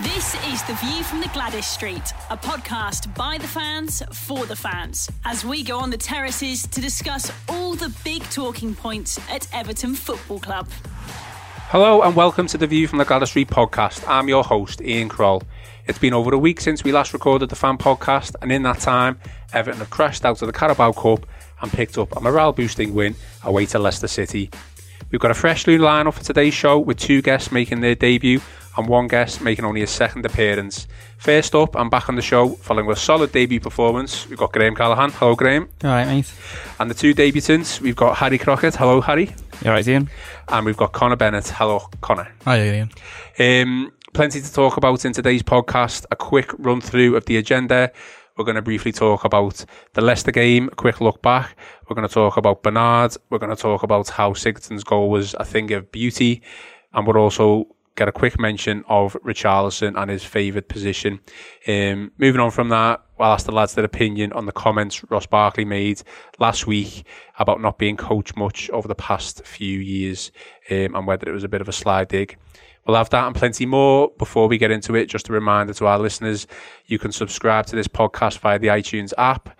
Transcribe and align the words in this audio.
This 0.00 0.34
is 0.52 0.62
The 0.64 0.74
View 0.74 1.04
from 1.04 1.20
the 1.20 1.28
Gwladys 1.28 1.64
Street, 1.64 2.02
a 2.30 2.36
podcast 2.36 3.14
by 3.14 3.38
the 3.38 3.46
fans 3.46 4.02
for 4.12 4.44
the 4.44 4.56
fans, 4.56 5.10
as 5.24 5.44
we 5.44 5.62
go 5.62 5.78
on 5.78 5.90
the 5.90 5.96
terraces 5.96 6.66
to 6.66 6.80
discuss 6.80 7.30
all 7.48 7.74
the 7.74 7.94
big 8.04 8.22
talking 8.24 8.74
points 8.74 9.20
at 9.30 9.46
Everton 9.54 9.94
Football 9.94 10.40
Club. 10.40 10.68
Hello 11.68 12.02
and 12.02 12.16
welcome 12.16 12.46
to 12.48 12.58
the 12.58 12.66
View 12.66 12.88
from 12.88 12.98
the 12.98 13.04
Gwladys 13.04 13.28
Street 13.28 13.48
podcast. 13.48 14.06
I'm 14.08 14.28
your 14.28 14.44
host, 14.44 14.80
Ian 14.80 15.08
Croll. 15.08 15.42
It's 15.86 15.98
been 15.98 16.14
over 16.14 16.34
a 16.34 16.38
week 16.38 16.60
since 16.60 16.82
we 16.82 16.92
last 16.92 17.12
recorded 17.12 17.50
the 17.50 17.56
fan 17.56 17.78
podcast, 17.78 18.34
and 18.42 18.50
in 18.50 18.62
that 18.62 18.80
time, 18.80 19.20
Everton 19.52 19.80
have 19.80 19.90
crashed 19.90 20.24
out 20.24 20.42
of 20.42 20.46
the 20.46 20.52
Carabao 20.52 20.92
Cup 20.92 21.26
and 21.60 21.70
picked 21.72 21.98
up 21.98 22.16
a 22.16 22.20
morale 22.20 22.52
boosting 22.52 22.94
win 22.94 23.14
away 23.42 23.66
to 23.66 23.78
Leicester 23.78 24.08
City. 24.08 24.50
We've 25.10 25.20
got 25.20 25.30
a 25.30 25.34
fresh 25.34 25.66
new 25.66 25.78
lineup 25.78 26.14
for 26.14 26.24
today's 26.24 26.54
show 26.54 26.78
with 26.78 26.98
two 26.98 27.22
guests 27.22 27.52
making 27.52 27.80
their 27.80 27.94
debut 27.94 28.40
and 28.76 28.88
one 28.88 29.08
guest 29.08 29.40
making 29.40 29.64
only 29.64 29.80
his 29.80 29.90
second 29.90 30.26
appearance. 30.26 30.86
First 31.18 31.54
up, 31.54 31.76
I'm 31.76 31.88
back 31.88 32.08
on 32.08 32.16
the 32.16 32.22
show 32.22 32.48
following 32.48 32.90
a 32.90 32.96
solid 32.96 33.32
debut 33.32 33.60
performance. 33.60 34.28
We've 34.28 34.38
got 34.38 34.52
Graham 34.52 34.74
Callaghan. 34.74 35.10
Hello, 35.12 35.34
Graham. 35.34 35.68
All 35.84 35.90
right, 35.90 36.06
mate. 36.06 36.32
And 36.78 36.90
the 36.90 36.94
two 36.94 37.14
debutants, 37.14 37.80
we've 37.80 37.96
got 37.96 38.16
Harry 38.16 38.38
Crockett. 38.38 38.74
Hello, 38.76 39.00
Harry. 39.00 39.24
You 39.62 39.66
all 39.66 39.72
right, 39.72 39.86
Ian? 39.86 40.10
And 40.48 40.66
we've 40.66 40.76
got 40.76 40.92
Connor 40.92 41.16
Bennett. 41.16 41.48
Hello, 41.48 41.88
Connor. 42.00 42.28
Hi, 42.44 42.60
Ian. 42.60 42.90
Um, 43.38 43.92
plenty 44.12 44.40
to 44.40 44.52
talk 44.52 44.76
about 44.76 45.04
in 45.04 45.12
today's 45.12 45.42
podcast. 45.42 46.06
A 46.10 46.16
quick 46.16 46.50
run 46.58 46.80
through 46.80 47.16
of 47.16 47.24
the 47.26 47.36
agenda. 47.36 47.92
We're 48.36 48.44
going 48.44 48.56
to 48.56 48.62
briefly 48.62 48.90
talk 48.90 49.24
about 49.24 49.64
the 49.92 50.00
Leicester 50.00 50.32
game, 50.32 50.68
a 50.72 50.74
quick 50.74 51.00
look 51.00 51.22
back. 51.22 51.56
We're 51.88 51.94
going 51.94 52.08
to 52.08 52.12
talk 52.12 52.36
about 52.36 52.64
Bernard. 52.64 53.16
We're 53.30 53.38
going 53.38 53.54
to 53.54 53.62
talk 53.62 53.84
about 53.84 54.08
how 54.08 54.32
Sigurdsson's 54.32 54.82
goal 54.82 55.08
was 55.08 55.34
a 55.38 55.44
thing 55.44 55.70
of 55.72 55.92
beauty. 55.92 56.42
And 56.92 57.06
we're 57.06 57.18
also 57.18 57.68
get 57.96 58.08
a 58.08 58.12
quick 58.12 58.38
mention 58.40 58.84
of 58.88 59.14
Richarlison 59.24 59.96
and 59.96 60.10
his 60.10 60.24
favoured 60.24 60.68
position. 60.68 61.20
Um, 61.68 62.10
moving 62.18 62.40
on 62.40 62.50
from 62.50 62.68
that, 62.70 63.02
I'll 63.18 63.32
ask 63.32 63.46
the 63.46 63.52
lads 63.52 63.74
their 63.74 63.84
opinion 63.84 64.32
on 64.32 64.46
the 64.46 64.52
comments 64.52 65.04
Ross 65.10 65.26
Barkley 65.26 65.64
made 65.64 66.02
last 66.38 66.66
week 66.66 67.06
about 67.38 67.60
not 67.60 67.78
being 67.78 67.96
coached 67.96 68.36
much 68.36 68.68
over 68.70 68.88
the 68.88 68.94
past 68.94 69.44
few 69.46 69.78
years 69.78 70.32
um, 70.70 70.96
and 70.96 71.06
whether 71.06 71.28
it 71.28 71.32
was 71.32 71.44
a 71.44 71.48
bit 71.48 71.60
of 71.60 71.68
a 71.68 71.72
slide 71.72 72.08
dig. 72.08 72.36
We'll 72.86 72.96
have 72.96 73.10
that 73.10 73.26
and 73.26 73.34
plenty 73.34 73.64
more. 73.64 74.10
Before 74.18 74.48
we 74.48 74.58
get 74.58 74.70
into 74.70 74.94
it, 74.94 75.06
just 75.06 75.28
a 75.28 75.32
reminder 75.32 75.72
to 75.74 75.86
our 75.86 75.98
listeners, 75.98 76.46
you 76.86 76.98
can 76.98 77.12
subscribe 77.12 77.66
to 77.66 77.76
this 77.76 77.88
podcast 77.88 78.38
via 78.38 78.58
the 78.58 78.68
iTunes 78.68 79.12
app. 79.16 79.56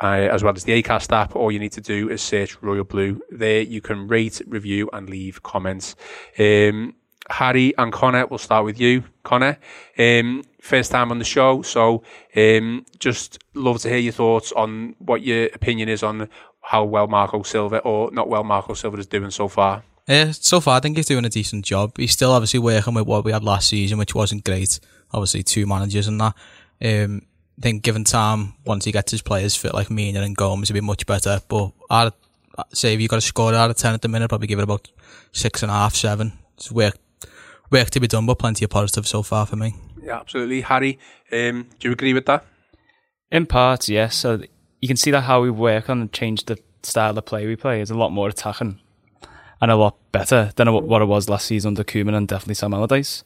Uh, 0.00 0.28
as 0.32 0.42
well 0.42 0.52
as 0.52 0.64
the 0.64 0.82
Acast 0.82 1.12
app, 1.12 1.36
all 1.36 1.52
you 1.52 1.60
need 1.60 1.70
to 1.70 1.80
do 1.80 2.10
is 2.10 2.20
search 2.20 2.60
Royal 2.60 2.82
Blue. 2.82 3.20
There 3.30 3.60
you 3.60 3.80
can 3.80 4.08
rate, 4.08 4.42
review, 4.48 4.90
and 4.92 5.08
leave 5.08 5.44
comments. 5.44 5.94
Um, 6.40 6.96
Harry 7.30 7.72
and 7.78 7.92
Connor, 7.92 8.26
we'll 8.26 8.38
start 8.38 8.64
with 8.64 8.80
you, 8.80 9.04
Connor. 9.22 9.58
Um, 9.98 10.42
first 10.60 10.90
time 10.90 11.10
on 11.10 11.18
the 11.18 11.24
show, 11.24 11.62
so 11.62 12.02
um, 12.36 12.84
just 12.98 13.38
love 13.54 13.80
to 13.80 13.88
hear 13.88 13.98
your 13.98 14.12
thoughts 14.12 14.52
on 14.52 14.94
what 14.98 15.22
your 15.22 15.46
opinion 15.54 15.88
is 15.88 16.02
on 16.02 16.28
how 16.62 16.84
well 16.84 17.06
Marco 17.06 17.42
Silva, 17.42 17.78
or 17.78 18.10
not 18.12 18.28
well 18.28 18.44
Marco 18.44 18.74
Silva, 18.74 18.98
is 18.98 19.06
doing 19.06 19.30
so 19.30 19.48
far. 19.48 19.82
Uh, 20.08 20.32
so 20.32 20.60
far, 20.60 20.76
I 20.76 20.80
think 20.80 20.96
he's 20.96 21.06
doing 21.06 21.24
a 21.24 21.30
decent 21.30 21.64
job. 21.64 21.96
He's 21.96 22.12
still 22.12 22.32
obviously 22.32 22.58
working 22.58 22.94
with 22.94 23.06
what 23.06 23.24
we 23.24 23.32
had 23.32 23.44
last 23.44 23.68
season, 23.68 23.98
which 23.98 24.14
wasn't 24.14 24.44
great. 24.44 24.80
Obviously, 25.12 25.42
two 25.42 25.66
managers 25.66 26.08
and 26.08 26.20
that. 26.20 26.34
Um, 26.84 27.22
I 27.58 27.62
think 27.62 27.82
given 27.82 28.04
time, 28.04 28.54
once 28.64 28.84
he 28.84 28.92
gets 28.92 29.12
his 29.12 29.22
players 29.22 29.54
fit 29.54 29.74
like 29.74 29.90
Mina 29.90 30.22
and 30.22 30.36
Gomes, 30.36 30.68
he'll 30.68 30.74
be 30.74 30.80
much 30.80 31.06
better. 31.06 31.40
But 31.46 31.72
I'd 31.90 32.12
say 32.72 32.94
if 32.94 33.00
you 33.00 33.08
got 33.08 33.18
a 33.18 33.20
score 33.20 33.54
out 33.54 33.70
of 33.70 33.76
10 33.76 33.94
at 33.94 34.02
the 34.02 34.08
minute, 34.08 34.28
probably 34.28 34.48
give 34.48 34.58
it 34.58 34.64
about 34.64 34.88
six 35.32 35.62
and 35.62 35.70
a 35.70 35.74
half, 35.74 35.94
seven. 35.94 36.32
It's 36.56 36.72
work, 36.72 36.96
work 37.72 37.90
to 37.90 38.00
be 38.00 38.06
done, 38.06 38.26
but 38.26 38.38
plenty 38.38 38.64
of 38.64 38.70
positives 38.70 39.08
so 39.08 39.22
far 39.22 39.46
for 39.46 39.56
me. 39.56 39.74
Yeah, 40.02 40.20
absolutely. 40.20 40.60
Harry, 40.60 40.98
um, 41.32 41.68
do 41.78 41.88
you 41.88 41.92
agree 41.92 42.14
with 42.14 42.26
that? 42.26 42.44
In 43.30 43.46
part, 43.46 43.88
yes. 43.88 44.16
So 44.16 44.42
you 44.80 44.88
can 44.88 44.96
see 44.96 45.10
that 45.10 45.22
how 45.22 45.40
we 45.40 45.50
work 45.50 45.88
on 45.88 46.00
and 46.00 46.12
change 46.12 46.44
the 46.44 46.58
style 46.82 47.16
of 47.16 47.24
play 47.24 47.46
we 47.46 47.56
play 47.56 47.80
is 47.80 47.90
a 47.90 47.94
lot 47.94 48.10
more 48.10 48.28
attacking 48.28 48.78
and 49.60 49.70
a 49.70 49.76
lot 49.76 49.96
better 50.10 50.50
than 50.56 50.72
what 50.72 51.00
it 51.00 51.06
was 51.06 51.28
last 51.28 51.46
season 51.46 51.68
under 51.68 51.84
Koeman 51.84 52.14
and 52.14 52.26
definitely 52.26 52.54
Sam 52.54 52.74
Allardyce. 52.74 53.22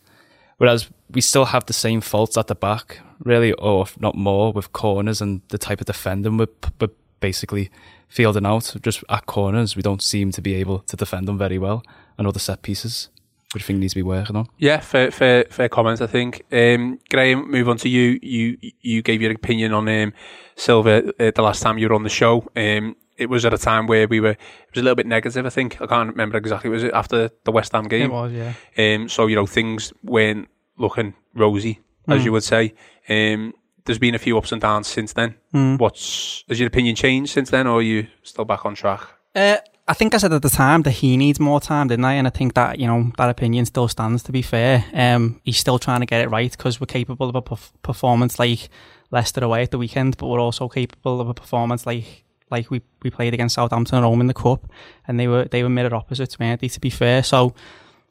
Whereas 0.58 0.88
we 1.10 1.20
still 1.20 1.46
have 1.46 1.66
the 1.66 1.72
same 1.72 2.00
faults 2.00 2.36
at 2.36 2.46
the 2.46 2.54
back, 2.54 3.00
really, 3.20 3.52
or 3.54 3.82
if 3.82 4.00
not 4.00 4.14
more, 4.14 4.52
with 4.52 4.72
corners 4.72 5.20
and 5.20 5.42
the 5.48 5.58
type 5.58 5.80
of 5.80 5.86
defending 5.86 6.36
we're, 6.36 6.48
we're 6.80 6.88
basically 7.20 7.70
fielding 8.08 8.46
out. 8.46 8.74
Just 8.82 9.02
at 9.08 9.26
corners, 9.26 9.76
we 9.76 9.82
don't 9.82 10.02
seem 10.02 10.30
to 10.32 10.42
be 10.42 10.54
able 10.54 10.80
to 10.80 10.96
defend 10.96 11.28
them 11.28 11.38
very 11.38 11.58
well, 11.58 11.82
and 12.16 12.26
other 12.26 12.38
set 12.38 12.62
pieces, 12.62 13.08
which 13.52 13.62
I 13.62 13.66
think 13.66 13.78
needs 13.78 13.92
to 13.94 13.98
be 13.98 14.02
working 14.02 14.36
on. 14.36 14.46
Yeah, 14.58 14.80
fair, 14.80 15.10
fair, 15.10 15.44
fair 15.50 15.68
comments. 15.68 16.00
I 16.00 16.06
think. 16.06 16.42
Um, 16.52 16.98
Graham, 17.10 17.50
move 17.50 17.68
on 17.68 17.76
to 17.78 17.88
you. 17.88 18.18
You, 18.22 18.58
you 18.80 19.02
gave 19.02 19.22
your 19.22 19.32
opinion 19.32 19.72
on 19.72 19.88
um, 19.88 20.12
Silva 20.56 21.12
uh, 21.20 21.30
the 21.34 21.42
last 21.42 21.62
time 21.62 21.78
you 21.78 21.88
were 21.88 21.94
on 21.94 22.02
the 22.02 22.08
show. 22.08 22.46
Um, 22.56 22.96
it 23.16 23.30
was 23.30 23.44
at 23.46 23.54
a 23.54 23.58
time 23.58 23.86
where 23.86 24.06
we 24.06 24.20
were 24.20 24.30
it 24.32 24.38
was 24.74 24.80
a 24.80 24.84
little 24.84 24.94
bit 24.96 25.06
negative. 25.06 25.46
I 25.46 25.50
think 25.50 25.80
I 25.80 25.86
can't 25.86 26.10
remember 26.10 26.36
exactly. 26.36 26.68
Was 26.70 26.82
it 26.84 26.92
after 26.92 27.30
the 27.44 27.52
West 27.52 27.72
Ham 27.72 27.84
game? 27.88 28.10
It 28.10 28.12
was, 28.12 28.32
yeah. 28.32 28.52
Um, 28.76 29.08
so 29.08 29.26
you 29.26 29.36
know 29.36 29.46
things 29.46 29.92
weren't 30.02 30.48
looking 30.78 31.14
rosy, 31.34 31.80
as 32.08 32.20
Mm. 32.20 32.24
you 32.24 32.32
would 32.32 32.44
say. 32.44 32.74
Um, 33.08 33.54
there's 33.86 33.98
been 34.00 34.14
a 34.14 34.18
few 34.18 34.36
ups 34.36 34.52
and 34.52 34.60
downs 34.60 34.86
since 34.88 35.12
then. 35.14 35.36
Mm. 35.54 35.78
What's 35.78 36.44
has 36.48 36.58
your 36.60 36.66
opinion 36.66 36.96
changed 36.96 37.32
since 37.32 37.50
then, 37.50 37.66
or 37.66 37.78
are 37.78 37.82
you 37.82 38.08
still 38.22 38.44
back 38.44 38.66
on 38.66 38.74
track? 38.74 39.00
Uh, 39.34 39.56
I 39.88 39.94
think 39.94 40.14
I 40.14 40.18
said 40.18 40.32
at 40.32 40.42
the 40.42 40.50
time 40.50 40.82
that 40.82 40.90
he 40.90 41.16
needs 41.16 41.38
more 41.38 41.60
time, 41.60 41.88
didn't 41.88 42.04
I? 42.04 42.14
And 42.14 42.26
I 42.26 42.30
think 42.30 42.54
that 42.54 42.80
you 42.80 42.86
know 42.86 43.12
that 43.18 43.30
opinion 43.30 43.66
still 43.66 43.86
stands. 43.86 44.22
To 44.24 44.32
be 44.32 44.42
fair, 44.42 44.84
um, 44.92 45.40
he's 45.44 45.58
still 45.58 45.78
trying 45.78 46.00
to 46.00 46.06
get 46.06 46.22
it 46.22 46.30
right 46.30 46.50
because 46.50 46.80
we're 46.80 46.86
capable 46.86 47.28
of 47.28 47.36
a 47.36 47.42
perf- 47.42 47.72
performance 47.82 48.38
like 48.38 48.68
Leicester 49.12 49.44
away 49.44 49.62
at 49.62 49.70
the 49.70 49.78
weekend, 49.78 50.16
but 50.16 50.26
we're 50.26 50.40
also 50.40 50.68
capable 50.68 51.20
of 51.20 51.28
a 51.28 51.34
performance 51.34 51.86
like 51.86 52.24
like 52.50 52.70
we, 52.70 52.80
we 53.02 53.10
played 53.10 53.34
against 53.34 53.56
Southampton 53.56 53.98
at 53.98 54.04
home 54.04 54.20
in 54.20 54.26
the 54.26 54.34
cup, 54.34 54.68
and 55.06 55.20
they 55.20 55.28
were 55.28 55.44
they 55.44 55.62
were 55.62 55.68
mirror 55.68 55.94
opposites, 55.94 56.38
weren't 56.38 56.60
they? 56.60 56.68
To 56.68 56.80
be 56.80 56.90
fair, 56.90 57.22
so 57.22 57.54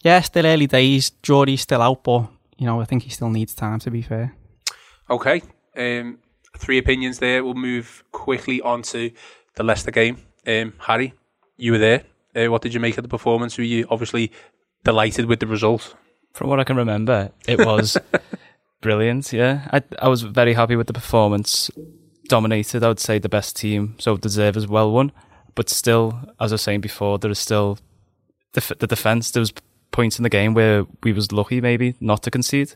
yeah, 0.02 0.22
still 0.22 0.46
early 0.46 0.68
days. 0.68 1.12
Jordy's 1.24 1.62
still 1.62 1.81
out, 1.81 2.03
but 2.03 2.30
you 2.58 2.66
know 2.66 2.80
I 2.80 2.85
think 2.85 3.03
he 3.03 3.09
still 3.09 3.30
needs 3.30 3.53
time. 3.53 3.80
To 3.80 3.91
be 3.91 4.02
fair. 4.02 4.34
Okay. 5.09 5.41
Um, 5.75 6.19
three 6.58 6.78
opinions 6.78 7.19
there. 7.19 7.44
We'll 7.44 7.53
move 7.53 8.06
quickly 8.14 8.62
on 8.62 8.81
to 8.84 9.12
the 9.56 9.64
Leicester 9.64 9.91
game. 9.91 10.18
Um, 10.47 10.74
Harry, 10.80 11.14
you 11.58 11.72
were 11.72 11.78
there. 11.78 12.04
Uh, 12.36 12.52
what 12.52 12.62
did 12.62 12.74
you 12.74 12.80
make 12.80 12.98
of 12.98 13.04
the 13.04 13.10
performance? 13.10 13.58
Were 13.58 13.64
you 13.64 13.88
obviously 13.90 14.32
delighted 14.84 15.26
with 15.26 15.40
the 15.40 15.48
result? 15.48 15.96
From 16.34 16.50
what 16.50 16.60
I 16.60 16.66
can 16.66 16.76
remember, 16.76 17.32
it 17.48 17.66
was 17.66 17.98
brilliant. 18.82 19.32
Yeah, 19.32 19.68
I 19.72 19.82
I 20.00 20.10
was 20.10 20.22
very 20.24 20.54
happy 20.54 20.76
with 20.76 20.88
the 20.88 20.94
performance. 20.94 21.72
Dominated, 22.28 22.84
I 22.84 22.88
would 22.90 23.00
say, 23.00 23.20
the 23.20 23.30
best 23.30 23.56
team. 23.56 23.96
So 24.00 24.18
deserve 24.18 24.58
as 24.58 24.68
well 24.68 24.92
won. 24.92 25.12
But 25.54 25.70
still, 25.70 26.20
as 26.40 26.52
I 26.52 26.56
was 26.56 26.62
saying 26.62 26.82
before, 26.82 27.20
there 27.20 27.32
is 27.32 27.40
still 27.40 27.78
the 28.54 28.76
the 28.80 28.88
defense. 28.88 29.32
There 29.32 29.42
was 29.42 29.54
points 29.92 30.20
in 30.20 30.24
the 30.24 30.30
game 30.30 30.54
where 30.54 30.86
we 31.04 31.14
was 31.14 31.32
lucky 31.32 31.62
maybe 31.62 31.96
not 32.02 32.24
to 32.24 32.32
concede, 32.32 32.74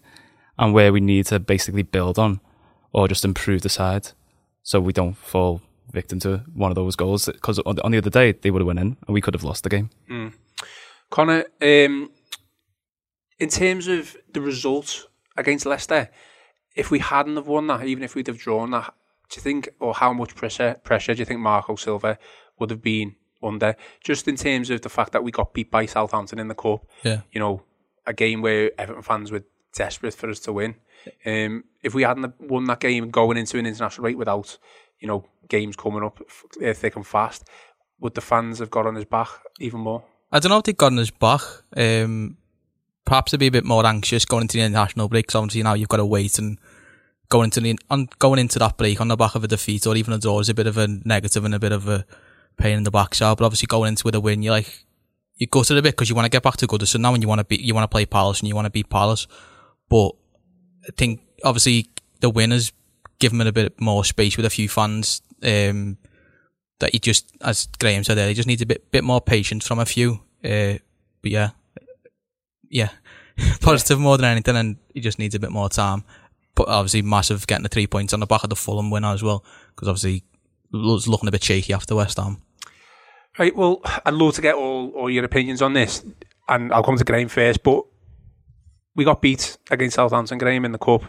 and 0.57 0.73
where 0.73 0.93
we 0.93 1.01
need 1.01 1.25
to 1.25 1.39
basically 1.39 1.83
build 1.83 2.17
on 2.17 2.39
or 2.93 3.07
just 3.09 3.25
improve 3.25 3.61
the 3.61 3.69
side, 3.69 4.11
so 4.63 4.79
we 4.79 4.93
don't 4.93 5.17
fall 5.17 5.61
victim 5.91 6.19
to 6.19 6.43
one 6.53 6.71
of 6.71 6.75
those 6.75 6.95
goals. 6.95 7.25
Because 7.27 7.59
on, 7.59 7.75
the- 7.75 7.83
on 7.83 7.91
the 7.91 7.97
other 7.97 8.09
day 8.09 8.31
they 8.33 8.51
would 8.51 8.61
have 8.61 8.67
went 8.67 8.79
in, 8.79 8.97
and 9.07 9.13
we 9.13 9.21
could 9.21 9.33
have 9.33 9.43
lost 9.43 9.63
the 9.63 9.69
game. 9.69 9.89
Mm. 10.09 10.33
Connor, 11.09 11.45
um, 11.61 12.11
in 13.39 13.49
terms 13.49 13.87
of 13.87 14.15
the 14.33 14.41
result 14.41 15.07
against 15.37 15.65
Leicester, 15.65 16.09
if 16.75 16.91
we 16.91 16.99
hadn't 16.99 17.35
have 17.35 17.47
won 17.47 17.67
that, 17.67 17.85
even 17.85 18.03
if 18.03 18.15
we'd 18.15 18.27
have 18.27 18.37
drawn 18.37 18.71
that, 18.71 18.93
do 19.29 19.37
you 19.37 19.41
think, 19.41 19.69
or 19.79 19.93
how 19.93 20.11
much 20.13 20.35
pressure 20.35 20.75
pressure 20.83 21.13
do 21.13 21.19
you 21.19 21.25
think 21.25 21.39
Marco 21.39 21.75
Silva 21.75 22.17
would 22.59 22.69
have 22.69 22.81
been 22.81 23.15
under? 23.41 23.75
Just 24.03 24.27
in 24.27 24.35
terms 24.35 24.69
of 24.69 24.81
the 24.81 24.89
fact 24.89 25.11
that 25.13 25.23
we 25.23 25.31
got 25.31 25.53
beat 25.53 25.71
by 25.71 25.85
Southampton 25.85 26.39
in 26.39 26.47
the 26.47 26.55
cup, 26.55 26.85
Yeah. 27.03 27.21
you 27.31 27.39
know, 27.39 27.63
a 28.05 28.13
game 28.13 28.41
where 28.41 28.71
Everton 28.77 29.03
fans 29.03 29.31
were 29.31 29.43
desperate 29.75 30.15
for 30.15 30.29
us 30.29 30.39
to 30.41 30.53
win. 30.53 30.75
Um, 31.25 31.63
if 31.81 31.93
we 31.93 32.03
hadn't 32.03 32.33
won 32.41 32.65
that 32.65 32.79
game 32.79 33.09
going 33.09 33.37
into 33.37 33.57
an 33.57 33.65
international 33.65 34.03
break 34.03 34.17
without, 34.17 34.57
you 34.99 35.07
know, 35.07 35.25
games 35.47 35.75
coming 35.75 36.03
up 36.03 36.19
uh, 36.63 36.73
thick 36.73 36.95
and 36.95 37.05
fast, 37.05 37.47
would 37.99 38.15
the 38.15 38.21
fans 38.21 38.59
have 38.59 38.69
got 38.69 38.85
on 38.85 38.95
his 38.95 39.05
back 39.05 39.29
even 39.59 39.79
more? 39.79 40.03
I 40.31 40.39
don't 40.39 40.51
know 40.51 40.57
if 40.57 40.63
they 40.63 40.73
got 40.73 40.91
on 40.91 40.97
his 40.97 41.11
back, 41.11 41.41
um, 41.75 42.37
perhaps 43.05 43.31
to 43.31 43.37
be 43.37 43.47
a 43.47 43.51
bit 43.51 43.65
more 43.65 43.85
anxious 43.85 44.25
going 44.25 44.43
into 44.43 44.57
the 44.57 44.63
international 44.63 45.09
break. 45.09 45.33
obviously 45.35 45.63
now 45.63 45.73
you've 45.73 45.89
got 45.89 45.97
to 45.97 46.05
wait 46.05 46.37
and 46.37 46.59
going 47.29 47.45
into 47.45 47.61
the 47.61 47.77
on, 47.89 48.09
going 48.19 48.39
into 48.39 48.59
that 48.59 48.77
break 48.77 48.99
on 49.01 49.07
the 49.07 49.15
back 49.15 49.35
of 49.35 49.43
a 49.43 49.47
defeat 49.47 49.87
or 49.87 49.95
even 49.95 50.13
a 50.13 50.19
draw 50.19 50.39
is 50.39 50.49
a 50.49 50.53
bit 50.53 50.67
of 50.67 50.77
a 50.77 50.87
negative 51.05 51.45
and 51.45 51.55
a 51.55 51.59
bit 51.59 51.71
of 51.71 51.87
a 51.87 52.05
pain 52.57 52.77
in 52.77 52.83
the 52.83 52.91
backside. 52.91 53.37
But 53.37 53.45
obviously 53.45 53.67
going 53.67 53.89
into 53.89 54.03
with 54.05 54.15
a 54.15 54.19
win, 54.19 54.43
you're 54.43 54.53
like 54.53 54.85
you 55.35 55.47
go 55.47 55.63
to 55.63 55.73
the 55.73 55.81
bit 55.81 55.93
because 55.93 56.09
you 56.09 56.15
want 56.15 56.25
to 56.25 56.29
get 56.29 56.43
back 56.43 56.57
to 56.57 56.67
Goodison 56.67 56.99
now 56.99 57.13
and 57.13 57.23
you 57.23 57.29
want 57.29 57.39
to 57.39 57.45
beat 57.45 57.61
you 57.61 57.73
want 57.73 57.83
to 57.83 57.93
play 57.93 58.05
Palace 58.05 58.39
and 58.39 58.47
you 58.47 58.55
want 58.55 58.65
to 58.65 58.71
beat 58.71 58.89
Palace. 58.89 59.27
But 59.89 60.11
I 60.87 60.91
think 60.97 61.21
obviously 61.43 61.89
the 62.19 62.29
winners 62.29 62.71
give 63.19 63.31
him 63.31 63.41
a 63.41 63.51
bit 63.51 63.79
more 63.79 64.03
space 64.03 64.37
with 64.37 64.45
a 64.45 64.49
few 64.49 64.69
fans. 64.69 65.21
Um, 65.43 65.97
that 66.79 66.93
he 66.93 66.99
just, 66.99 67.31
as 67.41 67.67
Graham 67.79 68.03
said 68.03 68.17
earlier, 68.17 68.29
he 68.29 68.33
just 68.33 68.47
needs 68.47 68.61
a 68.61 68.65
bit 68.65 68.89
bit 68.91 69.03
more 69.03 69.21
patience 69.21 69.67
from 69.67 69.79
a 69.79 69.85
few. 69.85 70.21
Uh, 70.43 70.79
but 71.21 71.31
yeah, 71.31 71.49
yeah, 72.69 72.89
positive 73.61 73.99
more 73.99 74.17
than 74.17 74.25
anything, 74.25 74.55
and 74.55 74.77
he 74.93 75.01
just 75.01 75.19
needs 75.19 75.35
a 75.35 75.39
bit 75.39 75.51
more 75.51 75.69
time. 75.69 76.03
But 76.55 76.67
obviously, 76.67 77.01
massive 77.01 77.47
getting 77.47 77.63
the 77.63 77.69
three 77.69 77.87
points 77.87 78.13
on 78.13 78.19
the 78.19 78.25
back 78.25 78.43
of 78.43 78.49
the 78.49 78.55
Fulham 78.55 78.89
winner 78.89 79.09
as 79.09 79.23
well, 79.23 79.43
because 79.75 79.87
obviously 79.87 80.23
was 80.71 81.07
looking 81.07 81.27
a 81.27 81.31
bit 81.31 81.43
shaky 81.43 81.73
after 81.73 81.95
West 81.95 82.17
Ham. 82.17 82.41
Right, 83.37 83.55
well, 83.55 83.81
I'd 84.05 84.13
love 84.13 84.35
to 84.35 84.41
get 84.41 84.55
all, 84.55 84.89
all 84.91 85.09
your 85.09 85.23
opinions 85.23 85.61
on 85.61 85.73
this, 85.73 86.03
and 86.47 86.73
I'll 86.73 86.83
come 86.83 86.97
to 86.97 87.03
Graham 87.03 87.29
first, 87.29 87.63
but 87.63 87.85
we 88.95 89.05
got 89.05 89.21
beat 89.21 89.57
against 89.71 89.95
Southampton, 89.95 90.37
Graham, 90.37 90.65
in 90.65 90.71
the 90.71 90.77
Cup. 90.77 91.03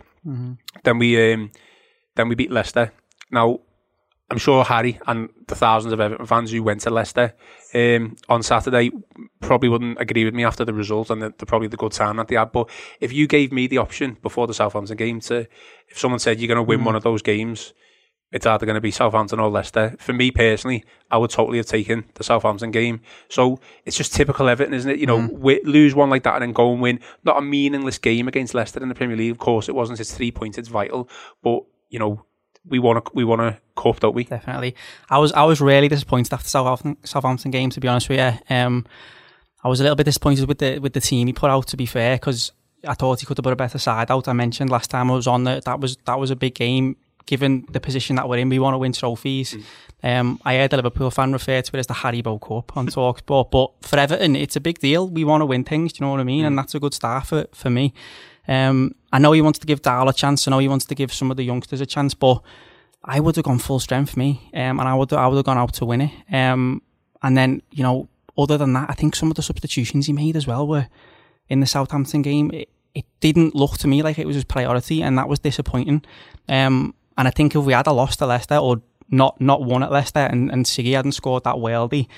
Then 0.85 0.99
we 0.99 1.33
um, 1.33 1.51
then 2.17 2.29
we 2.29 2.35
beat 2.35 2.51
Leicester. 2.51 2.93
Now, 3.31 3.61
I'm 4.31 4.39
sure 4.39 4.65
Harry 4.65 5.01
and 5.07 5.29
the 5.49 5.57
thousands 5.57 5.93
of 5.93 6.01
Everton 6.01 6.27
fans 6.27 6.53
who 6.53 6.63
went 6.63 6.83
to 6.83 6.91
Leicester 6.91 7.35
um, 7.75 8.17
on 8.29 8.45
Saturday 8.45 8.93
probably 9.41 9.69
wouldn't 9.69 10.01
agree 10.01 10.25
with 10.25 10.35
me 10.35 10.45
after 10.45 10.65
the 10.65 10.73
result 10.73 11.11
and 11.11 11.21
the, 11.21 11.35
the 11.39 11.47
probably 11.47 11.67
the 11.67 11.77
good 11.77 11.93
time 11.93 12.17
that 12.17 12.29
they 12.29 12.37
had. 12.37 12.53
But 12.53 12.71
if 13.01 13.13
you 13.13 13.27
gave 13.27 13.51
me 13.51 13.67
the 13.67 13.79
option 13.79 14.19
before 14.23 14.47
the 14.47 14.55
Southampton 14.55 14.97
game 14.97 15.21
to, 15.23 15.49
if 15.89 15.99
someone 15.99 16.21
said 16.21 16.39
you're 16.39 16.49
going 16.49 16.57
to 16.57 16.63
win 16.63 16.85
one 16.85 16.95
of 16.95 17.03
those 17.03 17.23
games, 17.23 17.73
it's 18.31 18.47
either 18.47 18.65
going 18.65 18.77
to 18.77 18.81
be 18.81 18.93
Southampton 18.93 19.41
or 19.41 19.51
Leicester. 19.51 19.97
For 19.99 20.13
me 20.13 20.31
personally, 20.31 20.85
I 21.11 21.19
would 21.19 21.31
totally 21.31 21.59
have 21.59 21.67
taken 21.67 22.05
the 22.15 22.23
Southampton 22.23 22.71
game. 22.71 23.01
So 23.29 23.59
it's 23.85 23.97
just 23.97 24.15
typical 24.15 24.49
Everton, 24.49 24.75
isn't 24.75 24.91
it? 24.91 25.01
You 25.01 25.07
know, 25.07 25.27
wi- 25.27 25.63
lose 25.65 25.97
one 25.97 26.11
like 26.11 26.23
that 26.23 26.35
and 26.35 26.43
then 26.43 26.53
go 26.53 26.73
and 26.73 26.81
win. 26.81 27.01
Not 27.25 27.39
a 27.39 27.43
meaningless 27.43 27.99
game 27.99 28.29
against 28.29 28.55
Leicester 28.55 28.81
in 28.81 28.89
the 28.89 28.95
Premier 28.95 29.17
League. 29.17 29.33
Of 29.33 29.39
course, 29.39 29.69
it 29.69 29.75
wasn't. 29.75 29.99
It's 29.99 30.15
three 30.15 30.31
points. 30.31 30.59
It's 30.59 30.69
vital. 30.69 31.09
But 31.43 31.65
you 31.91 31.99
know, 31.99 32.25
we 32.67 32.79
want 32.79 33.05
to 33.05 33.11
we 33.15 33.25
want 33.25 33.41
to 33.41 33.61
cup, 33.81 34.01
don't 34.01 34.15
we? 34.15 34.25
definitely. 34.25 34.75
I 35.09 35.19
was 35.19 35.33
I 35.33 35.45
was 35.45 35.61
really 35.61 35.89
disappointed 35.89 36.33
after 36.33 36.49
Southampton 36.49 36.97
Southampton 37.05 37.51
game. 37.51 37.71
To 37.71 37.81
be 37.81 37.89
honest 37.89 38.09
with 38.09 38.19
you, 38.19 38.55
um, 38.55 38.87
I 39.63 39.69
was 39.69 39.81
a 39.81 39.83
little 39.83 39.97
bit 39.97 40.05
disappointed 40.05 40.47
with 40.47 40.59
the 40.59 40.79
with 40.79 40.93
the 40.93 41.01
team 41.01 41.27
he 41.27 41.33
put 41.33 41.51
out. 41.51 41.67
To 41.69 41.77
be 41.77 41.87
fair, 41.87 42.17
because 42.17 42.53
I 42.87 42.95
thought 42.95 43.21
he 43.21 43.27
could 43.27 43.37
have 43.37 43.45
put 43.45 43.53
a 43.53 43.57
better 43.57 43.79
side 43.79 44.11
out. 44.11 44.29
I 44.29 44.33
mentioned 44.33 44.71
last 44.71 44.91
time 44.91 45.11
I 45.11 45.15
was 45.15 45.27
on 45.27 45.45
that 45.45 45.65
that 45.65 45.81
was 45.81 45.97
that 46.05 46.19
was 46.19 46.31
a 46.31 46.37
big 46.37 46.55
game. 46.55 46.97
Given 47.27 47.67
the 47.71 47.81
position 47.81 48.17
that 48.17 48.29
we're 48.29 48.39
in, 48.39 48.49
we 48.49 48.59
want 48.59 48.75
to 48.75 48.79
win 48.79 48.93
trophies. 48.93 49.55
Um, 50.03 50.41
I 50.45 50.57
heard 50.57 50.73
a 50.73 50.77
Liverpool 50.77 51.11
fan 51.11 51.33
refer 51.33 51.61
to 51.61 51.77
it 51.77 51.79
as 51.79 51.87
the 51.87 51.95
Harry 51.95 52.23
Haribo 52.23 52.41
Cup 52.41 52.77
on 52.77 52.87
Talksport, 52.89 53.51
but 53.51 53.71
for 53.83 53.99
Everton, 53.99 54.35
it's 54.35 54.57
a 54.57 54.61
big 54.61 54.79
deal. 54.79 55.09
We 55.09 55.25
want 55.25 55.43
to 55.43 55.47
win 55.47 55.63
things. 55.63 55.93
Do 55.93 55.99
you 55.99 56.07
know 56.07 56.13
what 56.13 56.21
I 56.21 56.25
mean? 56.25 56.45
And 56.45 56.59
that's 56.59 56.75
a 56.75 56.81
good 56.81 56.95
start 56.95 57.27
for 57.27 57.47
for 57.53 57.71
me. 57.71 57.93
Um, 58.51 58.97
I 59.13 59.21
know 59.21 59.31
he 59.31 59.43
wants 59.43 59.61
to 59.61 59.67
give 59.67 59.81
Dahl 59.81 60.09
a 60.09 60.13
chance. 60.13 60.47
I 60.47 60.51
know 60.51 60.59
he 60.59 60.69
wants 60.69 60.85
to 60.87 60.95
give 60.97 61.13
some 61.13 61.31
of 61.31 61.37
the 61.37 61.45
youngsters 61.45 61.81
a 61.81 61.87
chance, 61.87 62.15
but 62.15 62.43
I 63.05 63.21
would 63.21 63.37
have 63.37 63.45
gone 63.45 63.61
full 63.61 63.79
strength, 63.79 64.17
me, 64.17 64.51
um, 64.53 64.81
and 64.81 64.83
I 64.83 64.95
would 64.95 65.13
I 65.13 65.27
would 65.29 65.37
have 65.37 65.45
gone 65.45 65.57
out 65.57 65.73
to 65.75 65.87
win 65.87 66.03
it. 66.03 66.13
Um, 66.35 66.83
and 67.23 67.37
then 67.37 67.63
you 67.71 67.85
know, 67.85 68.09
other 68.37 68.59
than 68.59 68.73
that, 68.73 68.91
I 68.91 68.95
think 68.95 69.15
some 69.15 69.31
of 69.31 69.37
the 69.37 69.43
substitutions 69.43 70.07
he 70.07 70.13
made 70.13 70.37
as 70.37 70.49
well 70.49 70.67
were 70.67 70.89
in 71.49 71.61
the 71.61 71.67
Southampton 71.67 72.23
game. 72.23 72.51
It, 72.53 72.69
it 72.93 73.05
didn't 73.21 73.55
look 73.55 73.79
to 73.79 73.89
me 73.89 74.03
like 74.03 74.19
it 74.19 74.27
was 74.27 74.35
his 74.35 74.45
priority, 74.45 75.01
and 75.01 75.17
that 75.17 75.29
was 75.29 75.39
disappointing. 75.39 76.05
Um, 76.49 76.95
and 77.17 77.29
I 77.29 77.31
think 77.31 77.55
if 77.55 77.65
we 77.65 77.73
had 77.73 77.87
a 77.87 77.93
loss 77.93 78.17
to 78.17 78.27
Leicester 78.27 78.57
or 78.57 78.83
not 79.09 79.41
not 79.41 79.63
won 79.63 79.85
at 79.85 79.93
Leicester, 79.93 80.21
and 80.21 80.51
and 80.51 80.67
Siggy 80.67 80.95
hadn't 80.95 81.13
scored 81.13 81.45
that 81.45 81.55
worldy, 81.55 82.09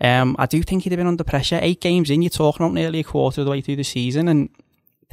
um, 0.00 0.36
I 0.38 0.46
do 0.46 0.62
think 0.62 0.84
he'd 0.84 0.92
have 0.92 0.98
been 0.98 1.08
under 1.08 1.24
pressure. 1.24 1.58
Eight 1.60 1.80
games 1.80 2.08
in, 2.08 2.22
you're 2.22 2.30
talking 2.30 2.64
about 2.64 2.74
nearly 2.74 3.00
a 3.00 3.04
quarter 3.04 3.40
of 3.40 3.46
the 3.46 3.50
way 3.50 3.60
through 3.60 3.76
the 3.76 3.84
season, 3.84 4.28
and 4.28 4.48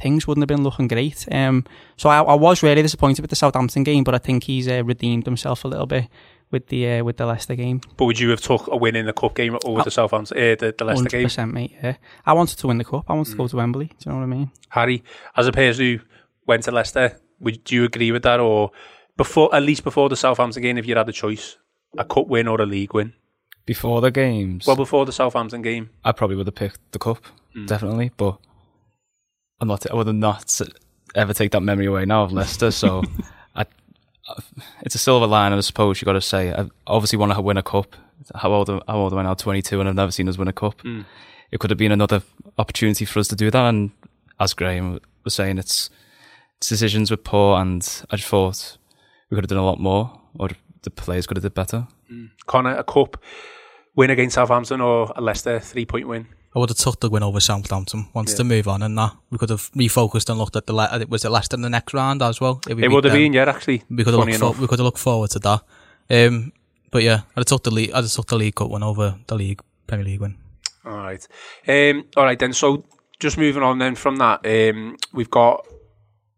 things 0.00 0.26
wouldn't 0.26 0.42
have 0.42 0.48
been 0.48 0.64
looking 0.64 0.88
great. 0.88 1.26
Um, 1.30 1.64
so 1.96 2.08
I, 2.08 2.20
I 2.22 2.34
was 2.34 2.62
really 2.62 2.82
disappointed 2.82 3.20
with 3.22 3.30
the 3.30 3.36
Southampton 3.36 3.82
game, 3.84 4.04
but 4.04 4.14
I 4.14 4.18
think 4.18 4.44
he's 4.44 4.66
uh, 4.68 4.82
redeemed 4.84 5.26
himself 5.26 5.64
a 5.64 5.68
little 5.68 5.86
bit 5.86 6.08
with 6.50 6.66
the 6.68 6.90
uh, 6.98 7.04
with 7.04 7.16
the 7.16 7.26
Leicester 7.26 7.54
game. 7.54 7.80
But 7.96 8.06
would 8.06 8.18
you 8.18 8.30
have 8.30 8.40
took 8.40 8.66
a 8.68 8.76
win 8.76 8.96
in 8.96 9.06
the 9.06 9.12
cup 9.12 9.34
game 9.36 9.56
over 9.64 9.82
the 9.82 9.90
Southampton, 9.90 10.36
uh, 10.36 10.56
the, 10.58 10.74
the 10.76 10.84
Leicester 10.84 11.02
Hundred 11.02 11.10
game? 11.10 11.22
percent, 11.24 11.52
mate. 11.54 11.76
Yeah, 11.82 11.96
I 12.26 12.32
wanted 12.32 12.58
to 12.58 12.66
win 12.66 12.78
the 12.78 12.84
cup. 12.84 13.04
I 13.08 13.14
wanted 13.14 13.30
to 13.32 13.36
go 13.36 13.48
to 13.48 13.56
Wembley. 13.56 13.86
Do 13.86 13.94
you 14.06 14.12
know 14.12 14.18
what 14.18 14.24
I 14.24 14.26
mean? 14.26 14.50
Harry, 14.70 15.02
as 15.36 15.46
a 15.46 15.52
person 15.52 15.84
who 15.84 15.98
went 16.46 16.64
to 16.64 16.70
Leicester, 16.72 17.20
would 17.38 17.62
do 17.64 17.74
you 17.76 17.84
agree 17.84 18.10
with 18.12 18.22
that, 18.24 18.40
or 18.40 18.70
before 19.16 19.54
at 19.54 19.62
least 19.62 19.84
before 19.84 20.08
the 20.08 20.16
Southampton 20.16 20.62
game, 20.62 20.78
if 20.78 20.86
you 20.86 20.96
had 20.96 21.08
a 21.08 21.12
choice, 21.12 21.56
a 21.98 22.04
cup 22.04 22.26
win 22.26 22.48
or 22.48 22.60
a 22.60 22.66
league 22.66 22.94
win? 22.94 23.12
Before 23.66 24.00
the 24.00 24.10
games, 24.10 24.66
Well, 24.66 24.74
before 24.74 25.06
the 25.06 25.12
Southampton 25.12 25.62
game, 25.62 25.90
I 26.04 26.10
probably 26.12 26.34
would 26.34 26.46
have 26.46 26.54
picked 26.56 26.80
the 26.90 26.98
cup, 26.98 27.22
definitely. 27.66 28.10
But 28.16 28.38
I'm 29.60 29.68
not. 29.68 29.90
I 29.90 29.94
would 29.94 30.06
not 30.14 30.60
ever 31.14 31.34
take 31.34 31.52
that 31.52 31.60
memory 31.60 31.86
away 31.86 32.04
now 32.06 32.22
of 32.24 32.32
Leicester. 32.32 32.70
So 32.70 33.02
I, 33.54 33.62
I- 34.28 34.42
it's 34.82 34.94
a 34.94 34.98
silver 34.98 35.26
line, 35.26 35.52
I 35.52 35.60
suppose 35.60 36.00
you 36.00 36.06
got 36.06 36.12
to 36.14 36.20
say. 36.20 36.52
I 36.52 36.68
obviously 36.86 37.18
want 37.18 37.32
to 37.32 37.40
win 37.40 37.56
a 37.56 37.62
cup. 37.62 37.96
How 38.34 38.52
old? 38.52 38.70
am- 38.70 38.82
How 38.86 38.96
old 38.96 39.12
am 39.12 39.18
I 39.18 39.22
now? 39.22 39.34
22, 39.34 39.80
and 39.80 39.88
I've 39.88 39.94
never 39.94 40.12
seen 40.12 40.28
us 40.28 40.38
win 40.38 40.48
a 40.48 40.52
cup. 40.52 40.80
Hmm. 40.82 41.02
It 41.50 41.58
could 41.58 41.70
have 41.70 41.78
been 41.78 41.90
another 41.92 42.22
opportunity 42.58 43.04
for 43.04 43.18
us 43.18 43.28
to 43.28 43.34
do 43.36 43.50
that. 43.50 43.64
And 43.68 43.90
as 44.38 44.54
Graham 44.54 45.00
was 45.24 45.34
saying, 45.34 45.58
it's, 45.58 45.90
its 46.58 46.68
decisions 46.68 47.10
were 47.10 47.16
poor, 47.16 47.58
and 47.60 47.82
I 48.10 48.16
just 48.16 48.28
thought 48.28 48.76
we 49.30 49.34
could 49.34 49.44
have 49.44 49.48
done 49.50 49.58
a 49.58 49.64
lot 49.64 49.80
more, 49.80 50.12
or 50.38 50.48
the 50.82 50.90
players 50.90 51.26
could 51.26 51.36
have 51.36 51.42
did 51.42 51.54
better. 51.54 51.88
Hmm. 52.08 52.26
Connor, 52.46 52.76
a 52.76 52.84
cup 52.84 53.16
win 53.96 54.10
against 54.10 54.34
Southampton 54.36 54.80
or 54.80 55.12
a 55.16 55.20
Leicester 55.20 55.58
three 55.58 55.84
point 55.84 56.06
win? 56.06 56.26
I 56.54 56.58
would 56.58 56.70
have 56.70 56.78
took 56.78 57.00
the 57.00 57.08
win 57.08 57.22
over 57.22 57.38
Southampton. 57.38 58.08
Wants 58.12 58.34
to 58.34 58.44
move 58.44 58.66
on, 58.66 58.82
and 58.82 58.98
that 58.98 59.12
we 59.30 59.38
could 59.38 59.50
have 59.50 59.70
refocused 59.72 60.28
and 60.28 60.38
looked 60.38 60.56
at 60.56 60.66
the 60.66 60.72
Le- 60.72 61.06
was 61.08 61.24
it 61.24 61.30
Leicester 61.30 61.56
in 61.56 61.62
the 61.62 61.70
next 61.70 61.94
round 61.94 62.22
as 62.22 62.40
well. 62.40 62.60
We 62.66 62.84
It 62.84 62.90
would 62.90 63.04
have 63.04 63.12
been, 63.12 63.32
yeah, 63.32 63.48
actually. 63.48 63.84
We 63.88 64.02
could 64.02 64.14
have 64.14 64.26
looked, 64.26 64.36
for, 64.36 64.52
we 64.60 64.66
could 64.66 64.78
have 64.80 64.84
looked 64.84 64.98
forward 64.98 65.30
to 65.30 65.38
that. 65.38 65.62
Um, 66.10 66.52
but 66.90 67.04
yeah, 67.04 67.20
I'd 67.36 67.40
have 67.40 67.46
took 67.46 67.62
the 67.62 67.70
league. 67.70 67.90
I'd 67.90 68.02
have 68.02 68.10
took 68.10 68.26
the 68.26 68.36
league 68.36 68.56
cup 68.56 68.70
win 68.70 68.82
over 68.82 69.16
the 69.28 69.34
league 69.36 69.60
Premier 69.86 70.04
League 70.04 70.20
win. 70.20 70.36
All 70.84 70.96
right. 70.96 71.26
Um, 71.68 72.06
all 72.16 72.24
right, 72.24 72.38
then. 72.38 72.52
So 72.52 72.84
just 73.20 73.38
moving 73.38 73.62
on 73.62 73.78
then 73.78 73.94
from 73.94 74.16
that, 74.16 74.44
um, 74.44 74.96
we've 75.12 75.30
got 75.30 75.64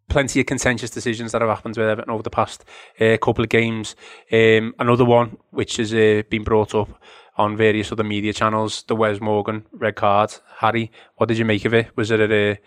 plenty 0.09 0.41
of 0.41 0.47
contentious 0.47 0.91
decisions 0.91 1.33
that 1.33 1.41
have 1.41 1.51
happened 1.51 1.77
with 1.77 1.89
Everton 1.89 2.13
over 2.13 2.23
the 2.23 2.29
past 2.31 2.65
uh, 3.01 3.17
couple 3.17 3.43
of 3.45 3.49
games. 3.49 3.97
Um, 4.31 4.75
another 4.79 5.07
one 5.07 5.39
which 5.51 5.77
has 5.77 5.95
uh, 5.95 6.23
been 6.29 6.45
brought 6.45 6.75
up 6.75 7.01
on 7.37 7.57
various 7.57 7.91
other 7.93 8.05
media 8.05 8.33
channels, 8.33 8.83
the 8.85 8.97
Wes 8.97 9.21
Morgan 9.21 9.65
red 9.73 9.97
card. 9.97 10.35
Harry, 10.59 10.91
what 11.17 11.29
did 11.29 11.39
you 11.39 11.45
make 11.45 11.65
of 11.65 11.75
it? 11.75 11.97
Was 11.97 12.11
it 12.11 12.21
a 12.21 12.59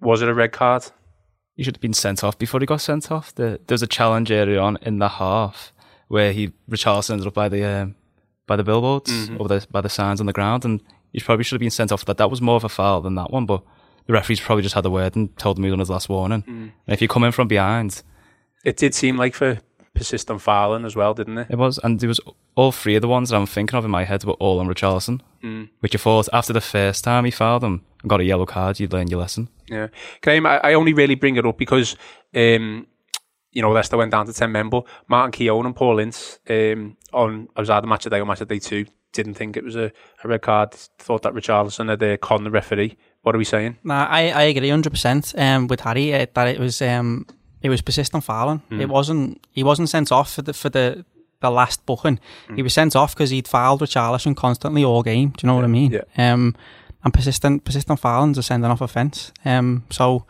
was 0.00 0.22
it 0.22 0.28
a 0.28 0.34
red 0.34 0.52
card? 0.52 0.84
he 1.56 1.64
should 1.64 1.76
have 1.76 1.82
been 1.82 1.92
sent 1.92 2.24
off 2.24 2.38
before 2.38 2.58
he 2.60 2.64
got 2.64 2.80
sent 2.80 3.10
off. 3.12 3.34
The, 3.34 3.60
there 3.66 3.74
was 3.74 3.82
a 3.82 3.86
challenge 3.86 4.30
earlier 4.30 4.60
on 4.60 4.78
in 4.80 4.98
the 4.98 5.08
half 5.08 5.74
where 6.08 6.32
he 6.32 6.52
Richarlison 6.70 7.10
ended 7.10 7.26
up 7.26 7.34
by 7.34 7.50
the 7.50 7.62
um, 7.64 7.96
by 8.46 8.56
the 8.56 8.64
billboards 8.64 9.28
or 9.38 9.46
the, 9.46 9.66
by 9.70 9.82
the 9.82 9.90
signs 9.90 10.20
on 10.20 10.26
the 10.26 10.32
ground, 10.32 10.64
and 10.64 10.80
he 11.12 11.20
probably 11.20 11.44
should 11.44 11.56
have 11.56 11.60
been 11.60 11.70
sent 11.70 11.92
off. 11.92 12.06
That 12.06 12.16
that 12.16 12.30
was 12.30 12.40
more 12.40 12.56
of 12.56 12.64
a 12.64 12.68
foul 12.70 13.02
than 13.02 13.14
that 13.16 13.30
one, 13.30 13.44
but 13.44 13.62
the 14.06 14.14
referees 14.14 14.40
probably 14.40 14.62
just 14.62 14.74
had 14.74 14.84
the 14.84 14.90
word 14.90 15.14
and 15.16 15.36
told 15.36 15.58
him 15.58 15.64
he 15.64 15.70
was 15.70 15.74
on 15.74 15.80
his 15.80 15.90
last 15.90 16.08
warning. 16.08 16.44
And 16.46 16.72
if 16.86 17.02
you 17.02 17.08
come 17.08 17.24
in 17.24 17.32
from 17.32 17.46
behind, 17.48 18.02
It 18.64 18.76
did 18.78 18.94
seem 18.94 19.18
like 19.18 19.34
for 19.34 19.58
persistent 19.94 20.40
fouling 20.40 20.84
as 20.84 20.94
well, 20.96 21.14
didn't 21.14 21.38
it? 21.38 21.48
it 21.50 21.58
was, 21.58 21.78
and 21.82 22.02
it 22.02 22.06
was 22.06 22.20
all 22.54 22.72
three 22.72 22.94
of 22.96 23.02
the 23.02 23.08
ones 23.08 23.30
that 23.30 23.36
I'm 23.36 23.46
thinking 23.46 23.76
of 23.76 23.84
in 23.84 23.90
my 23.90 24.04
head 24.04 24.24
were 24.24 24.34
all 24.34 24.60
on 24.60 24.68
Richarlison, 24.68 25.20
which 25.80 25.94
you 25.94 25.98
thought 25.98 26.28
after 26.32 26.52
the 26.52 26.60
first 26.60 27.04
time 27.04 27.24
he 27.24 27.30
fouled 27.30 27.64
him 27.64 27.82
and 28.02 28.10
got 28.10 28.20
a 28.20 28.24
yellow 28.24 28.46
card, 28.46 28.78
you'd 28.80 28.92
learn 28.92 29.08
your 29.08 29.20
lesson. 29.20 29.48
Yeah, 29.68 29.88
Graham, 30.22 30.46
I, 30.46 30.58
I 30.58 30.74
only 30.74 30.92
really 30.92 31.14
bring 31.14 31.36
it 31.36 31.46
up 31.46 31.58
because, 31.58 31.96
um, 32.34 32.86
you 33.52 33.62
know, 33.62 33.70
Leicester 33.72 33.96
went 33.96 34.10
down 34.10 34.26
to 34.26 34.32
10 34.32 34.52
men, 34.52 34.68
but 34.68 34.84
Martin 35.08 35.32
Keown 35.32 35.66
and 35.66 35.74
Paul 35.76 35.98
Ince 35.98 36.38
um, 36.48 36.96
on, 37.12 37.48
I 37.56 37.60
was 37.60 37.70
either 37.70 37.86
match 37.86 38.06
of 38.06 38.12
day 38.12 38.20
or 38.20 38.26
match 38.26 38.40
of 38.40 38.48
day 38.48 38.58
two, 38.58 38.86
didn't 39.12 39.34
think 39.34 39.56
it 39.56 39.64
was 39.64 39.76
a, 39.76 39.92
a 40.22 40.28
red 40.28 40.42
card, 40.42 40.72
thought 40.72 41.22
that 41.22 41.34
Richarlison 41.34 41.88
had 41.88 42.02
uh, 42.02 42.16
conned 42.18 42.46
the 42.46 42.50
referee. 42.50 42.96
What 43.22 43.34
are 43.34 43.38
we 43.38 43.44
saying? 43.44 43.76
Nah, 43.84 44.06
I, 44.06 44.30
I 44.30 44.42
agree 44.42 44.70
hundred 44.70 44.90
percent. 44.90 45.34
Um, 45.36 45.66
with 45.66 45.80
Harry 45.80 46.14
uh, 46.14 46.26
that 46.32 46.48
it 46.48 46.58
was 46.58 46.80
um, 46.80 47.26
it 47.62 47.68
was 47.68 47.80
persistent 47.82 48.24
fouling. 48.24 48.62
It 48.70 48.88
wasn't 48.88 49.44
he 49.52 49.62
wasn't 49.62 49.88
sent 49.88 50.10
off 50.12 50.32
for 50.34 50.42
the 50.42 50.52
for 50.52 50.68
the 50.70 51.04
the 51.40 51.50
last 51.50 51.84
booking. 51.86 52.20
He 52.54 52.62
was 52.62 52.74
sent 52.74 52.94
off 52.94 53.14
because 53.14 53.30
he'd 53.30 53.48
fouled 53.48 53.80
Richarlison 53.80 54.36
constantly 54.36 54.84
all 54.84 55.02
game. 55.02 55.30
Do 55.30 55.44
you 55.44 55.48
know 55.48 55.54
what 55.56 55.64
I 55.64 55.68
mean? 55.68 55.92
yeah. 55.92 56.32
Um, 56.32 56.54
and 57.02 57.14
persistent 57.14 57.64
persistent 57.64 57.98
fouling's 57.98 58.38
are 58.38 58.42
sending 58.42 58.70
off 58.70 58.80
offence. 58.82 59.32
Um, 59.44 59.84
so 59.90 60.26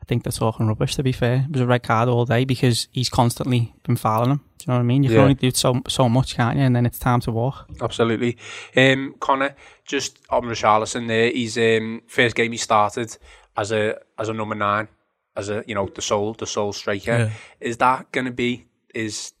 I 0.00 0.04
think 0.04 0.22
they're 0.22 0.30
talking 0.32 0.68
rubbish. 0.68 0.94
To 0.96 1.02
be 1.02 1.10
fair, 1.12 1.44
it 1.48 1.52
was 1.52 1.60
a 1.60 1.66
red 1.66 1.82
card 1.82 2.08
all 2.08 2.24
day 2.24 2.44
because 2.44 2.86
he's 2.92 3.08
constantly 3.08 3.74
been 3.82 3.96
fouling 3.96 4.30
him. 4.30 4.40
Do 4.58 4.64
you 4.64 4.66
know 4.68 4.74
what 4.74 4.80
I 4.80 4.84
mean? 4.84 5.02
You 5.02 5.08
can 5.08 5.16
Yeah. 5.16 5.22
only 5.22 5.34
do 5.34 5.50
so 5.50 5.82
so 5.88 6.08
much, 6.08 6.36
can't 6.36 6.56
you? 6.56 6.62
And 6.62 6.76
then 6.76 6.86
it's 6.86 6.98
time 7.00 7.18
to 7.22 7.32
walk. 7.32 7.68
Absolutely. 7.80 8.36
Um, 8.76 9.14
Connor, 9.18 9.56
just 9.84 10.18
on 10.30 10.44
Richarlison 10.44 11.08
there, 11.08 11.30
he's 11.30 11.58
um, 11.58 12.02
first 12.06 12.36
game 12.36 12.52
he 12.52 12.58
started, 12.58 13.16
as 13.56 13.72
a 13.72 13.98
as 14.18 14.28
a 14.28 14.32
number 14.32 14.54
nine, 14.54 14.86
as 15.36 15.48
a 15.48 15.64
you 15.66 15.74
know 15.74 15.86
the 15.86 16.02
soul 16.02 16.34
the 16.34 16.46
soul 16.46 16.72
striker. 16.72 17.18
Yeah. 17.18 17.30
Is 17.60 17.78
that 17.78 18.10
going 18.12 18.26
to 18.26 18.32
be 18.32 18.66
his 18.92 19.32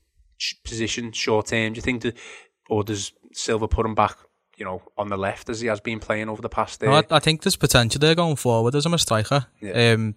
position 0.64 1.12
short 1.12 1.46
term? 1.46 1.72
Do 1.72 1.78
you 1.78 1.82
think 1.82 2.02
that, 2.02 2.16
or 2.68 2.84
does 2.84 3.12
Silva 3.32 3.68
put 3.68 3.86
him 3.86 3.94
back? 3.94 4.16
You 4.56 4.64
know, 4.64 4.82
on 4.96 5.08
the 5.08 5.16
left 5.16 5.48
as 5.48 5.60
he 5.60 5.66
has 5.66 5.80
been 5.80 5.98
playing 5.98 6.28
over 6.28 6.40
the 6.40 6.48
past. 6.48 6.80
No, 6.80 6.92
I, 6.92 7.02
I 7.10 7.18
think 7.18 7.42
there's 7.42 7.56
potential 7.56 7.98
there 7.98 8.14
going 8.14 8.36
forward 8.36 8.76
as 8.76 8.86
I'm 8.86 8.94
a 8.94 8.98
striker. 8.98 9.46
Yeah. 9.60 9.94
Um, 9.94 10.14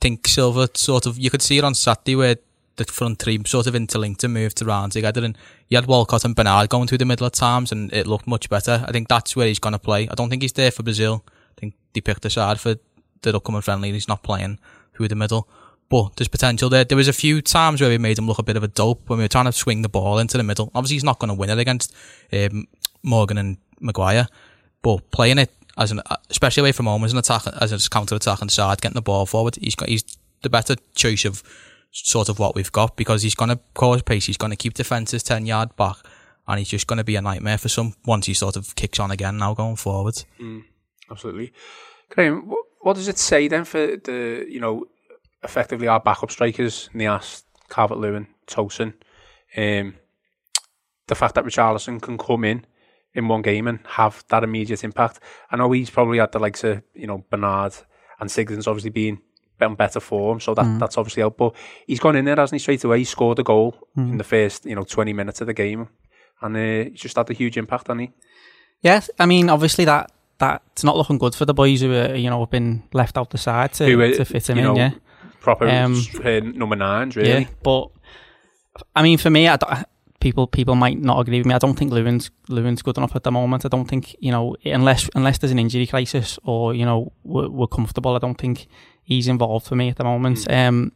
think 0.00 0.26
Silva 0.28 0.68
sort 0.74 1.04
of 1.04 1.18
you 1.18 1.30
could 1.30 1.42
see 1.42 1.58
it 1.58 1.64
on 1.64 1.74
Saturday 1.74 2.14
where 2.14 2.36
the 2.76 2.84
front 2.84 3.18
three 3.18 3.40
sort 3.46 3.66
of 3.66 3.74
interlinked 3.74 4.24
and 4.24 4.32
moved 4.32 4.62
around 4.62 4.90
together, 4.90 5.24
and 5.24 5.36
you 5.68 5.76
had 5.76 5.86
Walcott 5.86 6.24
and 6.24 6.34
Bernard 6.34 6.68
going 6.68 6.86
through 6.86 6.98
the 6.98 7.04
middle 7.04 7.26
at 7.26 7.32
times, 7.32 7.72
and 7.72 7.92
it 7.92 8.06
looked 8.06 8.26
much 8.26 8.48
better. 8.48 8.84
I 8.86 8.92
think 8.92 9.08
that's 9.08 9.34
where 9.34 9.48
he's 9.48 9.58
going 9.58 9.72
to 9.72 9.78
play. 9.78 10.08
I 10.08 10.14
don't 10.14 10.30
think 10.30 10.42
he's 10.42 10.52
there 10.52 10.70
for 10.70 10.82
Brazil. 10.82 11.24
I 11.28 11.60
think 11.60 11.74
they 11.92 12.00
picked 12.00 12.24
a 12.24 12.30
side 12.30 12.60
for 12.60 12.76
the 13.22 13.36
upcoming 13.36 13.62
friendly, 13.62 13.88
and 13.88 13.96
he's 13.96 14.08
not 14.08 14.22
playing 14.22 14.58
through 15.00 15.08
the 15.08 15.16
middle. 15.16 15.48
But 15.88 16.16
there's 16.16 16.28
potential 16.28 16.68
there. 16.68 16.84
There 16.84 16.96
was 16.96 17.08
a 17.08 17.12
few 17.12 17.40
times 17.40 17.80
where 17.80 17.90
we 17.90 17.98
made 17.98 18.18
him 18.18 18.26
look 18.26 18.38
a 18.38 18.44
bit 18.44 18.56
of 18.56 18.62
a 18.62 18.68
dope 18.68 19.08
when 19.08 19.18
we 19.18 19.24
were 19.24 19.28
trying 19.28 19.46
to 19.46 19.52
swing 19.52 19.82
the 19.82 19.88
ball 19.88 20.18
into 20.18 20.36
the 20.36 20.44
middle. 20.44 20.70
Obviously, 20.74 20.96
he's 20.96 21.04
not 21.04 21.18
going 21.18 21.30
to 21.30 21.34
win 21.34 21.50
it 21.50 21.58
against 21.58 21.92
um, 22.32 22.68
Morgan 23.02 23.38
and 23.38 23.56
Maguire, 23.80 24.28
but 24.82 25.10
playing 25.10 25.38
it 25.38 25.50
as 25.78 25.90
an, 25.90 26.00
especially 26.28 26.60
away 26.60 26.72
from 26.72 26.86
home 26.86 27.02
as 27.02 27.12
an 27.12 27.18
attack, 27.18 27.42
as 27.60 27.72
a 27.72 27.90
counter 27.90 28.14
attacking 28.14 28.50
side, 28.50 28.80
getting 28.80 28.94
the 28.94 29.02
ball 29.02 29.26
forward, 29.26 29.56
he's 29.56 29.74
got 29.74 29.88
he's 29.88 30.04
the 30.42 30.50
better 30.50 30.76
choice 30.94 31.24
of 31.24 31.42
sort 31.90 32.28
of 32.28 32.38
what 32.38 32.54
we've 32.54 32.70
got 32.70 32.96
because 32.96 33.22
he's 33.22 33.34
going 33.34 33.48
to 33.48 33.58
cause 33.74 34.02
pace, 34.02 34.26
he's 34.26 34.36
going 34.36 34.50
to 34.50 34.56
keep 34.56 34.74
defences 34.74 35.22
ten 35.22 35.46
yard 35.46 35.74
back, 35.76 35.96
and 36.46 36.58
he's 36.58 36.68
just 36.68 36.86
going 36.86 36.98
to 36.98 37.04
be 37.04 37.16
a 37.16 37.22
nightmare 37.22 37.58
for 37.58 37.68
some 37.68 37.94
once 38.04 38.26
he 38.26 38.34
sort 38.34 38.56
of 38.56 38.74
kicks 38.76 39.00
on 39.00 39.10
again 39.10 39.38
now 39.38 39.54
going 39.54 39.76
forward. 39.76 40.22
absolutely. 41.10 41.52
Graham, 42.10 42.46
what, 42.46 42.64
what 42.80 42.94
does 42.94 43.08
it 43.08 43.18
say 43.18 43.48
then 43.48 43.64
for 43.64 43.78
the 43.78 44.46
you 44.48 44.60
know 44.60 44.86
effectively 45.42 45.88
our 45.88 46.00
backup 46.00 46.30
strikers, 46.30 46.90
Niasse, 46.94 47.44
Calvert 47.70 47.98
Lewin, 47.98 48.26
Tosun, 48.46 48.94
um, 49.56 49.94
the 51.06 51.14
fact 51.14 51.34
that 51.34 51.44
Richarlison 51.44 52.00
can 52.00 52.18
come 52.18 52.44
in 52.44 52.66
in 53.14 53.28
one 53.28 53.42
game 53.42 53.66
and 53.66 53.80
have 53.86 54.24
that 54.28 54.44
immediate 54.44 54.84
impact. 54.84 55.20
I 55.50 55.56
know 55.56 55.70
he's 55.72 55.90
probably 55.90 56.18
had 56.18 56.32
the 56.32 56.38
likes 56.38 56.64
of 56.64 56.82
you 56.94 57.06
know 57.06 57.24
Bernard 57.30 57.74
and 58.18 58.30
Sigden's 58.30 58.66
obviously 58.66 58.90
being 58.90 59.20
on 59.60 59.74
better 59.74 60.00
form, 60.00 60.40
so 60.40 60.54
that 60.54 60.78
that's 60.78 60.96
obviously 60.96 61.20
helped. 61.20 61.38
But 61.38 61.54
he's 61.86 62.00
gone 62.00 62.16
in 62.16 62.24
there, 62.24 62.36
hasn't 62.36 62.60
he? 62.60 62.62
Straight 62.62 62.84
away, 62.84 62.98
he 62.98 63.04
scored 63.04 63.38
a 63.38 63.42
goal 63.42 63.76
in 63.96 64.18
the 64.18 64.24
first 64.24 64.64
you 64.64 64.74
know 64.74 64.84
twenty 64.84 65.12
minutes 65.12 65.40
of 65.40 65.46
the 65.46 65.54
game, 65.54 65.88
and 66.40 66.56
uh, 66.56 66.90
just 66.90 67.16
had 67.16 67.28
a 67.30 67.34
huge 67.34 67.56
impact, 67.56 67.88
hasn't 67.88 68.00
he? 68.00 68.10
Yeah, 68.80 69.02
I 69.18 69.26
mean, 69.26 69.50
obviously 69.50 69.84
that 69.84 70.10
that's 70.40 70.82
not 70.82 70.96
looking 70.96 71.18
good 71.18 71.34
for 71.36 71.44
the 71.44 71.54
boys 71.54 71.80
who 71.82 71.92
are, 71.94 72.16
you 72.16 72.28
know, 72.28 72.40
have 72.40 72.50
been 72.50 72.82
left 72.92 73.16
out 73.16 73.30
the 73.30 73.38
side 73.38 73.72
to, 73.74 73.84
Who 73.86 74.14
to 74.16 74.24
fit 74.24 74.50
him 74.50 74.58
in. 74.58 74.64
know, 74.64 74.74
yeah, 74.76 74.90
Proper 75.40 75.68
Um, 75.68 75.94
uh, 76.24 76.40
number 76.40 76.74
nines, 76.74 77.14
really. 77.14 77.28
yeah. 77.42 77.44
But 77.62 77.88
I 78.96 79.02
mean, 79.02 79.18
for 79.18 79.30
me, 79.30 79.46
I 79.46 79.56
don't- 79.56 79.84
people 80.20 80.46
people 80.46 80.74
might 80.74 80.98
not 81.00 81.18
agree 81.20 81.38
with 81.38 81.46
me. 81.46 81.54
I 81.54 81.58
don't 81.58 81.78
think 81.78 81.92
Lewin's 81.92 82.30
Lewin's 82.48 82.82
good 82.82 82.98
enough 82.98 83.16
at 83.16 83.22
the 83.22 83.30
moment. 83.32 83.64
I 83.64 83.68
don't 83.68 83.86
think 83.86 84.14
you 84.20 84.30
know 84.30 84.54
unless 84.64 85.08
unless 85.14 85.38
there's 85.38 85.50
an 85.52 85.58
injury 85.58 85.86
crisis 85.86 86.38
or 86.44 86.74
you 86.74 86.84
know 86.84 87.12
we're, 87.24 87.48
we're 87.48 87.66
comfortable. 87.66 88.14
I 88.16 88.18
don't 88.18 88.36
think 88.38 88.66
he's 89.02 89.28
involved 89.28 89.66
for 89.66 89.76
me 89.76 89.88
at 89.88 89.96
the 89.96 90.04
moment. 90.04 90.50
Um, 90.52 90.92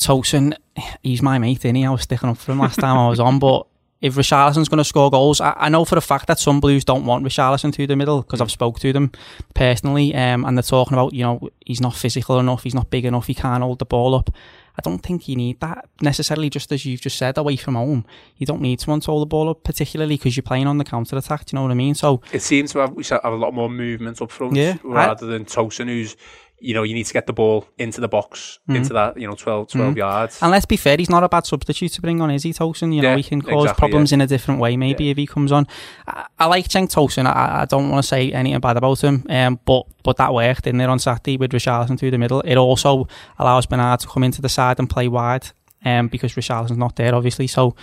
Tosun, 0.00 0.54
he's 1.02 1.22
my 1.22 1.38
mate, 1.38 1.64
is 1.64 1.84
I 1.84 1.88
was 1.90 2.02
sticking 2.02 2.28
up 2.28 2.36
for 2.38 2.50
him 2.52 2.58
last 2.58 2.80
time 2.80 2.98
I 2.98 3.08
was 3.08 3.20
on, 3.20 3.38
but 3.38 3.66
if 4.04 4.16
Richarlison's 4.16 4.68
going 4.68 4.78
to 4.78 4.84
score 4.84 5.10
goals, 5.10 5.40
I, 5.40 5.54
I 5.56 5.68
know 5.70 5.84
for 5.86 5.96
a 5.96 6.00
fact 6.02 6.26
that 6.26 6.38
some 6.38 6.60
Blues 6.60 6.84
don't 6.84 7.06
want 7.06 7.24
Richarlison 7.24 7.72
to 7.72 7.86
the 7.86 7.96
middle 7.96 8.20
because 8.20 8.40
I've 8.42 8.50
spoke 8.50 8.78
to 8.80 8.92
them 8.92 9.10
personally, 9.54 10.14
um, 10.14 10.44
and 10.44 10.56
they're 10.56 10.62
talking 10.62 10.92
about 10.92 11.14
you 11.14 11.22
know 11.22 11.48
he's 11.64 11.80
not 11.80 11.94
physical 11.94 12.38
enough, 12.38 12.62
he's 12.64 12.74
not 12.74 12.90
big 12.90 13.04
enough, 13.06 13.26
he 13.26 13.34
can't 13.34 13.62
hold 13.62 13.78
the 13.78 13.84
ball 13.86 14.14
up. 14.14 14.30
I 14.76 14.82
don't 14.82 14.98
think 14.98 15.28
you 15.28 15.36
need 15.36 15.60
that 15.60 15.88
necessarily. 16.02 16.50
Just 16.50 16.72
as 16.72 16.84
you've 16.84 17.00
just 17.00 17.16
said, 17.16 17.38
away 17.38 17.54
from 17.56 17.76
home, 17.76 18.04
you 18.36 18.44
don't 18.44 18.60
need 18.60 18.80
someone 18.80 19.00
to 19.00 19.10
hold 19.12 19.22
the 19.22 19.26
ball 19.26 19.48
up, 19.48 19.62
particularly 19.62 20.16
because 20.16 20.36
you're 20.36 20.42
playing 20.42 20.66
on 20.66 20.78
the 20.78 20.84
counter 20.84 21.16
attack. 21.16 21.44
Do 21.46 21.54
you 21.54 21.58
know 21.58 21.62
what 21.62 21.70
I 21.70 21.74
mean? 21.74 21.94
So 21.94 22.20
It 22.32 22.42
seems 22.42 22.72
to 22.72 22.80
have 22.80 22.92
we 22.92 23.04
have 23.04 23.20
a 23.24 23.30
lot 23.30 23.54
more 23.54 23.70
movement 23.70 24.20
up 24.20 24.30
front, 24.32 24.56
Yeah, 24.56 24.76
I- 24.84 24.88
rather 24.88 25.26
than 25.26 25.44
Tosun, 25.44 25.86
who's 25.86 26.16
you 26.58 26.72
know 26.72 26.82
you 26.82 26.94
need 26.94 27.04
to 27.04 27.12
get 27.12 27.26
the 27.26 27.32
ball 27.32 27.66
into 27.78 28.00
the 28.00 28.08
box, 28.08 28.58
Mm-hmm. 28.68 28.76
into 28.76 28.92
that 28.94 29.18
you 29.18 29.26
know 29.26 29.34
12, 29.34 29.68
12 29.68 29.96
yards. 29.96 30.42
And 30.42 30.50
let's 30.50 30.64
be 30.66 30.76
fair, 30.76 30.96
he's 30.96 31.10
not 31.10 31.22
a 31.22 31.28
bad 31.28 31.44
substitute 31.46 31.92
to 31.92 32.00
bring 32.00 32.20
on, 32.20 32.30
is 32.30 32.42
he, 32.44 32.52
Tosun? 32.52 32.94
You 32.94 33.02
know, 33.02 33.10
Yeah, 33.10 33.16
he 33.16 33.22
can 33.22 33.42
cause 33.42 33.64
exactly, 33.64 33.80
problems 33.80 34.12
in 34.12 34.20
a 34.20 34.26
different 34.26 34.60
way, 34.60 34.76
maybe, 34.76 35.10
if 35.10 35.16
he 35.16 35.26
comes 35.26 35.52
on. 35.52 35.66
I, 36.06 36.26
I 36.38 36.46
like 36.46 36.68
Cenk 36.68 36.90
Tosun. 36.92 37.26
I, 37.26 37.62
I 37.62 37.64
don't 37.66 37.90
want 37.90 38.02
to 38.02 38.08
say 38.08 38.32
anything 38.32 38.60
bad 38.60 38.76
about 38.76 39.02
him, 39.02 39.26
um, 39.28 39.60
but 39.64 39.86
but 40.02 40.16
that 40.16 40.32
worked 40.32 40.66
in 40.66 40.78
there 40.78 40.88
on 40.90 40.98
Saturday 40.98 41.36
with 41.36 41.50
Richarlison 41.52 41.98
through 41.98 42.10
the 42.12 42.18
middle. 42.18 42.40
It 42.42 42.56
also 42.56 43.08
allows 43.38 43.66
Bernard 43.66 44.00
to 44.00 44.06
come 44.06 44.24
into 44.24 44.40
the 44.42 44.48
side 44.48 44.78
and 44.78 44.88
play 44.88 45.08
wide, 45.08 45.46
um, 45.84 46.08
because 46.08 46.34
Richarlison's 46.34 46.78
not 46.78 46.96
there, 46.96 47.14
obviously. 47.14 47.46
So 47.46 47.74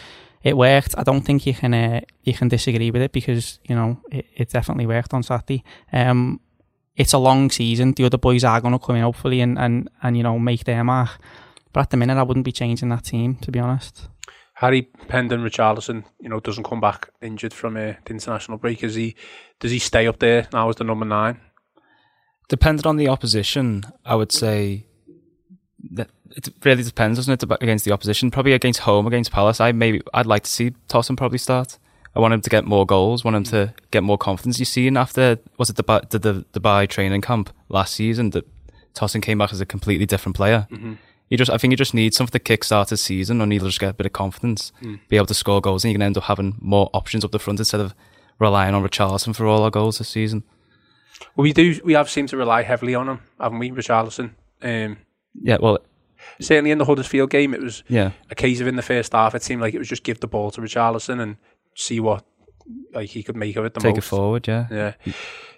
it 0.44 0.58
worked. 0.58 0.96
I 0.98 1.04
don't 1.04 1.22
think 1.22 1.46
you 1.46 1.54
can 1.54 1.74
uh, 1.74 2.02
you 2.24 2.34
can 2.34 2.48
disagree 2.48 2.90
with 2.90 3.02
it 3.04 3.12
because 3.12 3.60
you 3.70 3.76
know 3.76 4.00
it, 4.12 4.26
it 4.36 4.50
definitely 4.50 4.88
worked 4.88 5.14
on 5.14 5.22
Saturday. 5.24 5.64
Um, 5.94 6.40
it's 7.02 7.14
a 7.14 7.18
long 7.18 7.50
season. 7.50 7.94
The 7.94 8.06
other 8.06 8.18
boys 8.18 8.44
are 8.44 8.62
going 8.62 8.78
to 8.78 8.86
come 8.86 8.96
in 8.96 9.04
hopefully 9.04 9.42
and, 9.42 9.58
and, 9.58 9.90
and 10.02 10.16
you 10.16 10.24
know 10.24 10.40
make 10.40 10.64
their 10.64 10.84
mark. 10.84 11.20
But 11.74 11.82
at 11.82 11.90
the 11.90 11.98
minute, 11.98 12.18
I 12.18 12.24
wouldn't 12.24 12.46
be 12.46 12.52
changing 12.52 12.90
that 12.90 13.06
team 13.06 13.36
to 13.38 13.52
be 13.52 13.60
honest. 13.60 14.08
Harry 14.56 14.84
Pendon 15.08 15.42
Richarlison, 15.42 16.04
you 16.20 16.30
know, 16.30 16.40
doesn't 16.40 16.66
come 16.66 16.80
back 16.80 17.10
injured 17.20 17.54
from 17.54 17.76
uh, 17.76 17.94
the 18.06 18.12
international 18.12 18.60
break. 18.60 18.84
Is 18.84 18.94
he? 18.94 19.16
Does 19.60 19.72
he 19.72 19.80
stay 19.80 20.06
up 20.06 20.20
there 20.20 20.48
now 20.54 20.70
as 20.70 20.76
the 20.76 20.84
number 20.84 21.06
nine? 21.06 21.42
Depending 22.48 22.86
on 22.86 22.98
the 22.98 23.08
opposition, 23.08 23.84
I 24.06 24.14
would 24.14 24.32
say 24.32 24.86
that 25.94 26.10
it 26.38 26.50
really 26.64 26.84
depends, 26.84 27.18
doesn't 27.18 27.42
it, 27.42 27.52
against 27.62 27.86
the 27.86 27.92
opposition? 27.92 28.30
Probably 28.30 28.54
against 28.54 28.82
home, 28.82 29.08
against 29.08 29.32
Palace. 29.32 29.60
I 29.60 29.72
maybe 29.72 30.02
I'd 30.14 30.28
like 30.28 30.44
to 30.44 30.50
see 30.52 30.72
Tosun 30.88 31.18
probably 31.18 31.40
start. 31.40 31.80
I 32.16 32.20
want 32.20 32.34
him 32.34 32.42
to 32.42 32.50
get 32.50 32.66
more 32.66 32.86
goals. 32.86 33.24
Want 33.24 33.38
him 33.38 33.44
to 33.46 33.56
mm. 33.56 33.74
get 33.92 34.04
more 34.04 34.18
confidence. 34.18 34.60
You 34.60 34.66
seen 34.66 34.98
after 34.98 35.40
was 35.58 35.70
it 35.70 35.76
the 35.76 35.84
Dubai- 35.84 36.10
the, 36.10 36.20
the 36.20 36.46
Dubai 36.54 36.88
training 36.88 37.22
camp 37.22 37.50
last 37.70 37.94
season 37.94 38.32
that 38.32 38.48
Tosun 38.94 39.22
came 39.22 39.38
back 39.38 39.54
as 39.54 39.62
a 39.62 39.66
completely 39.66 40.06
different 40.06 40.36
player. 40.36 40.68
Mm-hmm. 40.72 40.94
You 41.30 41.38
just, 41.38 41.50
I 41.50 41.58
think 41.58 41.72
you 41.72 41.78
just 41.78 41.94
need 41.94 42.14
something 42.14 42.38
to 42.38 42.58
kickstart 42.58 42.90
his 42.90 43.00
season, 43.00 43.40
and 43.40 43.54
he'll 43.54 43.64
just 43.64 43.80
get 43.80 43.92
a 43.92 43.94
bit 43.94 44.06
of 44.06 44.12
confidence, 44.12 44.74
mm. 44.82 45.00
be 45.08 45.16
able 45.16 45.28
to 45.28 45.34
score 45.34 45.62
goals, 45.62 45.86
and 45.86 45.92
you 45.92 45.96
can 45.96 46.02
end 46.02 46.18
up 46.18 46.26
having 46.26 46.58
more 46.60 46.90
options 46.94 47.24
up 47.24 47.32
the 47.32 47.40
front 47.40 47.60
instead 47.60 47.80
of 47.80 47.96
relying 48.38 48.76
on 48.76 48.84
Richarlison 48.84 49.34
for 49.34 49.46
all 49.46 49.64
our 49.64 49.72
goals 49.72 50.00
this 50.00 50.10
season. 50.10 50.44
Well, 51.36 51.44
we 51.44 51.54
do. 51.54 51.80
We 51.86 51.94
have 51.94 52.10
seemed 52.10 52.30
to 52.30 52.38
rely 52.38 52.64
heavily 52.64 52.96
on 52.96 53.08
him, 53.08 53.22
haven't 53.40 53.60
we, 53.60 53.72
Richarlison? 53.72 54.32
Um, 54.62 54.98
Yeah, 55.42 55.58
well, 55.62 55.80
certainly 56.42 56.72
in 56.72 56.78
the 56.78 56.86
Huddersfield 56.86 57.30
game, 57.30 57.54
it 57.54 57.62
was 57.62 57.84
yeah. 57.88 58.12
a 58.30 58.36
case 58.36 58.60
of 58.60 58.68
in 58.68 58.76
the 58.76 58.82
first 58.82 59.14
half. 59.14 59.34
It 59.36 59.44
seemed 59.44 59.62
like 59.62 59.74
it 59.74 59.80
was 59.80 59.88
just 59.88 60.04
give 60.04 60.20
the 60.20 60.28
ball 60.28 60.52
to 60.52 60.62
Richarlison 60.62 61.22
and 61.22 61.38
see 61.76 62.00
what 62.00 62.26
like 62.94 63.10
he 63.10 63.24
could 63.24 63.36
make 63.36 63.56
of 63.56 63.66
it 63.66 63.74
the 63.74 63.80
Take 63.80 63.96
most. 63.96 64.06
it 64.06 64.10
forward, 64.10 64.48
yeah. 64.48 64.94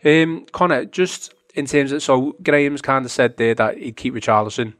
Yeah. 0.05 0.24
Um, 0.24 0.46
Connor, 0.51 0.86
just 0.86 1.34
in 1.55 1.65
terms 1.65 1.91
of 1.91 2.01
so 2.01 2.36
Graham's 2.41 2.82
kind 2.82 3.05
of 3.05 3.12
said 3.12 3.38
there 3.38 3.55
that 3.55 3.77
he'd 3.77 3.96
keep 3.98 4.13
Richarlison 4.13 4.74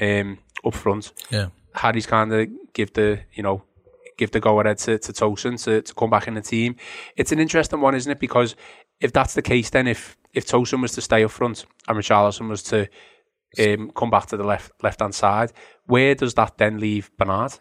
um, 0.00 0.38
up 0.64 0.74
front. 0.74 1.12
Yeah. 1.30 1.48
Harry's 1.74 2.06
kind 2.06 2.32
of 2.32 2.48
give 2.72 2.92
the 2.92 3.20
you 3.34 3.42
know 3.42 3.62
give 4.16 4.30
the 4.30 4.40
go 4.40 4.60
ahead 4.60 4.78
to, 4.78 4.98
to 4.98 5.12
Tosun 5.12 5.62
to, 5.64 5.82
to 5.82 5.94
come 5.94 6.10
back 6.10 6.28
in 6.28 6.34
the 6.34 6.40
team. 6.40 6.76
It's 7.16 7.32
an 7.32 7.40
interesting 7.40 7.80
one, 7.80 7.94
isn't 7.94 8.10
it? 8.10 8.20
Because 8.20 8.54
if 9.00 9.12
that's 9.12 9.34
the 9.34 9.42
case, 9.42 9.70
then 9.70 9.86
if 9.86 10.16
if 10.32 10.46
Tosun 10.46 10.80
was 10.80 10.92
to 10.92 11.00
stay 11.00 11.24
up 11.24 11.30
front 11.30 11.66
and 11.88 11.98
Richarlison 11.98 12.48
was 12.48 12.62
to 12.64 12.88
um, 13.58 13.90
come 13.94 14.10
back 14.10 14.26
to 14.26 14.36
the 14.36 14.44
left 14.44 14.72
left 14.82 15.00
hand 15.00 15.14
side, 15.14 15.52
where 15.86 16.14
does 16.14 16.34
that 16.34 16.58
then 16.58 16.78
leave 16.78 17.10
Bernard? 17.18 17.52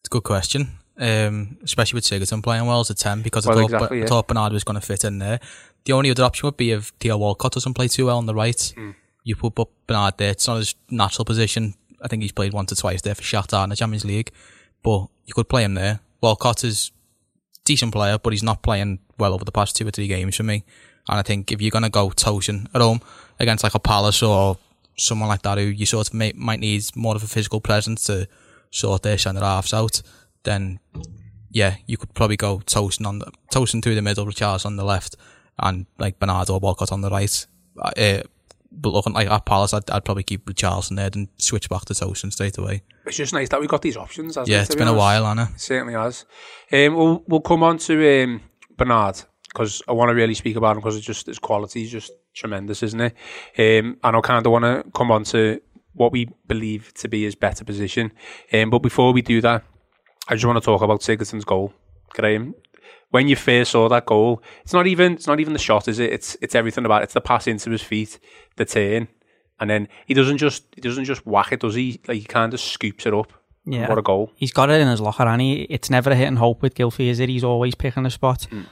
It's 0.00 0.08
a 0.08 0.10
good 0.10 0.24
question. 0.24 0.78
Um, 0.96 1.58
especially 1.64 1.96
with 1.96 2.04
Sigurdsson 2.04 2.40
playing 2.40 2.66
well 2.66 2.78
as 2.78 2.88
a 2.88 2.94
10 2.94 3.22
because 3.22 3.46
Well, 3.46 3.58
I, 3.58 3.62
thought, 3.62 3.72
exactly, 3.74 4.02
I 4.04 4.06
thought 4.06 4.28
Bernard 4.28 4.52
was 4.52 4.62
going 4.62 4.80
to 4.80 4.86
fit 4.86 5.02
in 5.02 5.18
there. 5.18 5.40
The 5.86 5.92
only 5.92 6.10
other 6.10 6.22
option 6.22 6.46
would 6.46 6.56
be 6.56 6.70
if 6.70 6.92
Theo 7.00 7.16
Walcott 7.18 7.52
doesn't 7.52 7.74
play 7.74 7.88
too 7.88 8.06
well 8.06 8.18
on 8.18 8.26
the 8.26 8.34
right. 8.34 8.72
Hmm. 8.76 8.90
You 9.24 9.34
put 9.34 9.68
Bernard 9.88 10.18
there. 10.18 10.30
It's 10.30 10.46
not 10.46 10.58
his 10.58 10.74
natural 10.90 11.24
position. 11.24 11.74
I 12.00 12.06
think 12.06 12.22
he's 12.22 12.30
played 12.32 12.52
once 12.52 12.70
or 12.70 12.76
twice 12.76 13.02
there 13.02 13.14
for 13.16 13.22
Shakhtar 13.22 13.64
in 13.64 13.70
the 13.70 13.76
Champions 13.76 14.04
League. 14.04 14.30
But 14.84 15.08
you 15.26 15.34
could 15.34 15.48
play 15.48 15.64
him 15.64 15.74
there. 15.74 15.98
Walcott 16.20 16.62
is 16.62 16.92
a 17.56 17.60
decent 17.64 17.92
player, 17.92 18.18
but 18.18 18.32
he's 18.32 18.42
not 18.42 18.62
playing 18.62 19.00
well 19.18 19.34
over 19.34 19.44
the 19.44 19.52
past 19.52 19.74
two 19.74 19.86
or 19.88 19.90
three 19.90 20.06
games 20.06 20.36
for 20.36 20.42
me. 20.44 20.64
And 21.08 21.18
I 21.18 21.22
think 21.22 21.50
if 21.50 21.60
you're 21.60 21.70
going 21.70 21.84
to 21.84 21.90
go 21.90 22.10
Tosun 22.10 22.68
at 22.74 22.80
home 22.80 23.00
against 23.40 23.64
like 23.64 23.74
a 23.74 23.78
Palace 23.80 24.22
or 24.22 24.58
someone 24.96 25.28
like 25.28 25.42
that 25.42 25.58
who 25.58 25.64
you 25.64 25.86
sort 25.86 26.08
of 26.08 26.14
may, 26.14 26.32
might 26.36 26.60
need 26.60 26.84
more 26.94 27.16
of 27.16 27.22
a 27.22 27.26
physical 27.26 27.60
presence 27.60 28.04
to 28.04 28.28
sort 28.70 29.02
their 29.02 29.18
centre 29.18 29.40
halves 29.42 29.74
out, 29.74 30.02
then 30.44 30.80
yeah, 31.50 31.76
you 31.86 31.96
could 31.96 32.12
probably 32.14 32.36
go 32.36 32.58
Tosun 32.58 33.06
on 33.06 33.20
the 33.20 33.30
Tosun 33.52 33.82
through 33.82 33.94
the 33.94 34.02
middle, 34.02 34.26
Richards 34.26 34.64
on 34.64 34.76
the 34.76 34.84
left, 34.84 35.16
and 35.58 35.86
like 35.98 36.18
Bernard 36.18 36.50
or 36.50 36.58
Walcott 36.58 36.92
on 36.92 37.00
the 37.00 37.10
right. 37.10 37.46
Uh, 37.80 38.22
but 38.72 38.92
looking 38.92 39.12
like 39.12 39.30
at 39.30 39.46
Palace, 39.46 39.72
I'd, 39.72 39.88
I'd 39.90 40.04
probably 40.04 40.24
keep 40.24 40.46
Richarlison 40.46 40.96
there 40.96 41.10
and 41.14 41.28
switch 41.36 41.68
back 41.68 41.84
to 41.86 41.94
Tosun 41.94 42.32
straight 42.32 42.58
away. 42.58 42.82
It's 43.06 43.16
just 43.16 43.32
nice 43.32 43.48
that 43.50 43.60
we've 43.60 43.68
got 43.68 43.82
these 43.82 43.96
options. 43.96 44.34
hasn't 44.34 44.48
Yeah, 44.48 44.62
it, 44.62 44.66
has 44.66 44.68
be 44.70 44.80
been 44.80 44.88
a 44.88 44.94
while, 44.94 45.26
Anna. 45.26 45.50
It 45.54 45.60
certainly 45.60 45.94
has. 45.94 46.24
Um, 46.72 46.96
we'll 46.96 47.24
we'll 47.28 47.40
come 47.40 47.62
on 47.62 47.78
to 47.78 48.24
um, 48.24 48.40
Bernard 48.76 49.22
because 49.44 49.80
I 49.86 49.92
want 49.92 50.08
to 50.08 50.14
really 50.14 50.34
speak 50.34 50.56
about 50.56 50.76
him 50.76 50.80
because 50.80 50.96
it's 50.96 51.06
just 51.06 51.26
his 51.26 51.38
quality 51.38 51.84
is 51.84 51.90
just 51.90 52.10
tremendous, 52.34 52.82
isn't 52.82 53.00
it? 53.00 53.14
Um, 53.56 53.98
and 54.02 54.16
I 54.16 54.20
kind 54.20 54.44
of 54.44 54.50
want 54.50 54.64
to 54.64 54.84
come 54.92 55.12
on 55.12 55.22
to 55.24 55.60
what 55.92 56.10
we 56.10 56.28
believe 56.48 56.92
to 56.94 57.08
be 57.08 57.22
his 57.22 57.36
better 57.36 57.64
position. 57.64 58.12
Um, 58.52 58.70
but 58.70 58.80
before 58.80 59.12
we 59.12 59.22
do 59.22 59.40
that, 59.42 59.62
I 60.28 60.34
just 60.34 60.44
want 60.44 60.56
to 60.56 60.64
talk 60.64 60.82
about 60.82 61.00
Sigurdsson's 61.00 61.44
goal, 61.44 61.72
Graham. 62.10 62.54
When 63.10 63.28
you 63.28 63.36
first 63.36 63.70
saw 63.70 63.88
that 63.88 64.06
goal, 64.06 64.42
it's 64.62 64.72
not 64.72 64.86
even 64.86 65.12
it's 65.14 65.26
not 65.26 65.38
even 65.38 65.52
the 65.52 65.58
shot, 65.58 65.86
is 65.86 65.98
it? 65.98 66.12
It's 66.12 66.36
it's 66.40 66.54
everything 66.54 66.84
about 66.84 67.02
it. 67.02 67.04
It's 67.04 67.14
the 67.14 67.20
pass 67.20 67.46
into 67.46 67.70
his 67.70 67.82
feet, 67.82 68.18
the 68.56 68.64
turn, 68.64 69.08
and 69.60 69.70
then 69.70 69.88
he 70.06 70.14
doesn't 70.14 70.38
just 70.38 70.64
he 70.74 70.80
doesn't 70.80 71.04
just 71.04 71.24
whack 71.26 71.52
it, 71.52 71.60
does 71.60 71.74
he? 71.74 72.00
Like 72.08 72.18
he 72.18 72.24
kind 72.24 72.52
of 72.52 72.60
scoops 72.60 73.06
it 73.06 73.14
up. 73.14 73.32
Yeah. 73.66 73.88
What 73.88 73.98
a 73.98 74.02
goal! 74.02 74.32
He's 74.34 74.52
got 74.52 74.68
it 74.68 74.80
in 74.80 74.88
his 74.88 75.00
locker, 75.00 75.22
and 75.22 75.40
he 75.40 75.62
it's 75.62 75.90
never 75.90 76.10
a 76.10 76.14
hit 76.14 76.28
and 76.28 76.38
hope 76.38 76.60
with 76.60 76.74
Gylfi, 76.74 77.08
is 77.08 77.20
it? 77.20 77.28
He's 77.28 77.44
always 77.44 77.74
picking 77.74 78.04
a 78.04 78.10
spot. 78.10 78.46
Mm. 78.50 78.66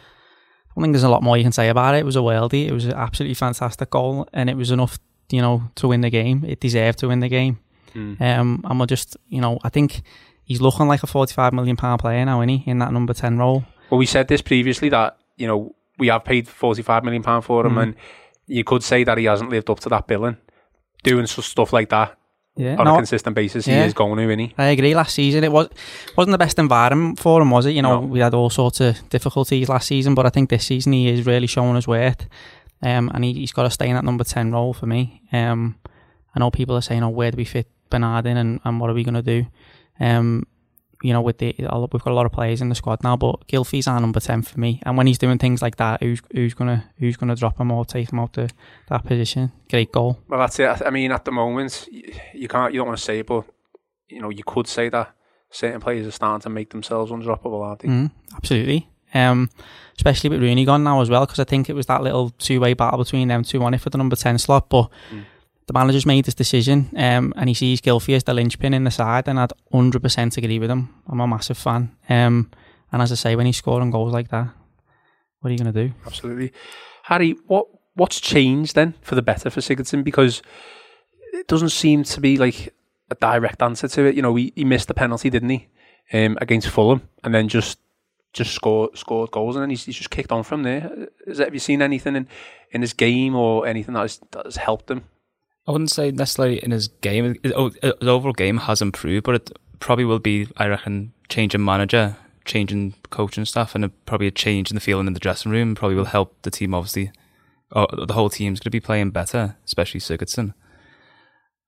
I 0.76 0.80
think 0.80 0.92
there's 0.92 1.04
a 1.04 1.08
lot 1.08 1.22
more 1.22 1.36
you 1.36 1.44
can 1.44 1.52
say 1.52 1.68
about 1.68 1.94
it. 1.94 1.98
It 1.98 2.06
was 2.06 2.16
a 2.16 2.20
worldie. 2.20 2.66
It 2.66 2.72
was 2.72 2.86
an 2.86 2.94
absolutely 2.94 3.34
fantastic 3.34 3.90
goal, 3.90 4.28
and 4.32 4.50
it 4.50 4.56
was 4.56 4.70
enough, 4.70 4.98
you 5.30 5.42
know, 5.42 5.64
to 5.76 5.88
win 5.88 6.00
the 6.00 6.10
game. 6.10 6.44
It 6.46 6.60
deserved 6.60 6.98
to 7.00 7.08
win 7.08 7.20
the 7.20 7.28
game. 7.28 7.58
Mm. 7.94 8.20
Um, 8.20 8.64
and 8.64 8.80
we're 8.80 8.86
just, 8.86 9.16
you 9.28 9.40
know, 9.40 9.58
I 9.62 9.68
think 9.68 10.02
he's 10.44 10.60
looking 10.60 10.88
like 10.88 11.02
a 11.02 11.06
forty-five 11.06 11.52
million 11.52 11.76
pound 11.76 12.00
player 12.00 12.24
now, 12.24 12.40
isn't 12.40 12.48
he? 12.48 12.70
In 12.70 12.78
that 12.78 12.92
number 12.92 13.14
ten 13.14 13.38
role. 13.38 13.64
Well, 13.90 13.98
we 13.98 14.06
said 14.06 14.28
this 14.28 14.42
previously 14.42 14.88
that 14.90 15.16
you 15.36 15.46
know 15.46 15.74
we 15.98 16.08
have 16.08 16.24
paid 16.24 16.48
forty 16.48 16.82
five 16.82 17.04
million 17.04 17.22
pound 17.22 17.44
for 17.44 17.66
him, 17.66 17.74
Mm. 17.74 17.82
and 17.82 17.94
you 18.46 18.64
could 18.64 18.82
say 18.82 19.04
that 19.04 19.18
he 19.18 19.24
hasn't 19.24 19.50
lived 19.50 19.70
up 19.70 19.80
to 19.80 19.88
that 19.90 20.06
billing. 20.06 20.36
Doing 21.04 21.26
stuff 21.26 21.72
like 21.72 21.88
that 21.90 22.16
Yeah. 22.56 22.76
on 22.76 22.84
No, 22.84 22.94
a 22.94 22.96
consistent 22.98 23.34
basis, 23.34 23.66
he 23.66 23.72
Yeah. 23.72 23.84
is 23.86 23.94
going 23.94 24.16
to, 24.18 24.22
isn't 24.22 24.38
he? 24.38 24.54
I 24.56 24.66
agree. 24.66 24.94
Last 24.94 25.14
season, 25.14 25.42
it 25.44 25.50
was 25.52 25.68
wasn't 26.16 26.32
the 26.32 26.38
best 26.38 26.58
environment 26.58 27.18
for 27.18 27.40
him, 27.42 27.50
was 27.50 27.66
it? 27.66 27.72
You 27.72 27.82
know, 27.82 28.00
No. 28.00 28.06
we 28.06 28.20
had 28.20 28.34
all 28.34 28.50
sorts 28.50 28.80
of 28.80 29.08
difficulties 29.10 29.68
last 29.68 29.88
season, 29.88 30.14
but 30.14 30.26
I 30.26 30.30
think 30.30 30.48
this 30.50 30.64
season 30.66 30.92
he 30.92 31.08
is 31.08 31.26
really 31.26 31.46
showing 31.48 31.74
his 31.74 31.88
worth, 31.88 32.26
um, 32.82 33.10
and 33.14 33.24
he, 33.24 33.32
he's 33.32 33.52
got 33.52 33.64
to 33.64 33.70
stay 33.70 33.88
in 33.88 33.94
that 33.94 34.04
number 34.04 34.24
ten 34.24 34.52
role 34.52 34.72
for 34.74 34.86
me. 34.86 35.22
Um, 35.32 35.76
I 36.34 36.40
know 36.40 36.50
people 36.50 36.76
are 36.76 36.80
saying, 36.82 37.02
"Oh, 37.02 37.08
where 37.10 37.30
do 37.30 37.36
we 37.36 37.44
fit 37.44 37.66
Bernard 37.90 38.26
in, 38.26 38.36
and, 38.36 38.60
and 38.64 38.80
what 38.80 38.90
are 38.90 38.94
we 38.94 39.04
going 39.04 39.14
to 39.14 39.22
do?" 39.22 39.46
Um, 40.00 40.46
you 41.02 41.12
know, 41.12 41.20
with 41.20 41.38
the 41.38 41.54
we've 41.58 41.68
got 42.04 42.06
a 42.06 42.14
lot 42.14 42.26
of 42.26 42.32
players 42.32 42.60
in 42.60 42.68
the 42.68 42.74
squad 42.76 43.02
now, 43.02 43.16
but 43.16 43.46
Gylfi's 43.48 43.88
our 43.88 44.00
number 44.00 44.20
ten 44.20 44.42
for 44.42 44.60
me. 44.60 44.80
And 44.84 44.96
when 44.96 45.08
he's 45.08 45.18
doing 45.18 45.36
things 45.38 45.60
like 45.60 45.76
that, 45.76 46.00
who's 46.00 46.22
who's 46.32 46.54
gonna 46.54 46.84
who's 46.98 47.16
gonna 47.16 47.34
drop 47.34 47.58
him 47.58 47.72
or 47.72 47.84
take 47.84 48.12
him 48.12 48.20
out 48.20 48.34
to 48.34 48.48
that 48.88 49.04
position? 49.04 49.50
Great 49.68 49.90
goal. 49.90 50.20
Well, 50.28 50.38
that's 50.38 50.60
it. 50.60 50.80
I 50.86 50.90
mean, 50.90 51.10
at 51.10 51.24
the 51.24 51.32
moment, 51.32 51.88
you 51.90 52.46
can't, 52.48 52.72
you 52.72 52.78
don't 52.78 52.86
want 52.86 52.98
to 52.98 53.04
say 53.04 53.18
it, 53.18 53.26
but 53.26 53.44
you 54.08 54.20
know, 54.22 54.30
you 54.30 54.44
could 54.44 54.68
say 54.68 54.90
that 54.90 55.12
certain 55.50 55.80
players 55.80 56.06
are 56.06 56.12
starting 56.12 56.40
to 56.42 56.50
make 56.50 56.70
themselves 56.70 57.10
undroppable, 57.10 57.64
aren't 57.64 57.80
they? 57.80 57.88
Mm, 57.88 58.10
absolutely. 58.36 58.88
Um, 59.12 59.50
especially 59.96 60.30
with 60.30 60.40
Rooney 60.40 60.64
gone 60.64 60.84
now 60.84 61.00
as 61.00 61.10
well, 61.10 61.26
because 61.26 61.38
I 61.40 61.44
think 61.44 61.68
it 61.68 61.74
was 61.74 61.86
that 61.86 62.02
little 62.02 62.30
two-way 62.30 62.74
battle 62.74 62.98
between 62.98 63.28
them 63.28 63.42
two 63.42 63.62
on 63.62 63.74
it 63.74 63.80
for 63.80 63.90
the 63.90 63.98
number 63.98 64.16
ten 64.16 64.38
slot. 64.38 64.68
But 64.70 64.88
Mm. 65.10 65.24
The 65.66 65.72
manager's 65.72 66.06
made 66.06 66.24
this 66.24 66.34
decision, 66.34 66.90
um, 66.96 67.32
and 67.36 67.48
he 67.48 67.54
sees 67.54 67.80
Gylfi 67.80 68.16
as 68.16 68.24
the 68.24 68.34
linchpin 68.34 68.74
in 68.74 68.84
the 68.84 68.90
side, 68.90 69.28
and 69.28 69.38
I'd 69.38 69.52
hundred 69.72 70.02
percent 70.02 70.36
agree 70.36 70.58
with 70.58 70.70
him. 70.70 70.92
I'm 71.08 71.20
a 71.20 71.26
massive 71.26 71.56
fan. 71.56 71.96
Um, 72.08 72.50
and 72.90 73.00
as 73.00 73.12
I 73.12 73.14
say, 73.14 73.36
when 73.36 73.46
he's 73.46 73.58
scoring 73.58 73.90
goals 73.90 74.12
like 74.12 74.28
that, 74.28 74.48
what 75.40 75.48
are 75.48 75.52
you 75.52 75.58
going 75.58 75.72
to 75.72 75.88
do? 75.88 75.94
Absolutely, 76.04 76.52
Harry. 77.04 77.36
What 77.46 77.68
what's 77.94 78.20
changed 78.20 78.74
then 78.74 78.94
for 79.02 79.14
the 79.14 79.22
better 79.22 79.50
for 79.50 79.60
Sigurdsson? 79.60 80.02
Because 80.02 80.42
it 81.32 81.46
doesn't 81.46 81.70
seem 81.70 82.02
to 82.04 82.20
be 82.20 82.36
like 82.36 82.74
a 83.10 83.14
direct 83.14 83.62
answer 83.62 83.88
to 83.88 84.04
it. 84.04 84.16
You 84.16 84.22
know, 84.22 84.34
he, 84.34 84.52
he 84.56 84.64
missed 84.64 84.88
the 84.88 84.94
penalty, 84.94 85.30
didn't 85.30 85.50
he, 85.50 85.68
um, 86.12 86.36
against 86.40 86.68
Fulham, 86.68 87.08
and 87.22 87.34
then 87.34 87.48
just 87.48 87.78
just 88.32 88.52
scored 88.52 88.98
scored 88.98 89.30
goals, 89.30 89.54
and 89.54 89.62
then 89.62 89.70
he's, 89.70 89.84
he's 89.84 89.96
just 89.96 90.10
kicked 90.10 90.32
on 90.32 90.42
from 90.42 90.64
there. 90.64 91.08
That, 91.26 91.38
have 91.38 91.54
you 91.54 91.60
seen 91.60 91.82
anything 91.82 92.16
in, 92.16 92.28
in 92.72 92.80
his 92.80 92.94
game 92.94 93.36
or 93.36 93.66
anything 93.66 93.94
that 93.94 94.00
has, 94.00 94.20
that 94.32 94.44
has 94.44 94.56
helped 94.56 94.90
him? 94.90 95.04
I 95.66 95.70
wouldn't 95.70 95.90
say 95.90 96.10
necessarily 96.10 96.62
in 96.62 96.72
his 96.72 96.88
game. 96.88 97.36
His 97.42 97.52
oh, 97.54 97.70
his 97.70 98.08
overall 98.08 98.32
game 98.32 98.58
has 98.58 98.82
improved, 98.82 99.24
but 99.24 99.36
it 99.36 99.50
probably 99.78 100.04
will 100.04 100.18
be, 100.18 100.48
I 100.56 100.66
reckon, 100.66 101.12
changing 101.28 101.64
manager, 101.64 102.16
changing 102.44 102.94
coaching 103.10 103.44
stuff, 103.44 103.74
and 103.74 103.90
probably 104.06 104.26
a 104.26 104.32
change 104.32 104.70
in 104.70 104.74
the 104.74 104.80
feeling 104.80 105.06
in 105.06 105.12
the 105.12 105.20
dressing 105.20 105.52
room 105.52 105.74
probably 105.74 105.96
will 105.96 106.06
help 106.06 106.34
the 106.42 106.50
team. 106.50 106.74
Obviously, 106.74 107.12
oh, 107.72 107.86
the 108.04 108.14
whole 108.14 108.30
team's 108.30 108.58
going 108.58 108.64
to 108.64 108.70
be 108.70 108.80
playing 108.80 109.10
better, 109.10 109.56
especially 109.64 110.00
Sigurdsson. 110.00 110.54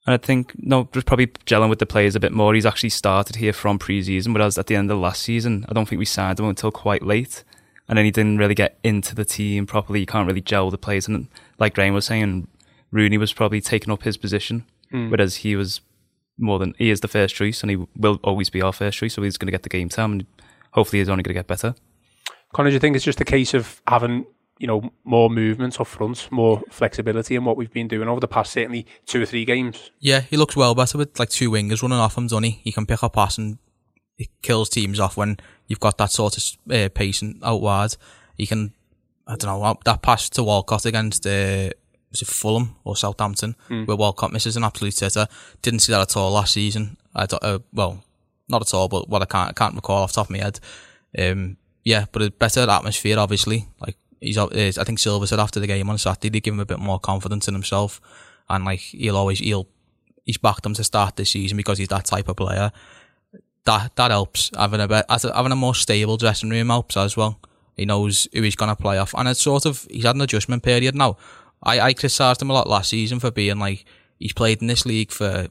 And 0.07 0.13
I 0.13 0.17
think 0.19 0.53
no, 0.59 0.89
just 0.93 1.07
probably 1.07 1.29
gelling 1.29 1.71
with 1.71 1.79
the 1.79 1.87
players 1.87 2.15
a 2.15 2.21
bit 2.21 2.33
more. 2.33 2.53
He's 2.53 2.67
actually 2.67 2.91
started 2.91 3.37
here 3.37 3.53
from 3.53 3.79
pre-season, 3.79 4.35
whereas 4.35 4.59
at 4.59 4.67
the 4.67 4.77
end 4.77 4.91
of 4.91 4.99
last 4.99 5.23
season, 5.23 5.65
I 5.69 5.73
don't 5.73 5.89
think 5.89 5.99
we 5.99 6.05
signed 6.05 6.41
him 6.41 6.47
until 6.47 6.71
quite 6.71 7.03
late, 7.03 7.45
and 7.89 7.97
then 7.97 8.05
he 8.05 8.11
didn't 8.11 8.39
really 8.39 8.55
get 8.55 8.79
into 8.83 9.15
the 9.15 9.25
team 9.25 9.67
properly. 9.67 10.01
You 10.01 10.07
can't 10.07 10.27
really 10.27 10.41
gel 10.41 10.67
with 10.67 10.73
the 10.73 10.79
players, 10.79 11.07
and 11.07 11.29
like 11.59 11.75
Graham 11.75 11.95
was 11.95 12.07
saying, 12.07 12.49
Rooney 12.95 13.19
was 13.19 13.33
probably 13.33 13.61
taking 13.61 13.93
up 13.93 14.05
his 14.05 14.17
position, 14.17 14.65
Hmm. 14.91 15.11
whereas 15.11 15.37
he 15.37 15.57
was 15.57 15.81
more 16.39 16.59
than 16.59 16.75
he 16.79 16.91
is 16.91 17.01
the 17.01 17.09
first 17.09 17.35
choice, 17.35 17.63
and 17.63 17.71
he 17.71 17.77
will 17.97 18.21
always 18.23 18.51
be 18.51 18.63
our 18.63 18.73
first 18.73 18.99
choice. 18.99 19.15
So 19.15 19.23
he's 19.23 19.37
going 19.37 19.49
to 19.49 19.53
get 19.53 19.65
the 19.65 19.69
game 19.69 19.89
time, 19.89 20.13
and 20.13 20.27
hopefully 20.73 21.01
he's 21.01 21.09
only 21.09 21.23
going 21.23 21.35
to 21.35 21.39
get 21.41 21.47
better. 21.49 21.75
Connor, 22.53 22.71
do 22.71 22.75
you 22.75 22.81
think 22.81 22.95
it's 22.97 23.05
just 23.05 23.21
a 23.21 23.25
case 23.25 23.53
of 23.55 23.83
having 23.89 24.27
you 24.61 24.69
know 24.69 24.93
more 25.03 25.29
movement 25.29 25.81
up 25.81 25.89
front, 25.89 26.29
more 26.31 26.63
flexibility 26.71 27.35
in 27.35 27.45
what 27.45 27.57
we've 27.57 27.73
been 27.73 27.89
doing 27.89 28.09
over 28.09 28.21
the 28.21 28.29
past 28.29 28.53
certainly 28.53 28.87
two 29.07 29.21
or 29.23 29.27
three 29.27 29.45
games? 29.45 29.91
Yeah, 29.99 30.21
he 30.21 30.37
looks 30.37 30.55
well 30.57 30.75
better 30.77 30.97
with 30.99 31.19
like 31.19 31.31
two 31.31 31.51
wingers 31.51 31.83
running 31.83 31.99
off 31.99 32.17
him, 32.17 32.29
doesn't 32.29 32.45
he? 32.45 32.61
He 32.63 32.71
can 32.73 32.87
pick 32.87 33.03
up 33.03 33.15
pass 33.15 33.37
and 33.39 33.59
it 34.19 34.29
kills 34.43 34.69
teams 34.69 35.01
off 35.01 35.17
when 35.17 35.39
you've 35.67 35.81
got 35.81 35.99
that 35.99 36.13
sort 36.13 36.37
of 36.37 36.73
uh, 36.73 36.89
pace 36.95 37.21
and 37.23 37.43
out 37.43 37.61
wide. 37.61 37.97
He 38.37 38.47
can, 38.47 38.73
I 39.27 39.35
don't 39.35 39.61
know, 39.61 39.77
that 39.85 40.03
pass 40.03 40.29
to 40.31 40.45
Walcott 40.45 40.85
against 40.87 41.27
uh, 41.27 41.71
was 42.15 42.23
it 42.23 42.29
Fulham 42.29 42.77
or 42.85 42.97
Southampton, 42.97 43.57
where 43.87 43.97
Walcott 43.97 44.33
misses 44.33 44.57
an 44.57 44.63
absolute 44.65 44.95
sitter. 44.95 45.27
Didn't 45.63 45.81
see 45.81 45.93
that 45.93 46.01
at 46.01 46.17
all 46.17 46.31
last 46.31 46.53
season. 46.53 46.97
I 47.15 47.27
don't, 47.27 47.43
uh, 47.43 47.59
well, 47.73 48.05
not 48.49 48.63
at 48.63 48.73
all, 48.73 48.89
but 48.89 49.09
what 49.09 49.21
I 49.23 49.25
can't 49.27 49.51
I 49.51 49.53
can't 49.53 49.75
recall 49.75 50.03
off 50.05 50.13
the 50.13 50.17
top 50.17 50.27
of 50.27 50.31
my 50.31 50.39
head. 50.39 50.61
Um, 51.19 51.57
yeah, 51.83 52.05
but 52.13 52.23
a 52.23 52.31
better 52.31 52.69
atmosphere, 52.71 53.19
obviously. 53.19 53.67
Like 53.81 53.97
he's, 54.21 54.39
uh, 54.39 54.47
I 54.53 54.85
think 54.85 54.99
Silva 54.99 55.27
said 55.27 55.41
after 55.41 55.61
the 55.61 55.67
game 55.67 55.91
on 55.91 55.99
Saturday, 55.99 56.31
they 56.31 56.41
give 56.41 56.55
him 56.55 56.61
a 56.61 56.67
bit 56.67 56.79
more 56.79 57.01
confidence 57.01 57.49
in 57.49 57.55
himself, 57.55 58.01
and 58.49 58.65
like 58.65 58.81
he'll 58.81 59.17
always 59.17 59.41
he'll 59.41 59.67
he's 60.25 60.39
backed 60.39 60.63
them 60.63 60.75
to 60.75 60.85
start 60.85 61.17
this 61.17 61.31
season 61.31 61.57
because 61.57 61.79
he's 61.79 61.89
that 61.89 62.05
type 62.05 62.29
of 62.29 62.37
player. 62.37 62.71
That 63.65 63.97
that 63.97 64.11
helps 64.11 64.51
having 64.57 64.81
a 64.81 64.89
bit 64.89 65.07
having 65.09 65.53
a 65.53 65.57
more 65.57 65.75
stable 65.75 66.17
dressing 66.17 66.51
room 66.51 66.69
helps 66.69 66.97
as 66.97 67.17
well. 67.17 67.41
He 67.77 67.87
knows 67.87 68.29
who 68.33 68.43
he's 68.43 68.57
gonna 68.57 68.77
play 68.77 68.99
off, 68.99 69.15
and 69.17 69.29
it's 69.29 69.43
sort 69.43 69.67
of 69.67 69.87
he's 69.91 70.05
had 70.05 70.15
an 70.15 70.23
adjustment 70.23 70.63
period 70.63 70.95
now. 70.95 71.17
I 71.65 71.81
I 71.81 71.93
criticised 71.95 72.43
him 72.43 72.51
a 72.51 72.53
lot 72.53 72.69
last 72.69 72.91
season 72.91 73.21
for 73.21 73.31
being 73.31 73.59
like 73.59 73.85
he's 74.19 74.33
played 74.33 74.61
in 74.61 74.69
this 74.69 74.87
league 74.87 75.11
for 75.11 75.49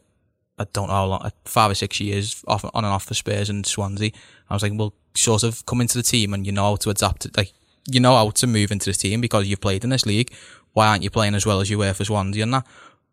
I 0.58 0.66
don't 0.72 0.88
know 0.88 0.94
how 0.94 1.06
long, 1.06 1.32
five 1.46 1.72
or 1.72 1.76
six 1.76 2.00
years 2.00 2.44
off 2.48 2.64
on 2.64 2.86
and 2.86 2.94
off 2.94 3.06
for 3.06 3.14
Spurs 3.14 3.50
and 3.50 3.66
Swansea. 3.66 4.12
I 4.50 4.54
was 4.54 4.62
like, 4.62 4.74
well, 4.76 4.94
sort 5.16 5.44
of 5.44 5.66
come 5.66 5.82
into 5.82 5.98
the 5.98 6.04
team 6.04 6.34
and 6.34 6.46
you 6.46 6.52
know 6.52 6.64
how 6.64 6.76
to 6.78 6.90
adapt 6.90 7.24
to 7.24 7.32
like 7.36 7.54
you 7.90 8.00
know 8.00 8.16
how 8.16 8.30
to 8.30 8.48
move 8.48 8.72
into 8.72 8.90
the 8.90 8.98
team 8.98 9.22
because 9.22 9.48
you've 9.48 9.62
played 9.62 9.84
in 9.84 9.90
this 9.90 10.06
league. 10.06 10.32
Why 10.74 10.88
aren't 10.88 11.04
you 11.04 11.10
playing 11.10 11.36
as 11.36 11.46
well 11.46 11.60
as 11.60 11.70
you 11.70 11.78
were 11.78 11.94
for 11.94 12.06
Swansea 12.06 12.44
and 12.44 12.54
that? 12.54 12.66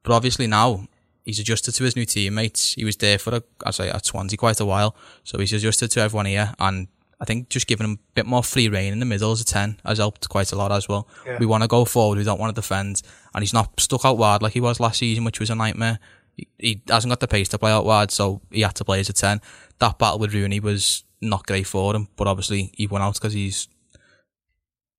But 0.03 0.13
obviously 0.13 0.47
now 0.47 0.87
he's 1.25 1.39
adjusted 1.39 1.73
to 1.73 1.85
his 1.85 1.97
new 1.97 2.05
teammates. 2.05 2.75
He 2.75 2.85
was 2.85 2.97
there 2.97 3.19
for 3.19 3.35
a, 3.37 3.43
I 3.65 3.71
say 3.71 3.91
at 3.91 4.07
Swansea 4.07 4.37
quite 4.39 4.61
a 4.61 4.65
while, 4.65 4.95
so 5.25 5.39
he's 5.39 5.53
adjusted 5.53 5.91
to 5.93 6.01
everyone 6.01 6.27
here. 6.27 6.55
And 6.59 6.89
I 7.21 7.27
think 7.27 7.51
just 7.51 7.67
giving 7.67 7.85
him 7.85 7.93
a 7.93 8.15
bit 8.15 8.27
more 8.27 8.43
free 8.43 8.69
reign 8.69 8.93
in 8.93 8.99
the 8.99 9.07
middle 9.07 9.31
as 9.31 9.41
a 9.41 9.45
ten 9.45 9.79
has 9.85 9.99
helped 9.99 10.29
quite 10.29 10.53
a 10.53 10.57
lot 10.57 10.73
as 10.73 10.89
well. 10.89 11.07
Yeah. 11.27 11.37
We 11.39 11.47
want 11.47 11.63
to 11.63 11.69
go 11.69 11.85
forward. 11.85 12.19
We 12.19 12.25
don't 12.25 12.41
want 12.41 12.55
to 12.55 12.61
defend, 12.61 13.03
and 13.35 13.43
he's 13.43 13.53
not 13.53 13.79
stuck 13.79 14.05
out 14.05 14.17
wide 14.17 14.43
like 14.43 14.55
he 14.55 14.61
was 14.61 14.81
last 14.81 14.99
season, 14.99 15.25
which 15.25 15.39
was 15.39 15.51
a 15.51 15.55
nightmare. 15.55 15.99
He, 16.37 16.49
he 16.59 16.83
hasn't 16.89 17.11
got 17.11 17.21
the 17.21 17.29
pace 17.29 17.49
to 17.51 17.59
play 17.59 17.73
out 17.73 17.85
wide, 17.85 18.11
so 18.11 18.41
he 18.51 18.63
had 18.63 18.75
to 18.77 18.85
play 18.85 19.01
as 19.01 19.11
a 19.11 19.13
ten. 19.13 19.41
That 19.79 19.99
battle 19.99 20.19
with 20.19 20.33
Rooney 20.33 20.61
was 20.61 21.05
not 21.21 21.47
great 21.47 21.67
for 21.67 21.95
him, 21.95 22.09
but 22.17 22.27
obviously 22.27 22.73
he 22.75 22.87
won 22.87 23.03
out 23.03 23.15
because 23.15 23.35
he's 23.35 23.69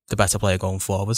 the 0.10 0.15
better 0.15 0.38
player 0.38 0.60
going 0.60 0.79
forward. 0.79 1.17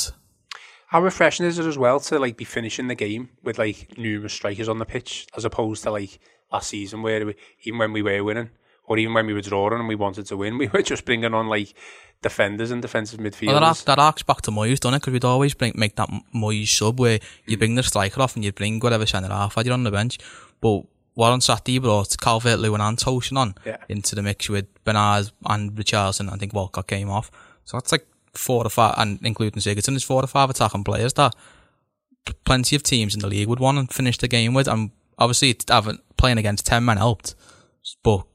How 0.88 1.02
refreshing 1.02 1.46
is 1.46 1.60
it 1.60 1.66
as 1.66 1.78
well 1.78 2.00
to 2.02 2.20
like 2.20 2.38
be 2.38 2.46
finishing 2.46 2.88
the 2.88 2.96
game 2.96 3.30
with 3.42 3.58
like 3.58 3.98
numerous 3.98 4.34
strikers 4.34 4.70
on 4.70 4.80
the 4.80 4.86
pitch, 4.86 5.28
as 5.36 5.44
opposed 5.44 5.84
to 5.84 5.92
like 5.92 6.20
last 6.52 6.70
season 6.70 7.02
where 7.02 7.26
we, 7.26 7.36
even 7.64 7.80
when 7.80 7.92
we 7.92 8.04
were 8.04 8.24
winning, 8.24 8.52
or 8.86 8.98
even 8.98 9.14
when 9.14 9.26
we 9.26 9.34
were 9.34 9.42
drawing 9.42 9.74
and 9.80 9.88
we 9.88 9.96
wanted 9.96 10.26
to 10.28 10.38
win, 10.38 10.58
we 10.64 10.68
were 10.68 10.82
just 10.82 11.06
bringing 11.06 11.34
on 11.34 11.48
like 11.48 11.74
defenders 12.22 12.72
and 12.72 12.82
defensive 12.82 13.20
midfielders. 13.20 13.48
Well, 13.48 13.60
that, 13.60 13.64
arc, 13.64 13.78
that 13.80 14.00
arcs 14.00 14.24
back 14.24 14.42
to 14.44 14.52
Moyes, 14.52 14.80
doesn't 14.80 14.96
it? 14.96 15.00
Because 15.00 15.14
we'd 15.14 15.26
always 15.26 15.54
bring, 15.54 15.74
make 15.76 15.96
that 15.98 16.10
Moyes 16.34 16.68
sub 16.70 17.00
where 17.00 17.20
you 17.46 17.58
bring 17.58 17.76
the 17.76 17.84
striker 17.84 18.22
off 18.22 18.36
and 18.36 18.44
you 18.46 18.52
bring 18.52 18.80
whatever 18.80 19.06
centre 19.06 19.30
half 19.30 19.56
had 19.56 19.66
you 19.66 19.74
on 19.74 19.84
the 19.84 19.92
bench. 19.92 20.18
But 20.62 20.84
what 21.16 21.32
on 21.32 21.42
Saturday 21.42 21.80
brought 21.80 22.16
Calvert 22.20 22.60
Lewin 22.60 22.82
and 22.82 22.98
Tosun 22.98 23.38
on 23.38 23.56
Yeah. 23.66 23.78
into 23.90 24.16
the 24.16 24.24
mix 24.24 24.50
with 24.50 24.66
Bernard 24.84 25.32
and 25.46 25.78
Richardson. 25.78 26.30
I 26.30 26.38
think 26.38 26.54
Walcott 26.54 26.88
came 26.88 27.10
off. 27.10 27.30
So 27.66 27.78
that's 27.78 27.92
like 27.92 28.08
four 28.34 28.66
or 28.66 28.70
five, 28.70 28.96
and 28.98 29.20
including 29.24 29.62
Sigurdsson, 29.62 29.92
there's 29.92 30.04
four 30.04 30.24
or 30.24 30.28
five 30.28 30.50
attacking 30.50 30.84
players 30.84 31.14
that 31.14 31.36
plenty 32.46 32.76
of 32.76 32.84
teams 32.84 33.14
in 33.14 33.20
the 33.20 33.28
league 33.28 33.48
would 33.48 33.60
want 33.60 33.78
and 33.78 33.92
finish 33.92 34.18
the 34.18 34.28
game 34.28 34.54
with. 34.54 34.68
And 34.68 34.92
obviously, 35.20 35.56
having, 35.70 36.00
playing 36.18 36.38
against 36.38 36.66
10 36.66 36.84
men 36.86 36.98
helped. 36.98 37.36
But 38.02 38.26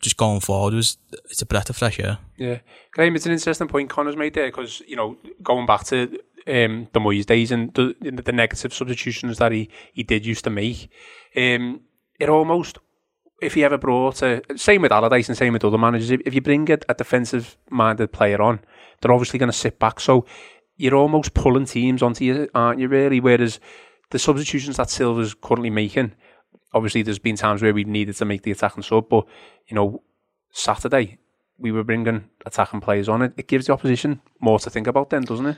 just 0.00 0.16
going 0.16 0.40
forward 0.40 0.74
was 0.74 0.98
it's 1.30 1.42
a 1.42 1.46
breath 1.46 1.70
of 1.70 1.76
fresh 1.76 1.98
air. 2.00 2.18
Yeah, 2.36 2.58
Graham, 2.92 3.16
it's 3.16 3.26
an 3.26 3.32
interesting 3.32 3.68
point 3.68 3.90
Connor's 3.90 4.16
made 4.16 4.34
there 4.34 4.48
because 4.48 4.82
you 4.86 4.96
know 4.96 5.16
going 5.42 5.66
back 5.66 5.84
to 5.84 6.18
um, 6.46 6.88
the 6.92 7.00
Moyes 7.00 7.26
days 7.26 7.50
and 7.50 7.72
the, 7.74 7.94
the 8.00 8.32
negative 8.32 8.72
substitutions 8.72 9.38
that 9.38 9.52
he 9.52 9.68
he 9.92 10.02
did 10.02 10.26
used 10.26 10.44
to 10.44 10.50
make, 10.50 10.90
um, 11.36 11.80
it 12.18 12.28
almost 12.28 12.78
if 13.42 13.54
he 13.54 13.64
ever 13.64 13.78
brought 13.78 14.22
a 14.22 14.42
same 14.56 14.82
with 14.82 14.92
Allardyce 14.92 15.28
and 15.28 15.36
same 15.36 15.52
with 15.52 15.64
other 15.64 15.78
managers, 15.78 16.10
if, 16.10 16.20
if 16.24 16.34
you 16.34 16.40
bring 16.40 16.70
a, 16.70 16.78
a 16.88 16.94
defensive 16.94 17.56
minded 17.70 18.12
player 18.12 18.40
on, 18.40 18.60
they're 19.00 19.12
obviously 19.12 19.38
going 19.38 19.50
to 19.50 19.56
sit 19.56 19.78
back. 19.78 20.00
So 20.00 20.24
you're 20.76 20.94
almost 20.94 21.34
pulling 21.34 21.66
teams 21.66 22.02
onto 22.02 22.24
you, 22.24 22.48
aren't 22.54 22.80
you? 22.80 22.88
Really, 22.88 23.20
whereas 23.20 23.60
the 24.10 24.18
substitutions 24.18 24.76
that 24.76 24.90
Silva's 24.90 25.34
currently 25.34 25.70
making 25.70 26.12
obviously 26.76 27.02
there's 27.02 27.18
been 27.18 27.36
times 27.36 27.62
where 27.62 27.72
we 27.72 27.84
needed 27.84 28.14
to 28.16 28.24
make 28.24 28.42
the 28.42 28.50
attacking 28.50 28.82
sub, 28.82 29.08
but 29.08 29.26
you 29.66 29.74
know, 29.74 30.02
Saturday 30.50 31.18
we 31.58 31.72
were 31.72 31.82
bringing 31.82 32.28
attacking 32.44 32.82
players 32.82 33.08
on. 33.08 33.22
It, 33.22 33.32
it 33.36 33.48
gives 33.48 33.66
the 33.66 33.72
opposition 33.72 34.20
more 34.40 34.58
to 34.58 34.68
think 34.68 34.86
about 34.86 35.08
then, 35.10 35.22
doesn't 35.22 35.46
it? 35.46 35.56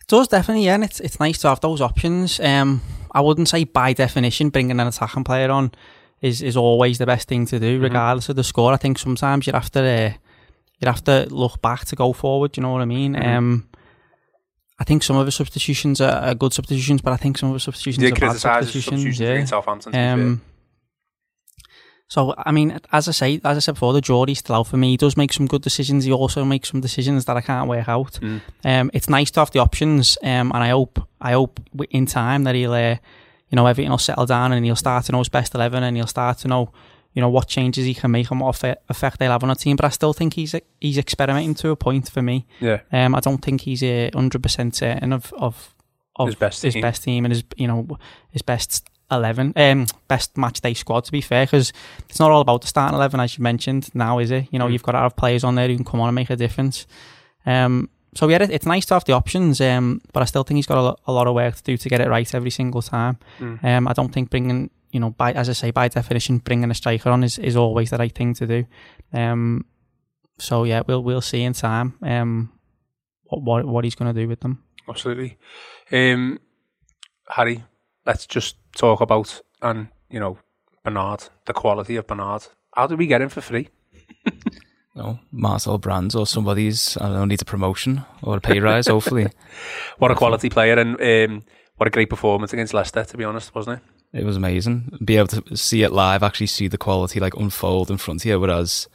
It 0.00 0.08
does 0.08 0.28
definitely, 0.28 0.64
yeah, 0.64 0.74
and 0.74 0.84
it's 0.84 1.00
it's 1.00 1.20
nice 1.20 1.38
to 1.38 1.48
have 1.48 1.60
those 1.60 1.82
options. 1.82 2.40
Um, 2.40 2.80
I 3.12 3.20
wouldn't 3.20 3.48
say 3.48 3.64
by 3.64 3.92
definition 3.92 4.48
bringing 4.48 4.80
an 4.80 4.86
attacking 4.86 5.24
player 5.24 5.50
on 5.50 5.72
is, 6.20 6.40
is 6.40 6.56
always 6.56 6.98
the 6.98 7.06
best 7.06 7.28
thing 7.28 7.46
to 7.46 7.60
do, 7.60 7.74
mm-hmm. 7.74 7.84
regardless 7.84 8.28
of 8.30 8.36
the 8.36 8.44
score. 8.44 8.72
I 8.72 8.76
think 8.76 8.98
sometimes 8.98 9.46
you 9.46 9.52
have 9.52 9.70
to 9.72 9.82
uh, 9.82 10.12
you 10.80 10.86
have 10.86 11.04
to 11.04 11.26
look 11.30 11.60
back 11.60 11.84
to 11.86 11.96
go 11.96 12.12
forward. 12.12 12.56
You 12.56 12.62
know 12.62 12.72
what 12.72 12.82
I 12.82 12.86
mean? 12.86 13.14
Mm-hmm. 13.14 13.36
Um, 13.36 13.68
I 14.78 14.84
think 14.84 15.02
some 15.02 15.16
of 15.16 15.26
the 15.26 15.32
substitutions 15.32 16.00
are, 16.00 16.10
are, 16.10 16.34
good 16.34 16.52
substitutions, 16.52 17.00
but 17.00 17.12
I 17.12 17.16
think 17.16 17.38
some 17.38 17.50
of 17.50 17.54
the 17.54 17.60
substitutions 17.60 18.04
are 18.04 18.14
bad 18.14 18.38
substitutions. 18.38 19.20
Yeah. 19.20 19.44
Southampton, 19.44 19.94
um, 19.94 20.42
so 22.14 22.32
I 22.38 22.52
mean, 22.52 22.78
as 22.92 23.08
I 23.08 23.10
say, 23.10 23.40
as 23.42 23.56
I 23.56 23.58
said 23.58 23.74
before, 23.74 23.92
the 23.92 24.00
jury's 24.00 24.38
still 24.38 24.54
out 24.54 24.68
for 24.68 24.76
me. 24.76 24.90
He 24.90 24.96
does 24.96 25.16
make 25.16 25.32
some 25.32 25.48
good 25.48 25.62
decisions. 25.62 26.04
He 26.04 26.12
also 26.12 26.44
makes 26.44 26.70
some 26.70 26.80
decisions 26.80 27.24
that 27.24 27.36
I 27.36 27.40
can't 27.40 27.68
work 27.68 27.88
out. 27.88 28.20
Mm. 28.22 28.40
Um, 28.64 28.90
it's 28.94 29.08
nice 29.08 29.32
to 29.32 29.40
have 29.40 29.50
the 29.50 29.58
options, 29.58 30.16
um, 30.22 30.52
and 30.54 30.62
I 30.62 30.68
hope, 30.68 31.00
I 31.20 31.32
hope 31.32 31.58
in 31.90 32.06
time 32.06 32.44
that 32.44 32.54
he'll, 32.54 32.72
uh, 32.72 32.98
you 33.48 33.56
know, 33.56 33.66
everything 33.66 33.90
will 33.90 33.98
settle 33.98 34.26
down 34.26 34.52
and 34.52 34.64
he'll 34.64 34.76
start 34.76 35.06
to 35.06 35.12
know 35.12 35.18
his 35.18 35.28
best 35.28 35.56
eleven, 35.56 35.82
and 35.82 35.96
he'll 35.96 36.06
start 36.06 36.38
to 36.38 36.48
know, 36.48 36.72
you 37.14 37.20
know, 37.20 37.28
what 37.28 37.48
changes 37.48 37.84
he 37.84 37.94
can 37.94 38.12
make 38.12 38.30
and 38.30 38.40
what 38.40 38.62
effect 38.88 39.18
they'll 39.18 39.32
have 39.32 39.42
on 39.42 39.50
a 39.50 39.56
team. 39.56 39.74
But 39.74 39.86
I 39.86 39.90
still 39.90 40.12
think 40.12 40.34
he's 40.34 40.54
he's 40.80 40.98
experimenting 40.98 41.54
to 41.56 41.70
a 41.70 41.76
point 41.76 42.08
for 42.08 42.22
me. 42.22 42.46
Yeah. 42.60 42.78
Um, 42.92 43.16
I 43.16 43.20
don't 43.20 43.42
think 43.42 43.62
he's 43.62 43.82
a 43.82 44.10
hundred 44.14 44.40
percent 44.40 44.76
certain 44.76 45.12
of 45.12 45.32
of 45.32 45.74
of 46.14 46.28
his 46.28 46.36
best 46.36 46.62
his 46.62 46.74
team. 46.74 46.82
best 46.82 47.02
team 47.02 47.24
and 47.24 47.34
his 47.34 47.42
you 47.56 47.66
know 47.66 47.98
his 48.30 48.42
best 48.42 48.88
11, 49.14 49.52
um, 49.56 49.86
best 50.08 50.36
match 50.36 50.60
day 50.60 50.74
squad 50.74 51.04
to 51.04 51.12
be 51.12 51.20
fair, 51.20 51.46
because 51.46 51.72
it's 52.08 52.20
not 52.20 52.30
all 52.30 52.40
about 52.40 52.62
the 52.62 52.68
starting 52.68 52.96
11 52.96 53.20
as 53.20 53.38
you 53.38 53.42
mentioned 53.42 53.88
now, 53.94 54.18
is 54.18 54.30
it? 54.30 54.48
You 54.50 54.58
know, 54.58 54.66
mm. 54.66 54.72
you've 54.72 54.82
got 54.82 54.92
to 54.92 54.98
have 54.98 55.16
players 55.16 55.44
on 55.44 55.54
there 55.54 55.68
who 55.68 55.76
can 55.76 55.84
come 55.84 56.00
on 56.00 56.08
and 56.08 56.14
make 56.14 56.30
a 56.30 56.36
difference. 56.36 56.86
Um, 57.46 57.90
so 58.14 58.28
yeah, 58.28 58.46
it's 58.48 58.66
nice 58.66 58.86
to 58.86 58.94
have 58.94 59.04
the 59.04 59.12
options, 59.12 59.60
um, 59.60 60.00
but 60.12 60.22
I 60.22 60.26
still 60.26 60.44
think 60.44 60.56
he's 60.56 60.66
got 60.66 60.78
a 60.78 60.82
lot, 60.82 61.00
a 61.06 61.12
lot, 61.12 61.26
of 61.26 61.34
work 61.34 61.56
to 61.56 61.62
do 61.62 61.76
to 61.76 61.88
get 61.88 62.00
it 62.00 62.08
right 62.08 62.32
every 62.34 62.50
single 62.50 62.80
time. 62.82 63.18
Mm. 63.40 63.64
Um, 63.64 63.88
I 63.88 63.92
don't 63.92 64.12
think 64.12 64.30
bringing, 64.30 64.70
you 64.92 65.00
know, 65.00 65.10
by 65.10 65.32
as 65.32 65.48
I 65.48 65.52
say, 65.52 65.70
by 65.72 65.88
definition, 65.88 66.38
bringing 66.38 66.70
a 66.70 66.74
striker 66.74 67.10
on 67.10 67.24
is, 67.24 67.38
is 67.38 67.56
always 67.56 67.90
the 67.90 67.98
right 67.98 68.14
thing 68.14 68.34
to 68.34 68.46
do. 68.46 68.66
Um, 69.12 69.64
so 70.38 70.64
yeah, 70.64 70.82
we'll 70.86 71.02
we'll 71.02 71.20
see 71.20 71.42
in 71.42 71.52
time 71.52 71.94
um, 72.02 72.52
what 73.24 73.42
what, 73.42 73.64
what 73.66 73.84
he's 73.84 73.94
going 73.94 74.14
to 74.14 74.20
do 74.20 74.28
with 74.28 74.40
them. 74.40 74.62
Absolutely, 74.88 75.36
um, 75.92 76.38
Harry. 77.28 77.64
Let's 78.06 78.26
just 78.26 78.56
talk 78.76 79.00
about 79.00 79.40
and 79.62 79.88
you 80.10 80.20
know 80.20 80.38
Bernard, 80.84 81.28
the 81.46 81.52
quality 81.52 81.96
of 81.96 82.06
Bernard. 82.06 82.46
How 82.74 82.86
did 82.86 82.98
we 82.98 83.06
get 83.06 83.22
him 83.22 83.28
for 83.30 83.40
free? 83.40 83.68
no, 84.94 85.18
Marcel 85.32 85.78
Brands 85.78 86.14
or 86.14 86.26
somebody's. 86.26 86.96
I 86.98 87.06
don't 87.06 87.14
know, 87.14 87.24
needs 87.24 87.42
a 87.42 87.46
promotion 87.46 88.04
or 88.22 88.36
a 88.36 88.40
pay 88.40 88.60
rise. 88.60 88.86
hopefully, 88.86 89.28
what 89.98 90.10
a 90.10 90.14
quality 90.14 90.50
player 90.50 90.78
and 90.78 91.00
um, 91.00 91.44
what 91.76 91.86
a 91.86 91.90
great 91.90 92.10
performance 92.10 92.52
against 92.52 92.74
Leicester. 92.74 93.04
To 93.04 93.16
be 93.16 93.24
honest, 93.24 93.54
wasn't 93.54 93.78
it? 93.78 94.20
It 94.20 94.24
was 94.24 94.36
amazing. 94.36 94.98
Be 95.04 95.16
able 95.16 95.28
to 95.28 95.56
see 95.56 95.82
it 95.82 95.92
live, 95.92 96.22
actually 96.22 96.46
see 96.46 96.68
the 96.68 96.78
quality 96.78 97.18
like 97.18 97.34
unfold 97.34 97.90
in 97.90 97.98
front 97.98 98.22
of 98.22 98.26
you. 98.26 98.38
Whereas 98.38 98.88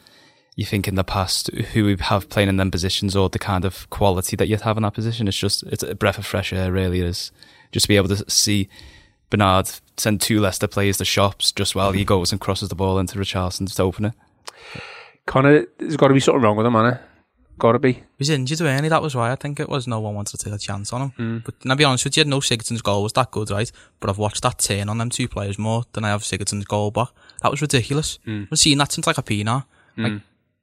you 0.56 0.66
think 0.66 0.88
in 0.88 0.96
the 0.96 1.04
past 1.04 1.48
who 1.74 1.86
we 1.86 1.98
have 2.00 2.30
playing 2.30 2.50
in 2.50 2.58
them 2.58 2.72
positions 2.72 3.16
or 3.16 3.30
the 3.30 3.40
kind 3.40 3.66
of 3.66 3.90
quality 3.90 4.36
that 4.36 4.48
you'd 4.48 4.62
have 4.62 4.78
in 4.78 4.84
that 4.84 4.94
position, 4.94 5.28
it's 5.28 5.38
just 5.38 5.64
it's 5.64 5.84
a 5.84 5.96
breath 5.96 6.18
of 6.18 6.26
fresh 6.26 6.54
air. 6.54 6.72
Really 6.72 7.02
is 7.02 7.32
just 7.72 7.86
to 7.86 7.88
be 7.88 7.98
able 7.98 8.10
to 8.10 8.30
see 8.30 8.70
Bernard 9.30 9.70
send 9.98 10.22
two 10.22 10.40
Leicester 10.40 10.68
players 10.68 10.98
to 10.98 11.06
shops 11.06 11.52
just 11.52 11.76
while 11.76 11.92
he 11.92 12.06
goes 12.06 12.32
and 12.32 12.42
crosses 12.42 12.70
the 12.70 12.76
ball 12.76 13.00
into 13.00 13.18
Richarlison 13.18 13.74
to 13.74 13.84
open 13.84 14.06
it. 14.06 14.14
Connor, 15.26 15.66
there's 15.78 15.98
got 15.98 16.08
to 16.08 16.14
be 16.14 16.20
something 16.20 16.42
wrong 16.42 16.58
with 16.58 16.66
him, 16.66 16.74
man. 16.74 17.00
Got 17.60 17.74
to 17.74 17.80
be. 17.80 17.94
He 17.94 18.04
was 18.18 18.30
injured, 18.30 18.62
really. 18.62 18.88
That 18.88 19.02
was 19.02 19.16
why 19.16 19.32
I 19.32 19.36
think 19.36 19.60
it 19.60 19.68
was. 19.68 19.86
No 19.86 20.00
one 20.00 20.16
wanted 20.16 20.38
to 20.38 20.44
take 20.44 20.54
a 20.54 20.58
chance 20.58 20.94
on 20.94 21.02
him. 21.02 21.12
Mm. 21.20 21.44
But 21.44 21.56
I'll 21.70 21.76
be 21.76 21.84
honest 21.84 22.06
with 22.06 22.16
you, 22.16 22.24
no 22.24 22.40
Sigurdsson's 22.40 22.82
goal 22.82 23.04
was 23.04 23.14
that 23.14 23.32
good, 23.32 23.52
right? 23.52 23.70
But 24.00 24.10
I've 24.10 24.18
watched 24.18 24.42
that 24.44 24.60
turn 24.60 24.88
on 24.88 24.98
them 24.98 25.10
two 25.10 25.28
players 25.28 25.60
more 25.60 25.84
than 25.92 26.06
I 26.06 26.10
have 26.10 26.22
Sigurdsson's 26.22 26.66
goal 26.66 26.90
back. 26.90 27.10
That 27.44 27.52
was 27.52 27.62
ridiculous. 27.62 28.18
Mm. 28.26 28.48
I've 28.50 28.60
seen 28.60 28.78
that 28.78 28.94
since 28.94 29.06
like 29.06 29.18
a 29.18 29.22
Pina. 29.22 29.66
Mm. 29.98 30.04
Like 30.04 30.22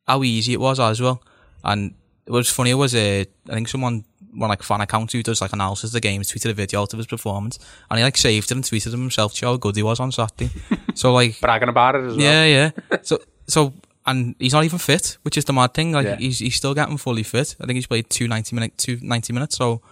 how 0.09 0.23
easy 0.23 0.55
it 0.55 0.61
was 0.61 0.81
as 0.81 1.01
well. 1.01 1.23
And 1.63 1.95
it 2.25 2.33
was 2.33 2.51
funny. 2.51 2.71
It 2.71 2.75
was 2.75 2.95
uh, 2.95 3.25
I 3.51 3.55
think 3.55 3.69
someone 3.69 4.05
one 4.37 4.51
like 4.51 4.63
fan 4.63 4.81
account 4.81 5.13
who 5.13 5.23
does 5.23 5.41
like 5.41 5.53
analysis 5.53 5.91
of 5.91 5.93
the 5.93 6.01
games 6.01 6.31
tweeted 6.31 6.51
a 6.51 6.55
video 6.55 6.83
out 6.83 6.93
of 6.93 6.99
his 6.99 7.07
performance 7.07 7.59
and 7.91 7.99
he 7.99 8.05
like 8.05 8.17
saved 8.17 8.51
it 8.51 8.55
and 8.55 8.65
tweeted 8.65 8.93
him 8.93 9.01
himself 9.01 9.33
to 9.33 9.39
show 9.39 9.51
how 9.53 9.57
good 9.57 9.77
he 9.77 9.83
was 9.83 10.01
on 10.01 10.13
Saturday. 10.13 10.51
so 10.95 11.13
like 11.13 11.41
bragging 11.41 11.69
about 11.69 11.95
it 11.95 12.05
as 12.05 12.17
well. 12.17 12.25
Yeah, 12.25 12.45
yeah. 12.45 12.71
so 13.03 13.19
so 13.47 13.73
and 14.07 14.37
he's 14.39 14.53
not 14.53 14.65
even 14.65 14.79
fit, 14.79 15.19
which 15.23 15.37
is 15.37 15.45
the 15.45 15.53
mad 15.53 15.75
thing. 15.75 15.93
Like 15.93 16.07
yeah. 16.07 16.17
he's 16.17 16.39
he's 16.39 16.55
still 16.55 16.75
getting 16.75 16.97
fully 16.97 17.23
fit. 17.23 17.57
I 17.61 17.67
think 17.67 17.77
he's 17.77 17.87
played 17.87 18.09
two 18.09 18.29
ninety 18.29 18.55
minute 18.55 18.79
two 18.79 18.99
90 19.03 19.33
minutes. 19.33 19.57
So 19.57 19.83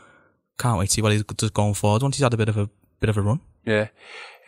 can't 0.58 0.78
wait 0.78 0.86
to 0.86 0.92
see 0.92 1.02
what 1.02 1.12
he 1.12 1.22
does 1.22 1.50
going 1.50 1.74
forward 1.74 2.02
once 2.02 2.16
he's 2.16 2.22
had 2.22 2.34
a 2.34 2.36
bit 2.36 2.48
of 2.48 2.56
a 2.56 2.68
bit 3.00 3.10
of 3.10 3.16
a 3.16 3.22
run. 3.22 3.40
Yeah. 3.64 3.88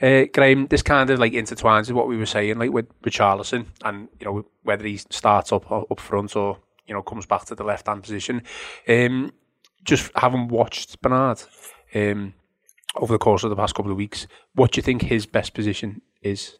Uh, 0.01 0.25
Graham, 0.33 0.67
this 0.67 0.83
kind 0.83 1.09
of 1.09 1.19
like 1.19 1.33
intertwines 1.33 1.89
with 1.89 1.97
what 1.97 2.07
we 2.07 2.19
were 2.19 2.27
saying, 2.27 2.59
like 2.59 2.71
with 2.71 2.87
Richarlison, 3.03 3.67
and 3.83 4.09
you 4.21 4.27
know 4.27 4.45
whether 4.63 4.85
he 4.85 4.99
starts 4.99 5.53
up 5.53 5.71
up 5.73 6.01
front 6.01 6.37
or 6.37 6.59
you 6.87 6.95
know 6.95 7.03
comes 7.03 7.27
back 7.27 7.47
to 7.47 7.55
the 7.55 7.65
left 7.65 7.87
hand 7.87 8.03
position. 8.03 8.43
Um, 8.89 9.33
just 9.87 10.11
having 10.15 10.49
watched 10.49 11.01
Bernard 11.01 11.43
um, 11.95 12.35
over 12.97 13.15
the 13.15 13.19
course 13.19 13.45
of 13.45 13.51
the 13.51 13.57
past 13.57 13.75
couple 13.75 13.91
of 13.91 13.97
weeks, 13.97 14.27
what 14.55 14.73
do 14.73 14.79
you 14.79 14.83
think 14.83 15.03
his 15.03 15.25
best 15.25 15.55
position 15.55 16.03
is? 16.23 16.59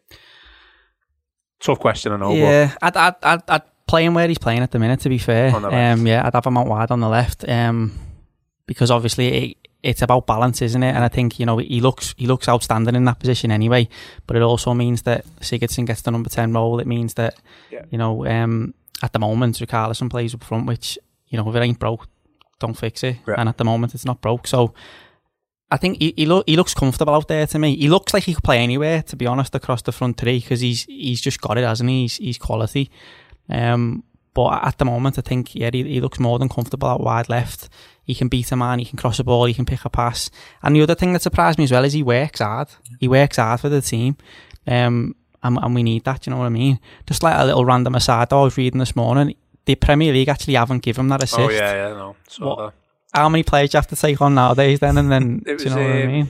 Tough 1.59 1.79
question, 1.79 2.11
I 2.13 2.17
know. 2.17 2.33
Yeah, 2.33 2.73
I'd, 2.81 2.95
I'd, 2.95 3.15
I'd, 3.21 3.41
I'd 3.47 3.61
play 3.87 4.05
him 4.05 4.13
where 4.13 4.27
he's 4.27 4.37
playing 4.37 4.61
at 4.61 4.71
the 4.71 4.79
minute. 4.79 5.01
To 5.01 5.09
be 5.09 5.17
fair, 5.17 5.53
um, 5.55 6.07
yeah, 6.07 6.25
I'd 6.25 6.33
have 6.33 6.45
him 6.45 6.57
out 6.57 6.67
wide 6.67 6.91
on 6.91 6.99
the 6.99 7.09
left, 7.09 7.47
um, 7.47 7.93
because 8.65 8.91
obviously 8.91 9.27
it, 9.27 9.57
it's 9.83 10.01
about 10.01 10.27
balance, 10.27 10.61
isn't 10.61 10.83
it? 10.83 10.93
And 10.93 11.03
I 11.03 11.07
think 11.07 11.39
you 11.39 11.45
know 11.45 11.57
he 11.57 11.81
looks 11.81 12.13
he 12.17 12.27
looks 12.27 12.47
outstanding 12.47 12.95
in 12.95 13.05
that 13.05 13.19
position 13.19 13.51
anyway. 13.51 13.89
But 14.27 14.35
it 14.35 14.43
also 14.43 14.73
means 14.73 15.01
that 15.03 15.25
Sigurdsson 15.39 15.87
gets 15.87 16.01
the 16.01 16.11
number 16.11 16.29
ten 16.29 16.53
role. 16.53 16.79
It 16.79 16.87
means 16.87 17.15
that 17.15 17.35
yeah. 17.71 17.85
you 17.89 17.97
know 17.97 18.25
um, 18.27 18.73
at 19.01 19.13
the 19.13 19.19
moment 19.19 19.55
Richarlison 19.57 20.09
plays 20.09 20.35
up 20.35 20.43
front, 20.43 20.67
which 20.67 20.99
you 21.29 21.37
know 21.37 21.49
if 21.49 21.55
it 21.55 21.59
ain't 21.59 21.79
broke, 21.79 22.07
don't 22.59 22.77
fix 22.77 23.03
it. 23.03 23.17
Right. 23.25 23.39
And 23.39 23.49
at 23.49 23.57
the 23.57 23.65
moment, 23.65 23.93
it's 23.93 24.05
not 24.05 24.21
broke. 24.21 24.47
So 24.47 24.73
I 25.69 25.77
think 25.77 25.99
he 25.99 26.13
he, 26.15 26.25
lo- 26.25 26.43
he 26.45 26.55
looks 26.55 26.73
comfortable 26.73 27.13
out 27.13 27.27
there 27.27 27.47
to 27.47 27.59
me. 27.59 27.75
He 27.75 27.89
looks 27.89 28.13
like 28.13 28.23
he 28.23 28.33
could 28.33 28.43
play 28.43 28.59
anywhere, 28.59 29.03
to 29.03 29.15
be 29.15 29.25
honest, 29.25 29.55
across 29.55 29.81
the 29.81 29.91
front 29.91 30.17
three 30.17 30.39
because 30.39 30.61
he's 30.61 30.83
he's 30.85 31.21
just 31.21 31.41
got 31.41 31.57
it, 31.57 31.63
hasn't 31.63 31.89
he? 31.89 32.01
He's, 32.03 32.17
he's 32.17 32.37
quality. 32.37 32.89
Um, 33.49 34.03
but 34.33 34.63
at 34.63 34.77
the 34.77 34.85
moment, 34.85 35.17
I 35.17 35.21
think 35.21 35.55
yeah, 35.55 35.71
he, 35.73 35.83
he 35.83 35.99
looks 35.99 36.19
more 36.19 36.37
than 36.37 36.47
comfortable 36.47 36.87
out 36.87 37.01
wide 37.01 37.27
left. 37.27 37.69
He 38.03 38.13
can 38.13 38.27
beat 38.27 38.51
a 38.51 38.55
man, 38.55 38.79
he 38.79 38.85
can 38.85 38.97
cross 38.97 39.19
a 39.19 39.23
ball, 39.23 39.45
he 39.45 39.53
can 39.53 39.65
pick 39.65 39.83
a 39.83 39.89
pass. 39.89 40.29
And 40.61 40.75
the 40.75 40.81
other 40.81 40.95
thing 40.95 41.11
that 41.13 41.21
surprised 41.21 41.57
me 41.57 41.65
as 41.65 41.71
well 41.71 41.83
is 41.83 41.93
he 41.93 42.03
works 42.03 42.39
hard. 42.39 42.69
He 42.99 43.07
works 43.07 43.37
hard 43.37 43.59
for 43.59 43.67
the 43.67 43.81
team. 43.81 44.15
Um, 44.67 45.15
and, 45.43 45.57
and 45.57 45.75
we 45.75 45.83
need 45.83 46.03
that, 46.05 46.25
you 46.25 46.31
know 46.31 46.37
what 46.37 46.45
I 46.45 46.49
mean? 46.49 46.79
Just 47.07 47.23
like 47.23 47.37
a 47.37 47.45
little 47.45 47.65
random 47.65 47.95
aside, 47.95 48.31
I 48.31 48.41
was 48.41 48.57
reading 48.57 48.79
this 48.79 48.95
morning, 48.95 49.35
the 49.67 49.75
Premier 49.75 50.13
League 50.13 50.29
actually 50.29 50.55
haven't 50.55 50.81
given 50.81 51.05
him 51.05 51.09
that 51.09 51.23
assist. 51.23 51.39
Oh 51.39 51.49
yeah, 51.49 51.89
yeah, 51.89 51.93
no. 51.93 52.15
What, 52.39 52.73
how 53.13 53.29
many 53.29 53.43
players 53.43 53.69
do 53.69 53.75
you 53.75 53.79
have 53.79 53.87
to 53.87 53.95
take 53.95 54.21
on 54.21 54.33
nowadays 54.33 54.79
then? 54.79 54.97
And 54.97 55.11
then, 55.11 55.43
it 55.45 55.53
was, 55.53 55.63
do 55.63 55.69
you 55.69 55.75
know 55.75 55.81
um, 55.81 55.87
what 55.87 55.95
I 55.95 56.03
um, 56.03 56.11
mean? 56.11 56.29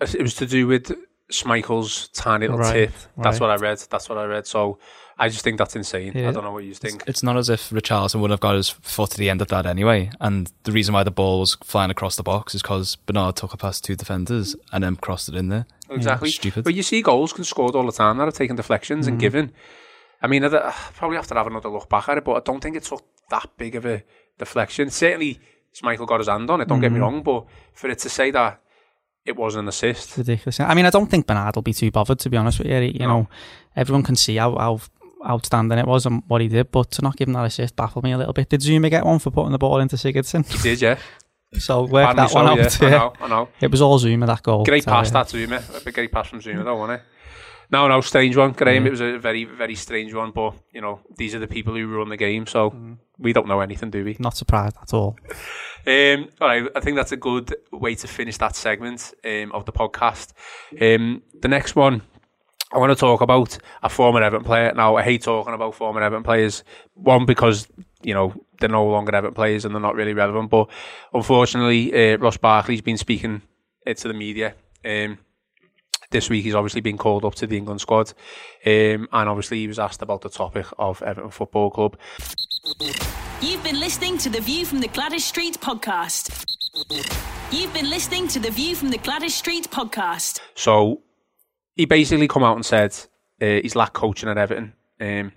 It 0.00 0.22
was 0.22 0.34
to 0.34 0.46
do 0.46 0.66
with 0.66 0.92
Schmeichel's 1.30 2.08
tiny 2.08 2.46
little 2.46 2.60
right, 2.60 2.72
tip. 2.72 2.92
That's 3.16 3.40
right. 3.40 3.40
what 3.40 3.50
I 3.50 3.56
read. 3.56 3.78
That's 3.90 4.08
what 4.08 4.18
I 4.18 4.24
read. 4.24 4.46
So 4.46 4.78
I 5.18 5.28
just 5.28 5.42
think 5.42 5.58
that's 5.58 5.74
insane. 5.74 6.12
Yeah. 6.14 6.28
I 6.28 6.32
don't 6.32 6.44
know 6.44 6.52
what 6.52 6.64
you 6.64 6.74
think. 6.74 7.00
It's, 7.02 7.08
it's 7.08 7.22
not 7.22 7.36
as 7.36 7.48
if 7.48 7.70
Richarlison 7.70 8.20
would 8.20 8.30
have 8.30 8.40
got 8.40 8.54
his 8.54 8.68
foot 8.68 9.10
to 9.10 9.18
the 9.18 9.30
end 9.30 9.42
of 9.42 9.48
that 9.48 9.66
anyway. 9.66 10.10
And 10.20 10.52
the 10.62 10.72
reason 10.72 10.94
why 10.94 11.02
the 11.02 11.10
ball 11.10 11.40
was 11.40 11.56
flying 11.64 11.90
across 11.90 12.14
the 12.14 12.22
box 12.22 12.54
is 12.54 12.62
because 12.62 12.94
Bernard 12.96 13.34
took 13.34 13.52
it 13.52 13.58
past 13.58 13.82
two 13.82 13.96
defenders 13.96 14.54
and 14.72 14.84
then 14.84 14.94
crossed 14.96 15.28
it 15.28 15.34
in 15.34 15.48
there. 15.48 15.66
Exactly. 15.90 16.28
Yeah, 16.28 16.34
stupid. 16.34 16.64
But 16.64 16.74
you 16.74 16.84
see 16.84 17.02
goals 17.02 17.32
can 17.32 17.42
scored 17.42 17.74
all 17.74 17.86
the 17.86 17.92
time 17.92 18.18
that 18.18 18.28
are 18.28 18.32
taking 18.32 18.56
deflections 18.56 19.06
mm. 19.06 19.10
and 19.10 19.20
given. 19.20 19.52
I 20.26 20.28
mean, 20.28 20.42
I'd 20.44 20.50
probably 20.96 21.16
have 21.16 21.28
to 21.28 21.34
have 21.34 21.46
another 21.46 21.68
look 21.68 21.88
back 21.88 22.08
at 22.08 22.18
it, 22.18 22.24
but 22.24 22.34
I 22.34 22.40
don't 22.40 22.60
think 22.60 22.76
it 22.76 22.82
took 22.82 23.04
that 23.30 23.48
big 23.56 23.76
of 23.76 23.86
a 23.86 24.02
deflection. 24.38 24.90
Certainly, 24.90 25.38
Michael 25.82 26.06
got 26.06 26.18
his 26.18 26.28
hand 26.28 26.50
on 26.50 26.60
it, 26.60 26.68
don't 26.68 26.78
mm-hmm. 26.78 26.82
get 26.82 26.92
me 26.92 26.96
mm-hmm. 26.96 27.02
wrong, 27.02 27.22
but 27.22 27.46
for 27.72 27.88
it 27.88 27.98
to 28.00 28.08
say 28.08 28.32
that 28.32 28.60
it 29.24 29.36
wasn't 29.36 29.62
an 29.62 29.68
assist. 29.68 30.16
ridiculous. 30.16 30.58
I 30.58 30.74
mean, 30.74 30.84
I 30.84 30.90
don't 30.90 31.06
think 31.06 31.26
Bernard 31.26 31.54
will 31.54 31.62
be 31.62 31.72
too 31.72 31.92
bothered, 31.92 32.18
to 32.20 32.30
be 32.30 32.36
honest 32.36 32.58
with 32.58 32.68
you. 32.68 32.76
You 32.78 32.98
no. 33.00 33.06
know, 33.06 33.28
everyone 33.76 34.02
can 34.02 34.16
see 34.16 34.36
how, 34.36 34.56
how 34.56 34.80
outstanding 35.24 35.78
it 35.78 35.86
was 35.86 36.06
and 36.06 36.24
what 36.26 36.40
he 36.40 36.48
did, 36.48 36.72
but 36.72 36.90
to 36.92 37.02
not 37.02 37.16
give 37.16 37.28
him 37.28 37.34
that 37.34 37.44
assist 37.44 37.76
baffled 37.76 38.04
me 38.04 38.12
a 38.12 38.18
little 38.18 38.32
bit. 38.32 38.48
Did 38.48 38.60
Zouma 38.60 38.90
get 38.90 39.04
one 39.04 39.20
for 39.20 39.30
putting 39.30 39.52
the 39.52 39.58
ball 39.58 39.78
into 39.78 39.96
Sigurdsson? 39.96 40.50
He 40.50 40.58
did, 40.58 40.82
yeah. 40.82 40.98
So 41.58 41.84
work 41.84 42.10
Apparently 42.10 42.26
that 42.26 42.34
one 42.34 42.70
so, 42.70 42.86
out. 42.86 42.90
yeah. 42.90 42.96
I 42.96 42.98
know, 42.98 43.12
I 43.20 43.28
know. 43.28 43.48
It 43.60 43.70
was 43.70 43.80
all 43.80 44.00
Zouma 44.00 44.26
that 44.26 44.42
goal. 44.42 44.64
Great 44.64 44.84
pass 44.84 45.10
that 45.12 45.28
Zouma. 45.28 45.86
A 45.86 45.92
great 45.92 46.10
pass 46.10 46.26
from 46.28 46.40
Zouma, 46.40 46.64
though, 46.64 46.76
wasn't 46.76 47.00
it? 47.00 47.06
No, 47.70 47.88
no, 47.88 48.00
strange 48.00 48.36
one, 48.36 48.52
Graham. 48.52 48.84
Mm. 48.84 48.86
It 48.86 48.90
was 48.90 49.00
a 49.00 49.18
very, 49.18 49.44
very 49.44 49.74
strange 49.74 50.14
one. 50.14 50.30
But 50.30 50.54
you 50.72 50.80
know, 50.80 51.00
these 51.16 51.34
are 51.34 51.38
the 51.40 51.46
people 51.48 51.74
who 51.74 51.86
run 51.86 52.08
the 52.08 52.16
game, 52.16 52.46
so 52.46 52.70
Mm. 52.70 52.98
we 53.18 53.32
don't 53.32 53.48
know 53.48 53.60
anything, 53.60 53.90
do 53.90 54.04
we? 54.04 54.16
Not 54.18 54.36
surprised 54.36 54.76
at 54.82 54.92
all. 54.94 55.16
Um, 55.86 56.28
all 56.40 56.48
right, 56.48 56.64
I 56.74 56.80
think 56.80 56.96
that's 56.96 57.12
a 57.12 57.16
good 57.16 57.54
way 57.72 57.94
to 57.94 58.08
finish 58.08 58.36
that 58.38 58.56
segment 58.56 59.14
um, 59.24 59.52
of 59.52 59.64
the 59.66 59.72
podcast. 59.72 60.32
Um, 60.80 61.22
the 61.40 61.48
next 61.48 61.76
one, 61.76 62.02
I 62.74 62.78
want 62.78 62.90
to 62.90 62.96
talk 62.96 63.20
about 63.20 63.56
a 63.82 63.88
former 63.88 64.20
Everton 64.22 64.44
player. 64.44 64.72
Now, 64.74 64.96
I 64.96 65.02
hate 65.02 65.22
talking 65.22 65.54
about 65.54 65.74
former 65.76 66.02
Everton 66.02 66.24
players. 66.24 66.64
One, 66.94 67.24
because, 67.24 67.68
you 68.02 68.14
know, 68.14 68.34
they're 68.58 68.68
no 68.68 68.84
longer 68.86 69.14
Everton 69.14 69.34
players 69.34 69.64
and 69.64 69.72
they're 69.72 69.80
not 69.80 69.94
really 69.94 70.14
relevant. 70.14 70.50
But 70.50 70.68
unfortunately, 71.14 71.94
uh, 72.14 72.18
Ross 72.18 72.36
Barkley's 72.36 72.82
been 72.82 72.96
speaking 72.98 73.42
uh, 73.86 73.94
to 73.94 74.08
the 74.08 74.14
media. 74.14 74.54
Um, 74.84 75.18
this 76.10 76.30
week, 76.30 76.44
he's 76.44 76.54
obviously 76.54 76.80
been 76.80 76.98
called 76.98 77.24
up 77.24 77.34
to 77.36 77.46
the 77.46 77.56
England 77.56 77.80
squad. 77.80 78.12
Um, 78.64 79.08
and 79.12 79.28
obviously, 79.28 79.58
he 79.58 79.68
was 79.68 79.78
asked 79.78 80.02
about 80.02 80.22
the 80.22 80.28
topic 80.28 80.66
of 80.78 81.02
Everton 81.02 81.30
Football 81.30 81.70
Club. 81.70 81.96
You've 83.40 83.62
been 83.62 83.80
listening 83.80 84.18
to 84.18 84.30
the 84.30 84.40
View 84.40 84.64
from 84.64 84.80
the 84.80 84.88
Gwladys 84.88 85.20
Street 85.20 85.58
podcast. 85.60 86.44
You've 87.52 87.72
been 87.72 87.90
listening 87.90 88.28
to 88.28 88.40
the 88.40 88.50
View 88.50 88.74
from 88.74 88.90
the 88.90 88.98
Gwladys 88.98 89.30
Street 89.30 89.70
podcast. 89.70 90.40
So 90.54 91.02
he 91.74 91.84
basically 91.84 92.28
come 92.28 92.42
out 92.42 92.56
and 92.56 92.64
said 92.64 92.92
uh, 93.40 93.60
he's 93.62 93.76
lacked 93.76 93.94
coaching 93.94 94.28
at 94.28 94.38
Everton, 94.38 94.72
um, 95.00 95.32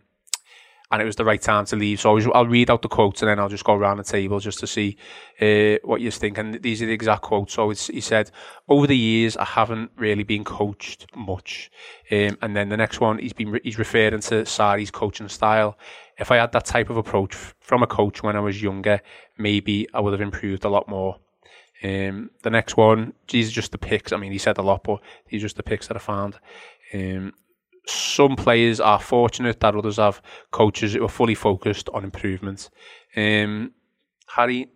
and 0.91 1.01
it 1.01 1.05
was 1.05 1.15
the 1.15 1.25
right 1.25 1.41
time 1.41 1.65
to 1.65 1.75
leave. 1.75 1.99
So 1.99 2.09
I 2.09 2.13
was, 2.13 2.27
I'll 2.33 2.47
read 2.47 2.71
out 2.71 2.81
the 2.81 2.87
quotes 2.87 3.21
and 3.21 3.29
then 3.29 3.39
I'll 3.39 3.49
just 3.49 3.63
go 3.63 3.75
around 3.75 3.97
the 3.97 4.03
table 4.03 4.39
just 4.39 4.59
to 4.59 4.67
see 4.67 4.97
uh, 5.39 5.77
what 5.83 6.01
you 6.01 6.09
think. 6.09 6.37
And 6.37 6.61
these 6.61 6.81
are 6.81 6.87
the 6.87 6.93
exact 6.93 7.21
quotes. 7.21 7.53
So 7.53 7.69
he 7.69 8.01
said, 8.01 8.31
"Over 8.67 8.87
the 8.87 8.97
years, 8.97 9.37
I 9.37 9.45
haven't 9.45 9.91
really 9.97 10.23
been 10.23 10.43
coached 10.43 11.05
much." 11.15 11.71
Um, 12.11 12.37
and 12.41 12.55
then 12.55 12.69
the 12.69 12.77
next 12.77 12.99
one, 12.99 13.19
he's 13.19 13.33
been 13.33 13.59
he's 13.63 13.77
referring 13.77 14.21
to 14.21 14.45
Sarri's 14.45 14.91
coaching 14.91 15.29
style. 15.29 15.77
If 16.17 16.31
I 16.31 16.37
had 16.37 16.51
that 16.53 16.65
type 16.65 16.89
of 16.89 16.97
approach 16.97 17.35
from 17.59 17.83
a 17.83 17.87
coach 17.87 18.23
when 18.23 18.35
I 18.35 18.39
was 18.39 18.61
younger, 18.61 19.01
maybe 19.37 19.87
I 19.93 19.99
would 19.99 20.13
have 20.13 20.21
improved 20.21 20.65
a 20.65 20.69
lot 20.69 20.89
more. 20.89 21.17
Um, 21.81 22.31
the 22.43 22.49
next 22.49 22.75
one, 22.75 23.13
these 23.29 23.47
are 23.47 23.53
just 23.53 23.71
the 23.71 23.77
picks. 23.77 24.11
I 24.11 24.17
mean, 24.17 24.33
he 24.33 24.37
said 24.37 24.57
a 24.57 24.61
lot, 24.61 24.83
but 24.83 24.99
these 25.27 25.41
are 25.41 25.45
just 25.45 25.55
the 25.55 25.63
picks 25.63 25.87
that 25.87 25.95
I 25.95 25.99
found. 25.99 26.37
Um, 26.93 27.33
some 27.89 28.35
players 28.35 28.79
are 28.79 28.99
fortunate 28.99 29.59
that 29.59 29.75
others 29.75 29.97
have 29.97 30.21
coaches 30.51 30.93
who 30.93 31.03
are 31.03 31.09
fully 31.09 31.35
focused 31.35 31.89
on 31.89 32.03
improvement. 32.03 32.69
Um, 33.15 33.71
Harry, 34.35 34.69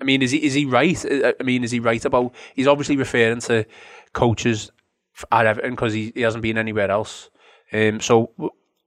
I 0.00 0.04
mean, 0.04 0.22
is 0.22 0.30
he 0.30 0.44
is 0.44 0.54
he 0.54 0.64
right? 0.66 1.04
I 1.10 1.34
I 1.40 1.42
mean, 1.42 1.64
is 1.64 1.70
he 1.70 1.80
right 1.80 2.04
about? 2.04 2.34
He's 2.54 2.66
obviously 2.66 2.96
referring 2.96 3.40
to 3.40 3.64
coaches 4.12 4.70
at 5.30 5.46
Everton 5.46 5.70
because 5.72 5.92
he, 5.92 6.12
he 6.14 6.22
hasn't 6.22 6.42
been 6.42 6.58
anywhere 6.58 6.90
else. 6.90 7.30
Um, 7.72 8.00
so 8.00 8.32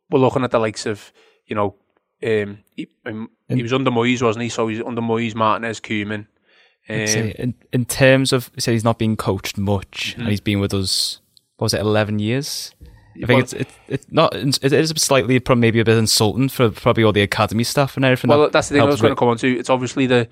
we're 0.10 0.20
looking 0.20 0.44
at 0.44 0.52
the 0.52 0.60
likes 0.60 0.86
of 0.86 1.12
you 1.46 1.56
know, 1.56 1.76
um, 2.24 2.60
he, 2.76 2.88
um, 3.06 3.30
he 3.48 3.62
was 3.64 3.74
under 3.74 3.92
Moyes, 3.92 4.22
wasn't 4.22 4.44
he? 4.44 4.50
So 4.50 4.68
he's 4.68 4.82
under 4.82 5.02
Moyes, 5.02 5.36
Martinez. 5.36 5.82
I'd 5.84 6.26
Um, 6.90 7.08
say 7.08 7.36
in, 7.38 7.54
in 7.72 7.86
terms 7.86 8.34
of, 8.34 8.50
say 8.58 8.74
he's 8.74 8.84
not 8.84 8.98
being 8.98 9.16
coached 9.18 9.58
much, 9.58 10.16
and 10.18 10.28
he's 10.28 10.42
been 10.42 10.60
with 10.60 10.74
us, 10.74 11.20
what 11.58 11.66
was 11.66 11.74
it, 11.74 11.82
11 11.82 12.20
years? 12.20 12.74
I 13.16 13.26
think 13.26 13.30
Well- 13.30 13.40
it's 13.40 13.54
it, 13.54 13.68
it's 13.88 14.06
not 14.12 14.36
it 14.36 14.74
is 14.74 14.90
slightly 14.98 15.40
probably 15.40 15.62
maybe 15.62 15.80
a 15.80 15.86
bit 15.86 15.98
insulting 15.98 16.50
for 16.50 16.70
probably 16.72 17.04
all 17.04 17.12
the 17.14 17.22
academy 17.22 17.64
staff 17.64 17.96
and 17.96 18.06
everything. 18.06 18.30
Well, 18.30 18.42
that 18.42 18.52
that's 18.52 18.70
the 18.70 18.76
thing 18.76 18.82
I 18.82 18.86
was 18.86 19.02
going 19.02 19.12
to 19.16 19.20
come 19.20 19.28
on 19.30 19.38
to. 19.38 19.48
It's 19.60 19.70
obviously 19.70 20.08
the, 20.08 20.28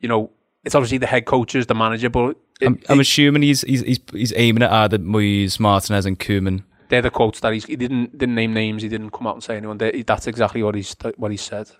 you 0.00 0.08
know, 0.08 0.30
it's 0.64 0.74
obviously 0.74 0.98
the 0.98 1.06
head 1.06 1.26
coaches, 1.26 1.66
the 1.66 1.74
manager, 1.74 2.08
but 2.10 2.36
it, 2.60 2.66
I'm, 2.66 2.80
I'm 2.88 2.98
it- 2.98 3.02
assuming 3.02 3.42
he's 3.42 3.62
he's 3.62 3.82
he's, 3.82 4.00
he's 4.12 4.32
aiming 4.36 4.62
at 4.62 4.72
either 4.72 4.98
Moyes, 4.98 5.60
Martinez, 5.60 6.06
and 6.06 6.18
Koeman. 6.18 6.64
they're 6.88 7.02
the 7.02 7.10
quotes 7.10 7.40
that 7.40 7.52
he's, 7.52 7.64
he 7.66 7.76
didn't 7.76 8.16
didn't 8.18 8.34
name 8.34 8.52
names. 8.54 8.82
He 8.82 8.88
didn't 8.88 9.10
come 9.10 9.26
out 9.26 9.34
and 9.34 9.42
say 9.44 9.56
anyone. 9.56 9.78
They, 9.78 10.02
that's 10.02 10.26
exactly 10.26 10.62
what 10.62 10.74
he's 10.74 10.96
what 11.16 11.30
he 11.30 11.36
said. 11.36 11.70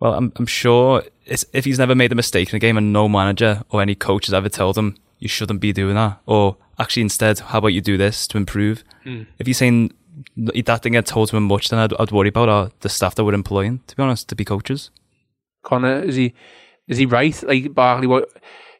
Well, 0.00 0.14
I'm 0.14 0.32
I'm 0.36 0.46
sure 0.46 1.02
it's, 1.24 1.44
if 1.52 1.64
he's 1.64 1.78
never 1.78 1.94
made 1.94 2.12
a 2.12 2.16
mistake 2.16 2.50
in 2.50 2.56
a 2.56 2.60
game 2.60 2.76
and 2.76 2.92
no 2.92 3.08
manager 3.08 3.62
or 3.70 3.80
any 3.82 3.94
coach 3.94 4.26
has 4.26 4.34
ever 4.34 4.48
told 4.48 4.76
him 4.76 4.96
you 5.18 5.28
shouldn't 5.28 5.60
be 5.60 5.72
doing 5.72 5.94
that, 5.94 6.20
or 6.26 6.56
actually 6.78 7.02
instead, 7.02 7.38
how 7.38 7.58
about 7.58 7.68
you 7.68 7.80
do 7.80 7.96
this 7.96 8.26
to 8.26 8.36
improve? 8.36 8.84
Hmm. 9.04 9.22
If 9.38 9.46
he's 9.46 9.56
saying 9.58 9.94
that 10.36 10.82
didn't 10.82 10.92
get 10.92 11.06
told 11.06 11.28
to 11.30 11.36
him 11.36 11.44
much, 11.44 11.68
then 11.68 11.78
I'd, 11.78 11.92
I'd 11.98 12.12
worry 12.12 12.28
about 12.28 12.48
uh, 12.48 12.68
the 12.80 12.88
staff 12.88 13.14
that 13.14 13.24
we're 13.24 13.34
employing. 13.34 13.80
To 13.86 13.96
be 13.96 14.02
honest, 14.02 14.28
to 14.28 14.34
be 14.34 14.44
coaches. 14.44 14.90
Connor, 15.62 16.02
is 16.02 16.16
he 16.16 16.34
is 16.88 16.98
he 16.98 17.06
right? 17.06 17.42
Like 17.42 17.74
Barkley, 17.74 18.06
what 18.06 18.30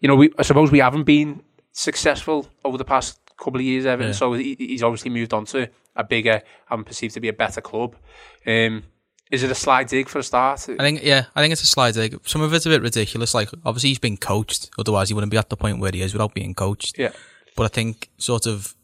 you 0.01 0.09
know? 0.09 0.17
We 0.17 0.33
I 0.39 0.43
suppose 0.43 0.71
we 0.71 0.81
haven't 0.81 1.05
been 1.05 1.43
successful 1.73 2.49
over 2.65 2.79
the 2.79 2.85
past 2.85 3.19
couple 3.37 3.57
of 3.57 3.65
years, 3.65 3.87
Everton. 3.87 4.13
Yeah. 4.13 4.17
So 4.17 4.33
he, 4.35 4.57
he's 4.59 4.83
obviously 4.83 5.11
moved 5.11 5.33
on 5.33 5.45
to 5.47 5.69
a 5.97 6.05
bigger 6.05 6.43
and 6.71 6.85
perceived 6.85 7.15
to 7.15 7.21
be 7.21 7.29
a 7.29 7.33
better 7.33 7.61
club. 7.61 7.97
Um, 8.47 8.85
is 9.31 9.43
it 9.43 9.51
a 9.51 9.55
sly 9.55 9.85
dig 9.85 10.09
for 10.09 10.19
a 10.19 10.23
start? 10.23 10.69
I 10.69 10.83
think 10.83 11.03
yeah, 11.03 11.27
I 11.35 11.43
think 11.43 11.53
it's 11.53 11.63
a 11.63 11.67
slide 11.67 11.95
dig. 11.95 12.21
Some 12.27 12.43
of 12.43 12.53
it's 12.53 12.67
a 12.67 12.69
bit 12.69 12.83
ridiculous. 12.83 13.35
Like 13.35 13.51
obviously 13.65 13.91
he's 13.91 13.99
been 13.99 14.17
coached, 14.17 14.71
otherwise 14.79 15.09
he 15.09 15.15
wouldn't 15.15 15.31
be 15.31 15.39
at 15.39 15.49
the 15.49 15.57
point 15.57 15.81
where 15.81 15.91
he 15.93 16.03
is 16.03 16.13
without 16.13 16.35
being 16.35 16.55
coached. 16.55 16.99
Yeah. 16.99 17.13
But 17.57 17.65
I 17.65 17.69
think 17.69 18.11
sort 18.19 18.47
of 18.47 18.75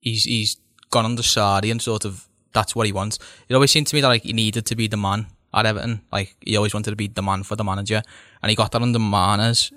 he's 0.00 0.24
he's 0.24 0.56
gone 0.94 1.04
under 1.04 1.22
Sarri 1.22 1.70
and 1.70 1.82
sort 1.82 2.04
of 2.04 2.28
that's 2.52 2.74
what 2.74 2.86
he 2.86 2.92
wants. 2.92 3.18
It 3.48 3.54
always 3.54 3.72
seemed 3.72 3.88
to 3.88 3.96
me 3.96 4.00
that 4.00 4.08
like 4.08 4.22
he 4.22 4.32
needed 4.32 4.64
to 4.66 4.76
be 4.76 4.86
the 4.86 4.96
man 4.96 5.26
at 5.52 5.66
Everton. 5.66 6.02
Like 6.10 6.36
he 6.40 6.56
always 6.56 6.72
wanted 6.72 6.90
to 6.90 6.96
be 6.96 7.08
the 7.08 7.22
man 7.22 7.42
for 7.42 7.56
the 7.56 7.64
manager, 7.64 8.00
and 8.42 8.50
he 8.50 8.56
got 8.56 8.72
that 8.72 8.82
under 8.82 8.98
Marner's 8.98 9.72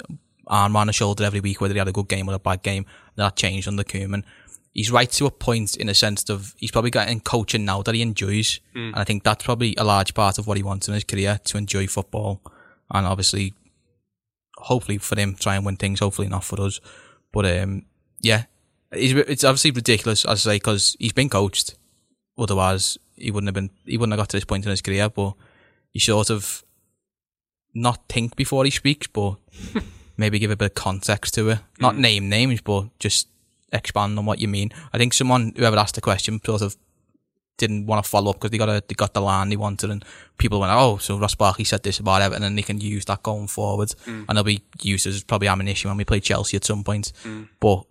arm 0.46 0.76
on 0.76 0.88
his 0.88 0.96
shoulder 0.96 1.26
every 1.26 1.42
week, 1.42 1.60
whether 1.60 1.74
he 1.74 1.80
had 1.80 1.88
a 1.88 1.92
good 2.00 2.08
game 2.08 2.30
or 2.30 2.36
a 2.36 2.40
bad 2.40 2.62
game. 2.64 2.86
That 3.16 3.36
changed 3.36 3.68
under 3.68 3.84
Koeman. 3.84 4.24
He's 4.74 4.92
right 4.92 5.10
to 5.14 5.26
a 5.26 5.32
point 5.32 5.76
in 5.76 5.90
a 5.90 5.96
sense 5.96 6.30
of 6.30 6.54
he's 6.58 6.72
probably 6.72 6.92
getting 6.92 7.20
coaching 7.20 7.66
now 7.66 7.82
that 7.82 7.96
he 7.96 8.02
enjoys, 8.04 8.60
and 8.94 8.96
I 8.96 9.04
think 9.04 9.24
that's 9.24 9.44
probably 9.44 9.74
a 9.76 9.84
large 9.84 10.14
part 10.14 10.38
of 10.38 10.46
what 10.46 10.58
he 10.58 10.64
wants 10.64 10.88
in 10.88 10.94
his 10.94 11.04
career 11.04 11.40
to 11.46 11.58
enjoy 11.58 11.88
football, 11.88 12.42
and 12.92 13.08
obviously, 13.08 13.56
hopefully 14.58 15.00
for 15.00 15.20
him 15.20 15.36
try 15.36 15.56
and 15.56 15.66
win 15.66 15.78
things. 15.78 16.00
Hopefully 16.00 16.28
not 16.28 16.44
for 16.44 16.62
us, 16.62 16.80
but 17.34 17.46
um, 17.58 17.86
yeah, 18.22 18.44
it's, 18.91 19.30
it's 19.30 19.43
obviously 19.43 19.71
ridiculous 19.71 20.26
as 20.26 20.45
I 20.45 20.52
say 20.52 20.56
because 20.58 20.95
he's 21.00 21.13
been 21.13 21.30
coached. 21.30 21.76
Otherwise, 22.38 22.97
he 23.15 23.32
wouldn't 23.32 23.47
have 23.47 23.56
been. 23.56 23.71
He 23.86 23.97
wouldn't 23.97 24.13
have 24.13 24.19
got 24.19 24.30
to 24.30 24.38
this 24.38 24.45
point 24.45 24.65
in 24.65 24.71
his 24.71 24.82
career. 24.82 25.10
But 25.10 25.34
he 25.91 26.00
sort 26.00 26.30
of 26.30 26.63
not 27.73 28.08
think 28.08 28.36
before 28.36 28.65
he 28.65 28.71
speaks, 28.71 29.08
but 29.08 29.36
maybe 30.17 30.39
give 30.39 30.52
a 30.52 30.56
bit 30.56 30.71
of 30.71 30.76
context 30.76 31.34
to 31.36 31.50
it. 31.50 31.60
Not 31.80 31.95
hmm. 31.95 32.02
name 32.02 32.30
names, 32.30 32.62
but 32.62 32.88
just 33.00 33.28
expand 33.71 34.17
on 34.17 34.26
what 34.26 34.39
you 34.39 34.47
mean. 34.47 34.71
I 34.93 34.97
think 34.97 35.13
someone 35.13 35.54
whoever 35.56 35.78
asked 35.78 35.95
the 35.95 36.02
question 36.02 36.39
sort 36.43 36.62
of 36.62 36.76
didn't 37.58 37.88
want 37.88 38.04
to 38.04 38.10
follow 38.10 38.30
up 38.30 38.38
because 38.38 38.52
they 38.52 38.58
got 38.58 38.69
a, 38.69 38.84
they 38.88 38.93
got 38.93 39.13
the 39.13 39.21
line 39.21 39.50
they 39.50 39.58
wanted, 39.58 39.89
and 39.89 40.06
people 40.38 40.60
went, 40.60 40.71
"Oh, 40.73 40.97
so 40.97 41.17
Ross 41.17 41.36
Barkley 41.36 41.65
said 41.65 41.84
this 41.84 42.00
about 42.00 42.21
Everton, 42.21 42.43
and 42.43 42.58
they 42.58 42.62
can 42.62 42.80
use 42.80 43.06
that 43.06 43.23
going 43.23 43.47
forward, 43.47 43.91
hmm. 44.06 44.23
and 44.28 44.38
they'll 44.38 44.43
be 44.43 44.62
used 44.82 45.08
as 45.08 45.23
probably 45.23 45.47
ammunition 45.47 45.89
when 45.89 45.97
we 45.97 46.06
play 46.06 46.19
Chelsea 46.19 46.58
at 46.58 46.65
some 46.65 46.84
point." 46.84 47.12
Hmm. 47.23 47.43
But 47.60 47.84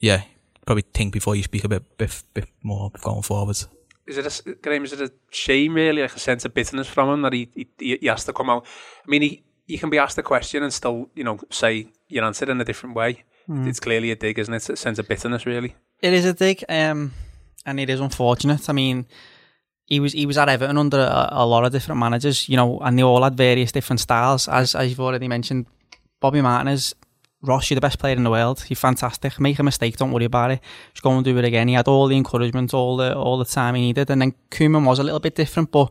yeah, 0.00 0.22
probably 0.66 0.84
think 0.92 1.12
before 1.12 1.36
you 1.36 1.42
speak 1.42 1.64
a 1.64 1.68
bit 1.68 1.98
bit, 1.98 2.22
bit 2.32 2.48
more 2.62 2.90
going 3.02 3.22
forwards. 3.22 3.68
is 4.06 4.18
it 4.18 4.46
a 4.46 4.54
Graham? 4.54 4.84
Is 4.84 4.92
it 4.92 5.00
a 5.00 5.12
shame 5.30 5.74
really, 5.74 6.02
like 6.02 6.16
a 6.16 6.18
sense 6.18 6.44
of 6.44 6.54
bitterness 6.54 6.88
from 6.88 7.08
him 7.10 7.22
that 7.22 7.32
he 7.32 7.48
he, 7.54 7.98
he 8.00 8.06
has 8.06 8.24
to 8.24 8.32
come 8.32 8.50
out? 8.50 8.66
I 9.06 9.10
mean, 9.10 9.22
he 9.22 9.42
you 9.66 9.78
can 9.78 9.90
be 9.90 9.98
asked 9.98 10.18
a 10.18 10.22
question 10.22 10.62
and 10.62 10.72
still 10.72 11.08
you 11.14 11.24
know 11.24 11.38
say 11.50 11.88
your 12.08 12.24
answer 12.24 12.50
in 12.50 12.60
a 12.60 12.64
different 12.64 12.94
way. 12.96 13.24
It's 13.46 13.80
clearly 13.80 14.10
a 14.10 14.16
dig, 14.16 14.38
isn't 14.38 14.54
it? 14.54 14.56
It's 14.56 14.70
a 14.70 14.76
sense 14.76 14.98
of 14.98 15.06
bitterness, 15.06 15.44
really. 15.44 15.76
It 16.00 16.14
is 16.14 16.24
a 16.24 16.32
dig, 16.32 16.64
um, 16.68 17.12
and 17.66 17.78
it 17.78 17.90
is 17.90 18.00
unfortunate. 18.00 18.70
I 18.70 18.72
mean, 18.72 19.06
he 19.86 20.00
was 20.00 20.14
he 20.14 20.24
was 20.26 20.38
at 20.38 20.48
Everton 20.48 20.78
under 20.78 20.98
a, 20.98 21.28
a 21.30 21.46
lot 21.46 21.64
of 21.64 21.72
different 21.72 21.98
managers, 21.98 22.48
you 22.48 22.56
know, 22.56 22.78
and 22.80 22.98
they 22.98 23.02
all 23.02 23.22
had 23.22 23.36
various 23.36 23.70
different 23.70 24.00
styles. 24.00 24.48
As 24.48 24.74
as 24.74 24.88
you've 24.88 25.00
already 25.00 25.28
mentioned, 25.28 25.66
Bobby 26.20 26.40
Martinez, 26.40 26.94
Ross, 27.44 27.70
you're 27.70 27.76
the 27.76 27.80
best 27.80 27.98
player 27.98 28.16
in 28.16 28.24
the 28.24 28.30
world. 28.30 28.64
You're 28.68 28.76
fantastic. 28.76 29.38
Make 29.38 29.58
a 29.58 29.62
mistake, 29.62 29.96
don't 29.96 30.12
worry 30.12 30.24
about 30.24 30.50
it. 30.50 30.60
Just 30.92 31.02
go 31.02 31.10
and 31.10 31.24
do 31.24 31.36
it 31.36 31.44
again. 31.44 31.68
He 31.68 31.74
had 31.74 31.88
all 31.88 32.06
the 32.06 32.16
encouragement, 32.16 32.72
all 32.72 32.96
the 32.96 33.14
all 33.16 33.38
the 33.38 33.44
time 33.44 33.74
he 33.74 33.82
needed, 33.82 34.10
and 34.10 34.22
then 34.22 34.34
Koeman 34.50 34.86
was 34.86 34.98
a 34.98 35.02
little 35.02 35.20
bit 35.20 35.34
different. 35.34 35.70
But 35.70 35.90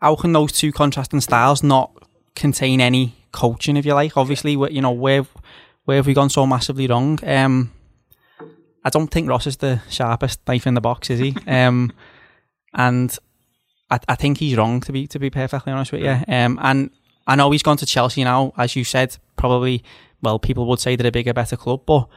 how 0.00 0.16
can 0.16 0.32
those 0.32 0.52
two 0.52 0.72
contrasting 0.72 1.20
styles 1.20 1.62
not 1.62 1.90
contain 2.34 2.80
any 2.80 3.16
coaching, 3.32 3.76
if 3.76 3.86
you 3.86 3.94
like? 3.94 4.16
Obviously, 4.16 4.52
you 4.52 4.82
know 4.82 4.90
where 4.90 5.24
where 5.84 5.96
have 5.96 6.06
we 6.06 6.14
gone 6.14 6.30
so 6.30 6.46
massively 6.46 6.86
wrong? 6.86 7.18
Um, 7.24 7.72
I 8.84 8.90
don't 8.90 9.08
think 9.08 9.28
Ross 9.28 9.46
is 9.46 9.56
the 9.56 9.80
sharpest 9.88 10.46
knife 10.46 10.66
in 10.66 10.74
the 10.74 10.80
box, 10.80 11.10
is 11.10 11.20
he? 11.20 11.36
um, 11.46 11.92
and 12.74 13.16
I, 13.90 13.98
I 14.08 14.14
think 14.14 14.38
he's 14.38 14.56
wrong 14.56 14.80
to 14.82 14.92
be 14.92 15.06
to 15.08 15.18
be 15.18 15.30
perfectly 15.30 15.72
honest 15.72 15.92
with 15.92 16.02
you. 16.02 16.18
Um, 16.28 16.58
and 16.62 16.90
I 17.26 17.36
know 17.36 17.50
he's 17.50 17.62
gone 17.62 17.78
to 17.78 17.86
Chelsea 17.86 18.24
now, 18.24 18.52
as 18.56 18.76
you 18.76 18.84
said. 18.84 19.16
Probably, 19.36 19.82
well, 20.22 20.38
people 20.38 20.66
would 20.66 20.80
say 20.80 20.96
they're 20.96 21.08
a 21.08 21.12
bigger, 21.12 21.32
better 21.32 21.56
club, 21.56 21.82
but 21.86 22.08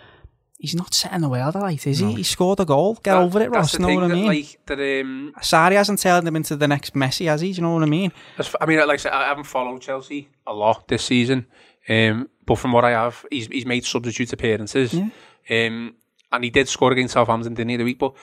he's 0.59 0.75
not 0.75 0.93
setting 0.93 1.21
the 1.21 1.29
world 1.29 1.55
alight, 1.55 1.85
is 1.87 1.99
he? 1.99 2.13
He 2.13 2.23
scored 2.23 2.59
a 2.59 2.65
goal. 2.65 2.95
Get 2.95 3.11
That- 3.13 3.17
over 3.21 3.41
it, 3.41 3.51
Ross. 3.51 3.73
The 3.73 3.79
Know 3.79 3.93
what 3.93 4.03
I 4.05 4.07
mean? 4.07 4.27
Like 4.27 4.59
that. 4.65 4.79
Um, 5.01 5.33
hasn't 5.37 5.99
turned 5.99 6.27
him 6.27 6.35
into 6.35 6.55
the 6.55 6.67
next 6.67 6.93
Messi, 6.93 7.27
has 7.27 7.41
he? 7.41 7.51
Do 7.51 7.57
you 7.57 7.61
know 7.63 7.73
what 7.73 7.83
I 7.83 7.87
mean? 7.87 8.11
I 8.61 8.65
mean, 8.65 8.79
like 8.79 8.89
I 8.89 8.95
said, 8.97 9.11
I 9.13 9.27
haven't 9.27 9.45
followed 9.45 9.81
Chelsea 9.81 10.29
a 10.45 10.53
lot 10.53 10.87
this 10.87 11.03
season, 11.03 11.45
um, 11.89 12.29
but 12.45 12.55
from 12.55 12.71
what 12.71 12.85
I 12.85 12.91
have, 12.91 13.25
he's 13.31 13.47
he's 13.47 13.65
made 13.65 13.85
substitute 13.85 14.33
appearances, 14.33 14.93
um, 14.93 15.11
and 15.49 16.43
he 16.43 16.49
did 16.49 16.67
score 16.67 16.91
against 16.91 17.13
Southampton, 17.13 17.53
didn't 17.53 17.69
he, 17.69 17.77
the 17.77 17.83
week? 17.83 17.99
But 17.99 18.13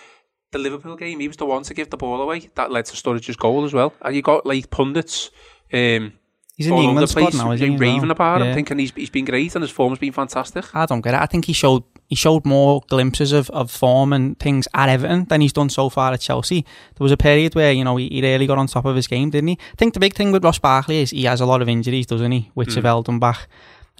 the 0.50 0.58
Liverpool 0.58 0.96
game, 0.96 1.20
he 1.20 1.28
was 1.28 1.36
the 1.36 1.46
one 1.46 1.62
to 1.64 1.74
give 1.74 1.90
the 1.90 1.96
ball 1.96 2.20
away. 2.22 2.48
That 2.54 2.70
led 2.70 2.86
to 2.86 2.96
Sturridge's 2.96 3.36
goal 3.36 3.64
as 3.64 3.72
well. 3.74 3.92
And 4.02 4.14
you 4.14 4.22
got 4.22 4.46
like 4.46 4.70
pundits. 4.70 5.30
Um, 5.72 6.14
He's 6.56 6.66
in 6.68 6.76
the 6.76 6.82
England 6.82 7.08
the 7.08 7.12
place, 7.12 7.32
squad 7.34 7.44
now, 7.46 7.52
isn't 7.52 7.68
he? 7.68 7.76
raving 7.76 8.02
well? 8.02 8.10
about 8.12 8.40
him, 8.40 8.48
Yeah. 8.48 8.54
thinking 8.54 8.78
he's 8.78 8.92
he's 8.94 9.10
been 9.10 9.24
great 9.24 9.54
and 9.56 9.62
his 9.62 9.70
form's 9.72 9.98
been 9.98 10.12
fantastic. 10.12 10.64
I 10.74 10.86
don't 10.86 11.00
get 11.00 11.14
it. 11.14 11.20
I 11.20 11.26
think 11.26 11.46
he 11.46 11.52
showed 11.52 11.82
he 12.06 12.14
showed 12.14 12.44
more 12.44 12.82
glimpses 12.88 13.32
of, 13.32 13.50
of 13.50 13.70
form 13.70 14.12
and 14.12 14.38
things 14.38 14.68
at 14.74 14.88
Everton 14.88 15.24
than 15.24 15.40
he's 15.40 15.52
done 15.54 15.68
so 15.68 15.88
far 15.88 16.12
at 16.12 16.20
Chelsea. 16.20 16.60
There 16.96 17.04
was 17.04 17.10
a 17.12 17.16
period 17.16 17.54
where, 17.54 17.72
you 17.72 17.82
know, 17.82 17.96
he, 17.96 18.08
he 18.08 18.20
really 18.22 18.46
got 18.46 18.58
on 18.58 18.66
top 18.68 18.84
of 18.84 18.94
his 18.94 19.06
game, 19.06 19.30
didn't 19.30 19.48
he? 19.48 19.58
I 19.72 19.76
think 19.76 19.94
the 19.94 20.00
big 20.00 20.14
thing 20.14 20.30
with 20.30 20.44
Ross 20.44 20.58
Barkley 20.58 20.98
is 21.00 21.10
he 21.10 21.24
has 21.24 21.40
a 21.40 21.46
lot 21.46 21.62
of 21.62 21.68
injuries, 21.68 22.06
doesn't 22.06 22.30
he? 22.30 22.50
Which 22.54 22.74
have 22.74 22.84
held 22.84 23.08
him 23.08 23.18
back. 23.18 23.48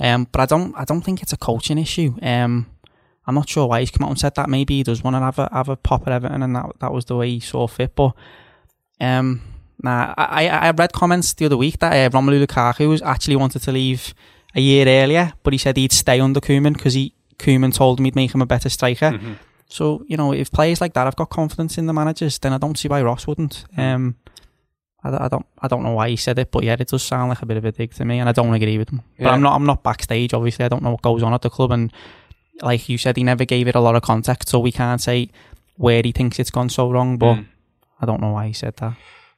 Um, 0.00 0.28
but 0.30 0.40
I 0.42 0.46
don't 0.46 0.74
I 0.76 0.84
don't 0.84 1.00
think 1.02 1.22
it's 1.22 1.32
a 1.32 1.36
coaching 1.38 1.78
issue. 1.78 2.14
Um, 2.22 2.66
I'm 3.26 3.34
not 3.34 3.48
sure 3.48 3.66
why 3.66 3.80
he's 3.80 3.90
come 3.90 4.04
out 4.04 4.10
and 4.10 4.20
said 4.20 4.34
that. 4.34 4.50
Maybe 4.50 4.76
he 4.76 4.82
does 4.82 5.02
want 5.02 5.16
to 5.16 5.20
have 5.20 5.38
a 5.38 5.48
have 5.50 5.70
a 5.70 5.76
pop 5.76 6.06
at 6.06 6.12
Everton 6.12 6.42
and 6.42 6.54
that 6.54 6.66
that 6.80 6.92
was 6.92 7.06
the 7.06 7.16
way 7.16 7.30
he 7.30 7.40
saw 7.40 7.66
fit. 7.66 7.96
But 7.96 8.12
um 9.00 9.40
nah, 9.82 10.14
I, 10.16 10.48
I 10.48 10.68
I 10.68 10.70
read 10.70 10.92
comments 10.92 11.34
the 11.34 11.46
other 11.46 11.56
week 11.56 11.78
that 11.80 11.92
uh, 11.92 12.10
Romelu 12.16 12.44
Lukaku 12.46 12.88
was 12.88 13.02
actually 13.02 13.37
wanted 13.37 13.62
to 13.62 13.72
leave 13.72 14.14
a 14.54 14.60
year 14.60 14.87
earlier, 14.87 15.32
but 15.42 15.52
he 15.52 15.58
said 15.58 15.76
he'd 15.76 15.92
stay 15.92 16.20
under 16.20 16.40
Koeman 16.40 16.74
because 16.74 16.94
he 16.94 17.12
Koeman 17.38 17.74
told 17.74 17.98
him 17.98 18.04
he'd 18.04 18.14
make 18.16 18.34
him 18.34 18.42
a 18.42 18.46
better 18.46 18.68
striker. 18.68 19.10
Mm-hmm. 19.12 19.32
So 19.68 20.04
you 20.06 20.16
know, 20.16 20.32
if 20.32 20.50
players 20.52 20.80
like 20.80 20.94
that 20.94 21.04
have 21.04 21.16
got 21.16 21.30
confidence 21.30 21.78
in 21.78 21.87
the 21.87 21.92
managers, 21.92 22.38
then 22.38 22.52
I 22.52 22.58
don't 22.58 22.78
see 22.78 22.88
why 22.88 23.02
Ross 23.02 23.26
wouldn't. 23.26 23.64
Um, 23.76 24.16
I, 25.02 25.10
don't- 25.10 25.20
I 25.22 25.28
don't 25.28 25.46
I 25.62 25.68
don't 25.68 25.82
know 25.82 25.92
why 25.94 26.08
he 26.10 26.16
said 26.16 26.38
it, 26.38 26.50
but 26.50 26.62
yeah, 26.64 26.76
it 26.78 26.88
does 26.88 27.02
sound 27.02 27.28
like 27.30 27.42
a 27.42 27.46
bit 27.46 27.56
of 27.56 27.64
a 27.64 27.72
dig 27.72 27.92
to 27.94 28.04
me, 28.04 28.20
and 28.20 28.28
I 28.28 28.32
don't 28.32 28.54
agree 28.54 28.78
with 28.78 28.90
him. 28.90 29.02
But 29.18 29.24
Yeah. 29.24 29.30
I'm 29.32 29.42
not 29.42 29.54
I'm 29.54 29.66
not 29.66 29.82
backstage. 29.82 30.32
Obviously, 30.34 30.64
I 30.64 30.68
don't 30.68 30.82
know 30.82 30.92
what 30.92 31.02
goes 31.02 31.22
on 31.22 31.34
at 31.34 31.42
the 31.42 31.50
club, 31.50 31.72
and 31.72 31.92
like 32.62 32.88
you 32.88 32.96
said, 32.98 33.16
he 33.16 33.24
never 33.24 33.44
gave 33.44 33.66
it 33.68 33.74
a 33.74 33.80
lot 33.80 33.96
of 33.96 34.02
context, 34.02 34.48
so 34.48 34.60
we 34.60 34.70
can't 34.72 35.00
say 35.00 35.30
where 35.76 36.00
he 36.04 36.12
thinks 36.12 36.38
it's 36.38 36.50
gone 36.52 36.68
so 36.68 36.90
wrong. 36.92 37.18
But 37.18 37.34
Mm. 37.34 37.46
I 38.00 38.06
don't 38.06 38.20
know 38.20 38.32
why 38.32 38.46
he 38.48 38.52
said 38.52 38.76
that. 38.76 38.94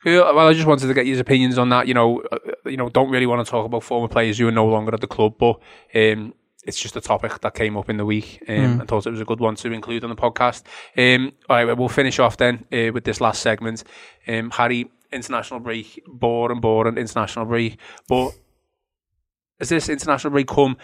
Yeah, 0.06 0.30
Well, 0.30 0.46
I 0.46 0.52
just 0.52 0.66
wanted 0.68 0.86
to 0.86 0.94
get 0.94 1.04
your 1.06 1.20
opinions 1.20 1.58
on 1.58 1.68
that. 1.70 1.88
You 1.88 1.94
know, 1.94 2.22
uh, 2.30 2.38
you 2.64 2.76
know, 2.76 2.88
don't 2.88 3.10
really 3.10 3.26
want 3.26 3.44
to 3.44 3.50
talk 3.50 3.66
about 3.66 3.82
former 3.82 4.06
players 4.08 4.38
who 4.38 4.46
are 4.46 4.52
no 4.52 4.66
longer 4.66 4.94
at 4.94 5.00
the 5.00 5.08
club, 5.08 5.34
but 5.36 5.58
um, 5.96 6.32
it's 6.64 6.78
just 6.80 6.94
a 6.96 7.00
topic 7.00 7.40
that 7.40 7.54
came 7.54 7.76
up 7.76 7.90
in 7.90 7.96
the 7.96 8.04
week, 8.04 8.40
um, 8.48 8.54
Mm. 8.54 8.80
and 8.80 8.88
thought 8.88 9.06
it 9.06 9.10
was 9.10 9.20
a 9.20 9.24
good 9.24 9.40
one 9.40 9.56
to 9.56 9.72
include 9.72 10.04
on 10.04 10.10
the 10.10 10.16
podcast. 10.16 10.62
Um, 10.96 11.32
all 11.50 11.56
right, 11.64 11.76
we'll 11.76 11.88
finish 11.88 12.20
off 12.20 12.36
then 12.36 12.64
uh, 12.72 12.92
with 12.92 13.02
this 13.04 13.20
last 13.20 13.42
segment. 13.42 13.82
Um, 14.28 14.50
Harry, 14.52 14.88
international 15.12 15.58
break, 15.60 16.00
boring, 16.06 16.60
boring 16.60 16.98
international 16.98 17.44
break, 17.46 17.78
but 18.08 18.30
has 19.58 19.70
this 19.70 19.88
international 19.88 20.30
break 20.30 20.46
come 20.46 20.76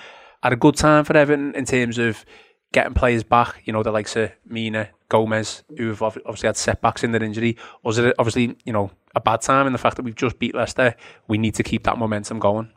at 0.43 0.53
a 0.53 0.57
good 0.57 0.75
time 0.77 1.05
for 1.05 1.17
Everton 1.17 1.55
in 1.55 1.65
terms 1.65 1.99
of 1.99 2.25
getting 2.73 2.95
players 2.95 3.23
back? 3.23 3.63
You 3.65 3.73
know, 3.73 3.83
the 3.83 3.93
likes 3.93 4.17
of 4.17 4.33
Mina, 4.49 4.89
Gomes, 5.09 5.63
who've 5.77 6.01
obviously 6.03 6.47
had 6.49 6.57
setbacks 6.57 7.05
in 7.05 7.13
their 7.13 7.23
injury, 7.23 7.57
or 7.83 7.93
is 7.93 7.99
it 7.99 8.15
obviously 8.19 8.57
you 8.65 8.73
know 8.73 8.91
a 9.15 9.21
bad 9.21 9.43
time 9.43 9.67
in 9.67 9.73
the 9.73 9.79
fact 9.79 9.97
that 9.97 10.03
we've 10.03 10.15
just 10.17 10.39
beat 10.39 10.55
Leicester? 10.55 10.95
We 11.29 11.39
need 11.39 11.55
to 11.57 11.63
keep 11.63 11.85
that 11.85 11.99
momentum 11.99 12.39
going. 12.39 12.71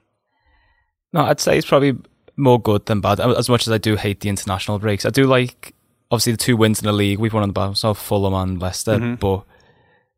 No, 1.13 1.21
I'd 1.21 1.39
say 1.39 1.57
it's 1.57 1.67
probably 1.67 1.97
more 2.35 2.61
good 2.61 2.85
than 2.87 2.99
bad. 3.01 3.19
As 3.19 3.47
much 3.49 3.65
as 3.67 3.71
I 3.71 3.77
do 3.77 3.95
hate 3.95 4.19
the 4.19 4.29
international 4.29 4.79
breaks, 4.79 5.05
I 5.05 5.09
do 5.09 5.25
like 5.25 5.73
obviously 6.11 6.33
the 6.33 6.37
two 6.37 6.57
wins 6.57 6.79
in 6.79 6.85
the 6.85 6.93
league. 6.93 7.19
We've 7.19 7.33
won 7.33 7.43
on 7.43 7.49
the 7.49 7.53
bounce 7.53 7.83
of 7.85 7.97
Fulham 7.97 8.33
and 8.33 8.61
Leicester, 8.61 8.97
Mhm. 8.99 9.19
but 9.19 9.45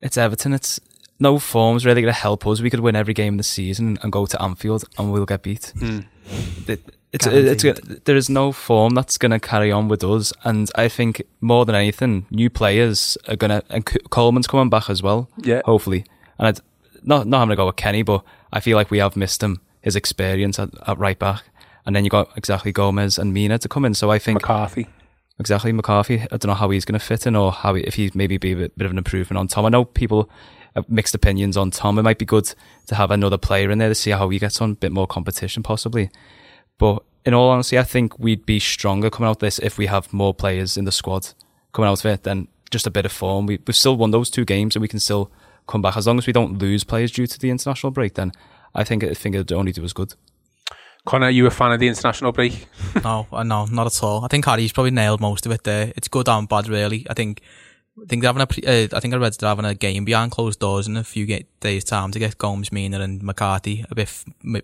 it's 0.02 0.18
Everton. 0.18 0.54
It's 0.54 0.80
no 1.20 1.38
form's 1.40 1.86
really 1.86 2.02
going 2.02 2.14
to 2.14 2.20
help 2.20 2.46
us. 2.48 2.62
We 2.62 2.70
could 2.72 2.80
win 2.80 2.96
every 2.96 3.14
game 3.14 3.38
this 3.38 3.48
season 3.48 3.98
and 4.02 4.12
go 4.12 4.26
to 4.26 4.42
Anfield 4.42 4.86
and 4.98 5.12
we'll 5.12 5.26
get 5.26 5.44
beat. 5.44 5.72
It, 6.68 6.82
it's, 7.14 7.26
it's, 7.26 7.64
Guaranteed. 7.64 8.06
there 8.06 8.16
is 8.16 8.30
no 8.30 8.52
form 8.52 8.94
that's 8.94 9.18
going 9.18 9.32
to 9.32 9.40
carry 9.40 9.72
on 9.72 9.88
with 9.88 10.04
us, 10.04 10.34
and 10.44 10.70
I 10.76 10.90
think 10.90 11.22
more 11.40 11.66
than 11.66 11.76
anything, 11.76 12.26
new 12.30 12.50
players 12.50 13.18
are 13.28 13.36
going 13.36 13.50
to. 13.50 13.64
And 13.70 13.86
Coleman's 14.10 14.48
coming 14.48 14.70
back 14.70 14.90
as 14.90 15.02
well 15.02 15.30
Yeah, 15.38 15.62
hopefully. 15.66 16.06
And 16.38 16.48
I'd, 16.50 16.60
not 17.04 17.28
not 17.28 17.40
having 17.40 17.52
to 17.52 17.56
go 17.56 17.68
with 17.68 17.78
Kenny, 17.78 18.04
but 18.04 18.24
I 18.52 18.60
feel 18.60 18.76
like 18.76 18.92
we 18.92 18.98
have 18.98 19.16
missed 19.16 19.42
him 19.42 19.62
his 19.82 19.96
experience 19.96 20.60
at, 20.60 20.70
at 20.86 20.98
right 20.98 21.18
back. 21.18 21.44
And 21.86 21.96
then 21.96 22.04
you 22.04 22.10
got 22.10 22.30
exactly 22.36 22.74
Gomes 22.74 23.18
and 23.18 23.34
Mina 23.34 23.58
to 23.60 23.70
come 23.70 23.86
in. 23.86 23.94
So 23.94 24.12
I 24.12 24.20
think 24.20 24.42
McCarthy. 24.42 24.88
exactly 25.40 25.72
McCarthy. 25.72 26.22
I 26.24 26.36
don't 26.36 26.48
know 26.48 26.54
how 26.54 26.70
he's 26.70 26.84
going 26.84 27.00
to 27.00 27.06
fit 27.06 27.26
in 27.26 27.36
or 27.38 27.54
how 27.54 27.76
he, 27.76 27.84
if 27.84 27.96
he's 27.96 28.14
maybe 28.14 28.38
be 28.38 28.52
a 28.52 28.56
bit, 28.58 28.78
bit 28.78 28.86
of 28.86 28.92
an 28.92 28.98
improvement 28.98 29.38
on 29.38 29.48
Tom. 29.48 29.66
I 29.66 29.70
know 29.70 29.86
people 29.86 30.30
have 30.76 30.90
mixed 30.90 31.16
opinions 31.16 31.56
on 31.56 31.72
Tom. 31.72 31.98
It 31.98 32.04
might 32.04 32.20
be 32.20 32.26
good 32.26 32.54
to 32.88 32.96
have 32.96 33.12
another 33.12 33.38
player 33.38 33.72
in 33.72 33.78
there 33.78 33.88
to 33.88 33.96
see 33.96 34.12
how 34.12 34.28
he 34.28 34.40
gets 34.40 34.60
on, 34.60 34.72
a 34.72 34.76
bit 34.76 34.92
more 34.92 35.08
competition 35.08 35.64
possibly. 35.64 36.10
But 36.78 37.04
in 37.26 37.34
all 37.34 37.50
honesty, 37.50 37.78
I 37.78 37.84
think 37.84 38.18
we'd 38.20 38.46
be 38.46 38.60
stronger 38.60 39.10
coming 39.10 39.28
out 39.28 39.38
of 39.38 39.40
this 39.40 39.60
if 39.60 39.78
we 39.78 39.88
have 39.88 40.14
more 40.14 40.34
players 40.34 40.78
in 40.78 40.86
the 40.86 40.92
squad 40.92 41.30
coming 41.74 41.90
out 41.90 42.00
of 42.00 42.06
it 42.06 42.24
than 42.24 42.48
just 42.72 42.88
a 42.88 42.92
bit 42.92 43.06
of 43.06 43.12
form. 43.12 43.46
We, 43.46 43.60
we've 43.66 43.76
still 43.76 43.98
won 43.98 44.12
those 44.12 44.30
two 44.30 44.46
games 44.46 44.76
and 44.76 44.82
we 44.82 44.88
can 44.88 45.00
still 45.00 45.32
come 45.68 45.82
back. 45.82 45.98
As 45.98 46.08
long 46.08 46.18
as 46.18 46.28
we 46.28 46.34
don't 46.34 46.58
lose 46.60 46.84
players 46.84 47.12
due 47.12 47.28
to 47.28 47.40
the 47.40 47.50
international 47.50 47.92
break, 47.92 48.14
then 48.16 48.32
I 48.76 48.84
think 48.84 49.04
I 49.04 49.14
think 49.14 49.36
it'd 49.36 49.52
only 49.52 49.72
do 49.72 49.84
us 49.84 49.94
good. 49.94 50.14
Connor, 51.06 51.28
are 51.28 51.32
you 51.32 51.46
a 51.46 51.52
fan 51.52 51.72
of 51.72 51.80
the 51.80 51.88
international 51.88 52.32
break? 52.34 52.68
No, 53.04 53.28
uh, 53.32 53.44
no, 53.44 53.66
not 53.66 53.88
at 53.88 54.04
all. 54.04 54.26
I 54.26 54.28
think 54.28 54.46
Harry's 54.46 54.74
probably 54.74 54.92
nailed 54.92 55.22
most 55.22 55.46
of 55.46 55.52
it 55.54 55.64
there. 55.64 55.94
It's 55.96 56.08
good 56.10 56.28
and 56.28 56.50
bad, 56.50 56.68
really. 56.68 57.06
I 57.10 57.14
think, 57.14 57.42
I 58.02 58.06
think 58.08 58.22
they're 58.22 58.34
having 58.34 58.42
a, 58.66 58.86
uh, 58.86 58.88
I 58.92 59.00
think 59.00 59.14
I 59.14 59.18
read 59.18 59.34
they're 59.34 59.48
having 59.48 59.64
a 59.66 59.74
game 59.74 60.04
behind 60.04 60.32
closed 60.32 60.60
doors 60.60 60.88
in 60.88 60.98
a 60.98 61.04
few 61.06 61.26
ga- 61.26 61.46
days' 61.62 61.86
time 61.86 62.12
to 62.12 62.20
get 62.20 62.38
Gomes, 62.38 62.72
Mina, 62.74 63.00
and 63.00 63.24
McCarthy 63.24 63.86
a 63.90 63.96
bit, 63.96 64.08
f- 64.08 64.26
mi- 64.44 64.62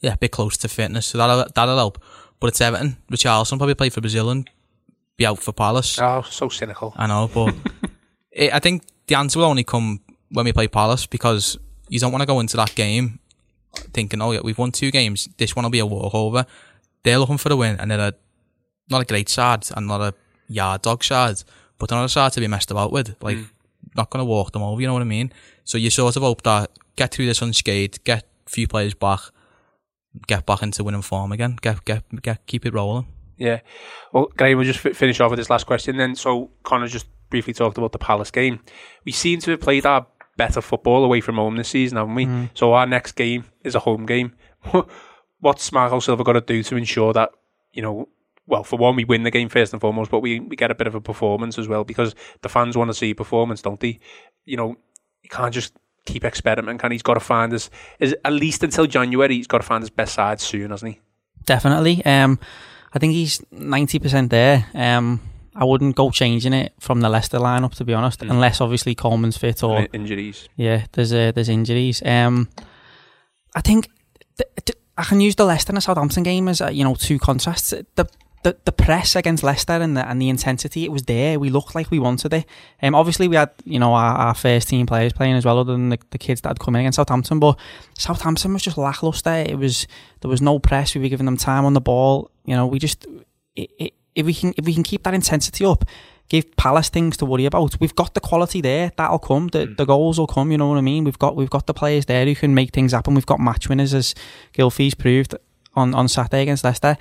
yeah, 0.00 0.14
a 0.14 0.16
bit 0.16 0.32
close 0.32 0.56
to 0.58 0.68
fitness. 0.68 1.06
So 1.06 1.18
that'll 1.18 1.46
that'll 1.54 1.76
help. 1.76 2.02
But 2.38 2.48
it's 2.48 2.60
Everton. 2.60 2.96
Richarlison 3.10 3.58
probably 3.58 3.74
play 3.74 3.90
for 3.90 4.00
Brazil 4.00 4.30
and 4.30 4.48
be 5.16 5.26
out 5.26 5.38
for 5.38 5.52
Palace. 5.52 5.98
Oh, 6.00 6.22
so 6.22 6.48
cynical. 6.48 6.94
I 6.96 7.06
know, 7.06 7.30
but 7.32 7.54
it, 8.32 8.52
I 8.54 8.58
think 8.58 8.84
the 9.06 9.16
answer 9.16 9.38
will 9.38 9.46
only 9.46 9.64
come 9.64 10.00
when 10.30 10.46
we 10.46 10.52
play 10.52 10.68
Palace 10.68 11.06
because 11.06 11.58
you 11.88 11.98
don't 11.98 12.12
want 12.12 12.22
to 12.22 12.26
go 12.26 12.40
into 12.40 12.56
that 12.56 12.74
game 12.74 13.18
thinking, 13.92 14.22
oh 14.22 14.32
yeah, 14.32 14.40
we've 14.42 14.58
won 14.58 14.72
two 14.72 14.90
games. 14.90 15.28
This 15.36 15.54
one 15.54 15.64
will 15.64 15.70
be 15.70 15.80
a 15.80 15.86
walkover. 15.86 16.46
They're 17.02 17.18
looking 17.18 17.38
for 17.38 17.48
the 17.48 17.56
win, 17.56 17.78
and 17.78 17.90
they're 17.90 17.98
a, 17.98 18.14
not 18.88 19.02
a 19.02 19.04
great 19.04 19.28
side 19.28 19.66
and 19.74 19.86
not 19.86 20.00
a 20.00 20.14
yard 20.48 20.82
dog 20.82 21.04
side, 21.04 21.42
but 21.78 21.88
they're 21.88 21.98
not 21.98 22.06
a 22.06 22.08
side 22.08 22.32
to 22.32 22.40
be 22.40 22.48
messed 22.48 22.70
about 22.70 22.92
with. 22.92 23.16
Like, 23.22 23.38
hmm. 23.38 23.44
not 23.96 24.10
going 24.10 24.20
to 24.20 24.24
walk 24.24 24.52
them 24.52 24.62
over. 24.62 24.80
You 24.80 24.86
know 24.86 24.92
what 24.92 25.02
I 25.02 25.06
mean? 25.06 25.32
So 25.64 25.78
you 25.78 25.90
sort 25.90 26.16
of 26.16 26.22
hope 26.22 26.42
that 26.42 26.70
get 26.96 27.12
through 27.12 27.26
this 27.26 27.42
unscathed, 27.42 28.04
get 28.04 28.24
a 28.46 28.50
few 28.50 28.68
players 28.68 28.94
back, 28.94 29.20
get 30.26 30.46
back 30.46 30.62
into 30.62 30.84
winning 30.84 31.02
form 31.02 31.32
again, 31.32 31.56
get 31.60 31.84
get 31.84 32.04
get 32.22 32.46
keep 32.46 32.66
it 32.66 32.74
rolling. 32.74 33.06
Yeah. 33.40 33.60
Well, 34.12 34.30
Graham, 34.36 34.58
we'll 34.58 34.66
just 34.66 34.80
fi- 34.80 34.92
finish 34.92 35.18
off 35.18 35.30
with 35.30 35.38
this 35.38 35.48
last 35.48 35.64
question 35.64 35.96
then. 35.96 36.14
So, 36.14 36.50
Connor 36.62 36.88
just 36.88 37.06
briefly 37.30 37.54
talked 37.54 37.78
about 37.78 37.92
the 37.92 37.98
Palace 37.98 38.30
game. 38.30 38.60
We 39.06 39.12
seem 39.12 39.40
to 39.40 39.52
have 39.52 39.60
played 39.60 39.86
our 39.86 40.06
better 40.36 40.60
football 40.60 41.04
away 41.04 41.22
from 41.22 41.36
home 41.36 41.56
this 41.56 41.70
season, 41.70 41.96
haven't 41.96 42.14
we? 42.14 42.26
Mm. 42.26 42.50
So, 42.52 42.74
our 42.74 42.86
next 42.86 43.12
game 43.12 43.44
is 43.64 43.74
a 43.74 43.78
home 43.78 44.04
game. 44.04 44.34
What's 45.40 45.72
Marco 45.72 46.00
Silva 46.00 46.22
got 46.22 46.34
to 46.34 46.42
do 46.42 46.62
to 46.62 46.76
ensure 46.76 47.14
that, 47.14 47.30
you 47.72 47.80
know, 47.80 48.10
well, 48.46 48.62
for 48.62 48.78
one, 48.78 48.94
we 48.94 49.04
win 49.04 49.22
the 49.22 49.30
game 49.30 49.48
first 49.48 49.72
and 49.72 49.80
foremost, 49.80 50.10
but 50.10 50.20
we, 50.20 50.40
we 50.40 50.54
get 50.54 50.70
a 50.70 50.74
bit 50.74 50.86
of 50.86 50.94
a 50.94 51.00
performance 51.00 51.58
as 51.58 51.66
well 51.66 51.84
because 51.84 52.14
the 52.42 52.48
fans 52.50 52.76
want 52.76 52.90
to 52.90 52.94
see 52.94 53.14
performance, 53.14 53.62
don't 53.62 53.80
they? 53.80 54.00
You 54.44 54.58
know, 54.58 54.76
you 55.22 55.30
can't 55.30 55.54
just 55.54 55.72
keep 56.12 56.24
experimenting, 56.24 56.78
can 56.78 56.90
he? 56.90 56.94
He's 56.96 57.02
got 57.02 57.14
to 57.14 57.20
find 57.20 57.52
his, 57.52 57.70
his, 57.98 58.14
at 58.24 58.32
least 58.32 58.62
until 58.62 58.86
January, 58.86 59.36
he's 59.36 59.46
got 59.46 59.58
to 59.58 59.66
find 59.66 59.82
his 59.82 59.90
best 59.90 60.14
side 60.14 60.40
soon, 60.40 60.70
hasn't 60.70 60.94
he? 60.94 61.00
Definitely. 61.46 62.04
Um, 62.04 62.38
I 62.92 62.98
think 62.98 63.12
he's 63.12 63.40
ninety 63.50 63.98
percent 63.98 64.30
there. 64.30 64.66
Um, 64.74 65.20
I 65.54 65.64
wouldn't 65.64 65.96
go 65.96 66.10
changing 66.10 66.52
it 66.52 66.72
from 66.78 67.00
the 67.00 67.08
Leicester 67.08 67.38
lineup 67.38 67.74
to 67.76 67.84
be 67.84 67.92
honest, 67.94 68.20
Mm. 68.20 68.30
unless 68.30 68.60
obviously 68.60 68.94
Coleman's 68.94 69.36
fit 69.36 69.62
or 69.62 69.80
In- 69.80 69.88
Injuries. 69.92 70.48
yeah, 70.56 70.84
there's 70.92 71.12
uh, 71.12 71.32
there's 71.34 71.48
injuries. 71.48 72.02
Um, 72.04 72.48
I 73.54 73.60
think 73.60 73.88
th- 74.38 74.50
th- 74.64 74.78
I 74.98 75.04
can 75.04 75.20
use 75.20 75.34
the 75.36 75.44
Leicester 75.44 75.72
and 75.72 75.82
Southampton 75.82 76.22
game 76.22 76.46
as 76.48 76.60
uh, 76.60 76.68
you 76.68 76.84
know 76.84 76.94
two 76.94 77.18
contrasts. 77.18 77.70
The 77.70 78.06
the, 78.42 78.56
the 78.64 78.72
press 78.72 79.16
against 79.16 79.42
Leicester 79.42 79.72
and 79.72 79.96
the 79.96 80.08
and 80.08 80.20
the 80.20 80.28
intensity 80.28 80.84
it 80.84 80.92
was 80.92 81.02
there. 81.02 81.38
We 81.38 81.50
looked 81.50 81.74
like 81.74 81.90
we 81.90 81.98
wanted 81.98 82.32
it. 82.32 82.46
Um, 82.82 82.94
obviously 82.94 83.28
we 83.28 83.36
had 83.36 83.50
you 83.64 83.78
know 83.78 83.92
our, 83.92 84.16
our 84.16 84.34
first 84.34 84.68
team 84.68 84.86
players 84.86 85.12
playing 85.12 85.34
as 85.34 85.44
well, 85.44 85.58
other 85.58 85.72
than 85.72 85.90
the, 85.90 85.98
the 86.10 86.18
kids 86.18 86.40
that 86.42 86.50
had 86.50 86.60
come 86.60 86.74
in 86.74 86.80
against 86.80 86.96
Southampton. 86.96 87.38
But 87.38 87.58
Southampton 87.98 88.52
was 88.52 88.62
just 88.62 88.78
lackluster. 88.78 89.44
It 89.46 89.58
was 89.58 89.86
there 90.20 90.30
was 90.30 90.40
no 90.40 90.58
press. 90.58 90.94
We 90.94 91.02
were 91.02 91.08
giving 91.08 91.26
them 91.26 91.36
time 91.36 91.64
on 91.64 91.74
the 91.74 91.80
ball. 91.80 92.30
You 92.44 92.56
know, 92.56 92.66
we 92.66 92.78
just 92.78 93.06
i 93.58 93.66
i 93.80 93.90
if 94.14 94.26
we 94.26 94.34
can 94.34 94.54
if 94.56 94.64
we 94.64 94.74
can 94.74 94.82
keep 94.82 95.02
that 95.04 95.14
intensity 95.14 95.64
up, 95.64 95.84
give 96.28 96.56
Palace 96.56 96.88
things 96.88 97.18
to 97.18 97.26
worry 97.26 97.44
about. 97.44 97.78
We've 97.78 97.94
got 97.94 98.14
the 98.14 98.20
quality 98.20 98.62
there. 98.62 98.90
That'll 98.96 99.18
come. 99.18 99.48
The 99.48 99.66
the 99.66 99.84
goals 99.84 100.18
will 100.18 100.26
come. 100.26 100.50
You 100.50 100.58
know 100.58 100.68
what 100.68 100.78
I 100.78 100.80
mean. 100.80 101.04
We've 101.04 101.18
got 101.18 101.36
we've 101.36 101.50
got 101.50 101.66
the 101.66 101.74
players 101.74 102.06
there 102.06 102.24
who 102.24 102.34
can 102.34 102.54
make 102.54 102.72
things 102.72 102.92
happen. 102.92 103.14
We've 103.14 103.26
got 103.26 103.38
match 103.38 103.68
winners 103.68 103.92
as 103.92 104.14
Gylfi's 104.54 104.94
proved 104.94 105.34
on 105.74 105.94
on 105.94 106.08
Saturday 106.08 106.42
against 106.42 106.64
Leicester. 106.64 106.96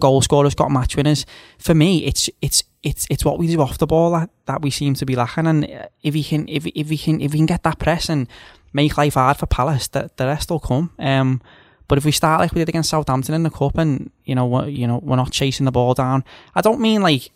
Goal 0.00 0.22
scorers, 0.22 0.54
got 0.54 0.70
match 0.70 0.96
winners. 0.96 1.26
For 1.58 1.74
me, 1.74 2.04
it's 2.04 2.28
it's 2.40 2.62
it's 2.82 3.06
it's 3.10 3.24
what 3.24 3.38
we 3.38 3.46
do 3.46 3.60
off 3.60 3.78
the 3.78 3.86
ball 3.86 4.12
that, 4.12 4.30
that 4.46 4.62
we 4.62 4.70
seem 4.70 4.94
to 4.94 5.06
be 5.06 5.16
lacking. 5.16 5.46
And 5.46 5.64
uh, 5.64 5.86
if 6.02 6.14
we 6.14 6.24
can 6.24 6.48
if 6.48 6.66
if 6.66 6.88
we 6.88 6.98
can 6.98 7.20
if 7.20 7.32
we 7.32 7.38
can 7.38 7.46
get 7.46 7.62
that 7.62 7.78
press 7.78 8.08
and 8.08 8.28
make 8.72 8.96
life 8.96 9.14
hard 9.14 9.36
for 9.36 9.46
Palace, 9.46 9.88
the, 9.88 10.10
the 10.16 10.26
rest 10.26 10.50
will 10.50 10.60
come. 10.60 10.92
Um, 10.98 11.42
but 11.88 11.98
if 11.98 12.04
we 12.04 12.12
start 12.12 12.40
like 12.40 12.52
we 12.52 12.60
did 12.60 12.68
against 12.68 12.90
Southampton 12.90 13.34
in 13.34 13.42
the 13.42 13.50
cup, 13.50 13.76
and 13.76 14.10
you 14.24 14.34
know, 14.34 14.46
we're, 14.46 14.68
you 14.68 14.86
know, 14.86 14.98
we're 15.02 15.16
not 15.16 15.30
chasing 15.30 15.66
the 15.66 15.72
ball 15.72 15.94
down. 15.94 16.24
I 16.54 16.60
don't 16.60 16.80
mean 16.80 17.02
like 17.02 17.30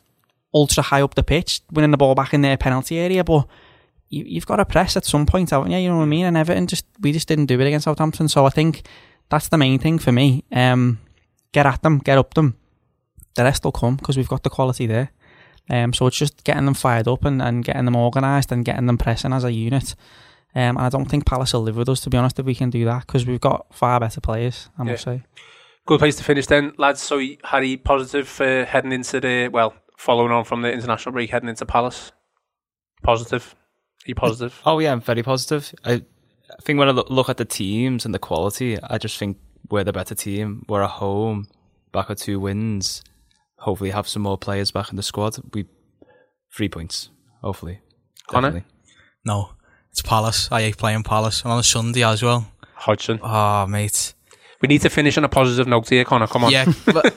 ultra 0.55 0.83
high 0.83 1.03
up 1.03 1.15
the 1.15 1.23
pitch, 1.23 1.61
winning 1.71 1.91
the 1.91 1.99
ball 1.99 2.15
back 2.15 2.33
in 2.33 2.41
their 2.41 2.57
penalty 2.57 2.99
area, 2.99 3.23
but 3.23 3.47
you, 4.09 4.37
have 4.37 4.47
got 4.47 4.57
to 4.57 4.65
press 4.65 4.97
at 4.97 5.05
some 5.05 5.27
point, 5.27 5.51
haven't 5.51 5.73
you? 5.73 5.79
You 5.79 5.91
know 5.91 5.99
what 5.99 6.05
I 6.05 6.07
mean? 6.07 6.25
And 6.25 6.37
Everton 6.37 6.67
just 6.67 6.87
we 7.01 7.13
just 7.13 7.29
didn't 7.29 7.47
do 7.47 7.61
it 7.61 7.67
against 7.67 7.85
Southampton, 7.85 8.29
so 8.29 8.47
I 8.47 8.51
think 8.51 8.87
that's 9.29 9.49
the 9.49 9.59
main 9.59 9.79
thing 9.79 9.99
for 9.99 10.13
me. 10.13 10.45
Um, 10.53 11.01
get 11.53 11.67
at 11.67 11.83
them, 11.83 11.99
get 11.99 12.19
up 12.19 12.35
them. 12.35 12.57
The 13.35 13.45
rest 13.45 13.65
will 13.65 13.73
come 13.73 13.97
because 13.97 14.17
we've 14.17 14.29
got 14.29 14.43
the 14.43 14.51
quality 14.51 14.87
there. 14.87 15.11
Um, 15.69 15.93
so 15.93 16.07
it's 16.07 16.17
just 16.17 16.45
getting 16.45 16.65
them 16.65 16.75
fired 16.75 17.09
up 17.09 17.25
and, 17.25 17.43
and 17.43 17.65
getting 17.65 17.85
them 17.85 17.97
organised 17.97 18.53
and 18.53 18.65
getting 18.65 18.87
them 18.87 18.99
pressing 18.99 19.33
as 19.33 19.45
a 19.45 19.53
unit. 19.53 19.95
Um, 20.55 20.77
and 20.77 20.87
I 20.87 20.89
don't 20.89 21.07
think 21.07 21.27
Palace 21.27 21.53
will 21.53 21.63
live 21.63 21.77
with 21.77 21.89
us, 21.89 22.01
to 22.03 22.11
be 22.11 22.17
honest, 22.17 22.39
if 22.39 22.47
we 22.47 22.55
can 22.55 22.71
do 22.71 22.85
that, 22.87 23.07
because 23.07 23.27
we've 23.27 23.41
got 23.41 23.67
far 23.75 24.01
better 24.01 24.21
players, 24.21 24.71
I 24.79 24.85
must 24.85 25.05
say. 25.05 25.23
Good 25.85 25.99
place 25.99 26.17
to 26.17 26.25
finish 26.25 26.47
then, 26.47 26.73
lads. 26.79 27.03
So, 27.03 27.21
Harry, 27.45 27.77
positive 27.77 28.27
for 28.27 28.65
heading 28.65 28.93
into 28.93 29.21
the, 29.21 29.49
well, 29.49 29.75
following 29.99 30.33
on 30.33 30.45
from 30.45 30.63
the 30.63 30.73
international 30.73 31.13
break, 31.13 31.31
heading 31.31 31.49
into 31.49 31.67
Palace? 31.67 32.13
Positive? 33.03 33.55
Are 33.55 34.09
you 34.09 34.15
positive? 34.15 34.61
Oh, 34.65 34.79
yeah, 34.79 34.93
I'm 34.93 35.01
very 35.01 35.23
positive. 35.23 35.75
I, 35.85 35.93
I 35.93 36.63
think 36.63 36.79
when 36.79 36.89
I 36.89 36.93
look 36.93 37.29
at 37.29 37.37
the 37.37 37.45
teams 37.45 38.05
and 38.05 38.15
the 38.15 38.19
quality, 38.19 38.79
I 38.83 38.99
just 38.99 39.19
think 39.19 39.37
we're 39.71 39.85
the 39.85 39.93
better 39.93 40.15
team. 40.15 40.65
We're 40.69 40.83
at 40.83 40.91
home, 40.91 41.49
back 41.93 42.09
with 42.09 42.21
two 42.21 42.41
wins. 42.41 43.03
Hopefully, 43.59 43.91
have 43.91 44.09
some 44.09 44.23
more 44.23 44.39
players 44.39 44.71
back 44.71 44.91
in 44.91 44.97
the 44.97 45.03
squad. 45.03 45.37
We 45.53 45.67
three 46.53 46.69
points, 46.69 47.11
hopefully. 47.43 47.81
Connor? 48.29 48.65
No, 49.25 49.51
it's 49.91 50.03
Palace. 50.03 50.49
I 50.51 50.63
hate 50.63 50.77
playing 50.77 51.03
Palace. 51.03 51.43
And 51.43 51.53
on 51.53 51.59
a 51.59 51.63
Sunday 51.63 52.05
as 52.05 52.23
well. 52.23 52.51
Hodgson. 52.75 53.21
Oh, 53.23 53.67
mate. 53.67 54.15
We 54.61 54.69
need 54.69 54.83
to 54.83 54.91
finish 54.91 55.19
on 55.19 55.25
a 55.25 55.29
positive 55.29 55.67
note 55.67 55.89
here, 55.89 56.05
Connor. 56.05 56.27
Come 56.27 56.45
on. 56.45 56.53
Yeah, 56.53 56.73
but 56.87 57.15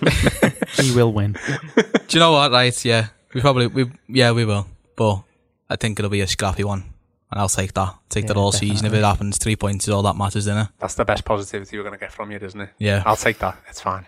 we 0.78 0.94
will 0.94 1.14
win. 1.14 1.38
Do 1.76 1.84
you 2.10 2.20
know 2.20 2.34
what? 2.34 2.52
Right? 2.52 2.86
Yeah, 2.86 3.08
we 3.34 3.42
probably 3.42 3.68
we 3.68 3.92
yeah 4.08 4.32
we 4.32 4.46
will, 4.46 4.68
but 4.96 5.24
I 5.70 5.76
think 5.76 6.00
it'll 6.00 6.12
be 6.12 6.22
a 6.22 6.28
scrappy 6.28 6.64
one 6.64 6.89
and 7.32 7.40
I'll 7.40 7.50
take 7.50 7.74
that. 7.74 7.96
Take 8.10 8.24
yeah, 8.24 8.30
that 8.30 8.38
all 8.38 8.52
definitely. 8.52 8.76
season. 8.76 8.88
If 8.88 8.94
it 8.94 9.04
happens, 9.04 9.38
three 9.38 9.56
points 9.56 9.88
is 9.88 9.94
all 9.94 10.02
that 10.04 10.16
matters, 10.16 10.48
isn't 10.48 10.58
it? 10.58 10.68
That's 10.80 10.96
the 10.96 11.06
best 11.06 11.26
positivity 11.26 11.78
we're 11.78 11.84
going 11.84 11.94
to 11.94 12.00
get 12.00 12.12
from 12.12 12.32
you, 12.32 12.40
isn't 12.40 12.60
it? 12.60 12.70
Yeah. 12.80 13.04
I'll 13.06 13.16
take 13.16 13.38
that. 13.40 13.58
It's 13.70 13.82
fine. 13.82 14.06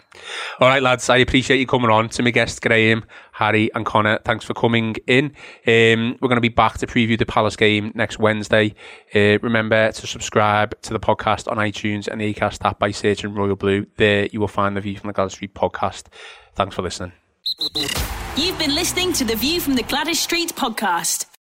All 0.60 0.68
right, 0.68 0.82
lads. 0.82 1.08
I 1.10 1.18
appreciate 1.18 1.60
you 1.60 1.68
coming 1.68 1.92
on. 1.92 2.10
To 2.10 2.24
my 2.24 2.32
guests, 2.32 2.60
Graham, 2.60 3.06
Harry, 3.34 3.70
and 3.76 3.86
Connor, 3.86 4.20
thanks 4.26 4.44
for 4.44 4.56
coming 4.56 4.96
in. 5.06 5.26
Um, 5.68 6.18
we're 6.20 6.30
going 6.30 6.36
to 6.36 6.42
be 6.42 6.50
back 6.50 6.80
to 6.80 6.88
preview 6.88 7.18
the 7.18 7.26
Palace 7.28 7.56
game 7.56 7.92
next 7.94 8.18
Wednesday. 8.18 8.74
Uh, 9.14 9.38
remember 9.42 9.92
to 9.92 10.08
subscribe 10.08 10.80
to 10.82 10.94
the 10.94 11.00
podcast 11.00 11.50
on 11.50 11.58
iTunes 11.58 12.08
and 12.08 12.20
the 12.20 12.34
Acast 12.34 12.66
app 12.66 12.80
by 12.80 12.90
searching 12.90 13.36
Royal 13.36 13.56
Blue. 13.56 13.86
There 13.98 14.28
you 14.32 14.40
will 14.40 14.48
find 14.48 14.76
the 14.76 14.82
View 14.82 14.98
from 14.98 15.10
the 15.10 15.14
Gwladys 15.14 15.32
Street 15.32 15.54
podcast. 15.54 16.06
Thanks 16.56 16.76
for 16.76 16.82
listening. 16.82 17.14
You've 18.36 18.58
been 18.58 18.74
listening 18.74 19.14
to 19.14 19.26
the 19.26 19.36
View 19.36 19.60
from 19.60 19.76
the 19.76 19.84
Gwladys 19.84 20.16
Street 20.16 20.54
podcast. 20.56 21.31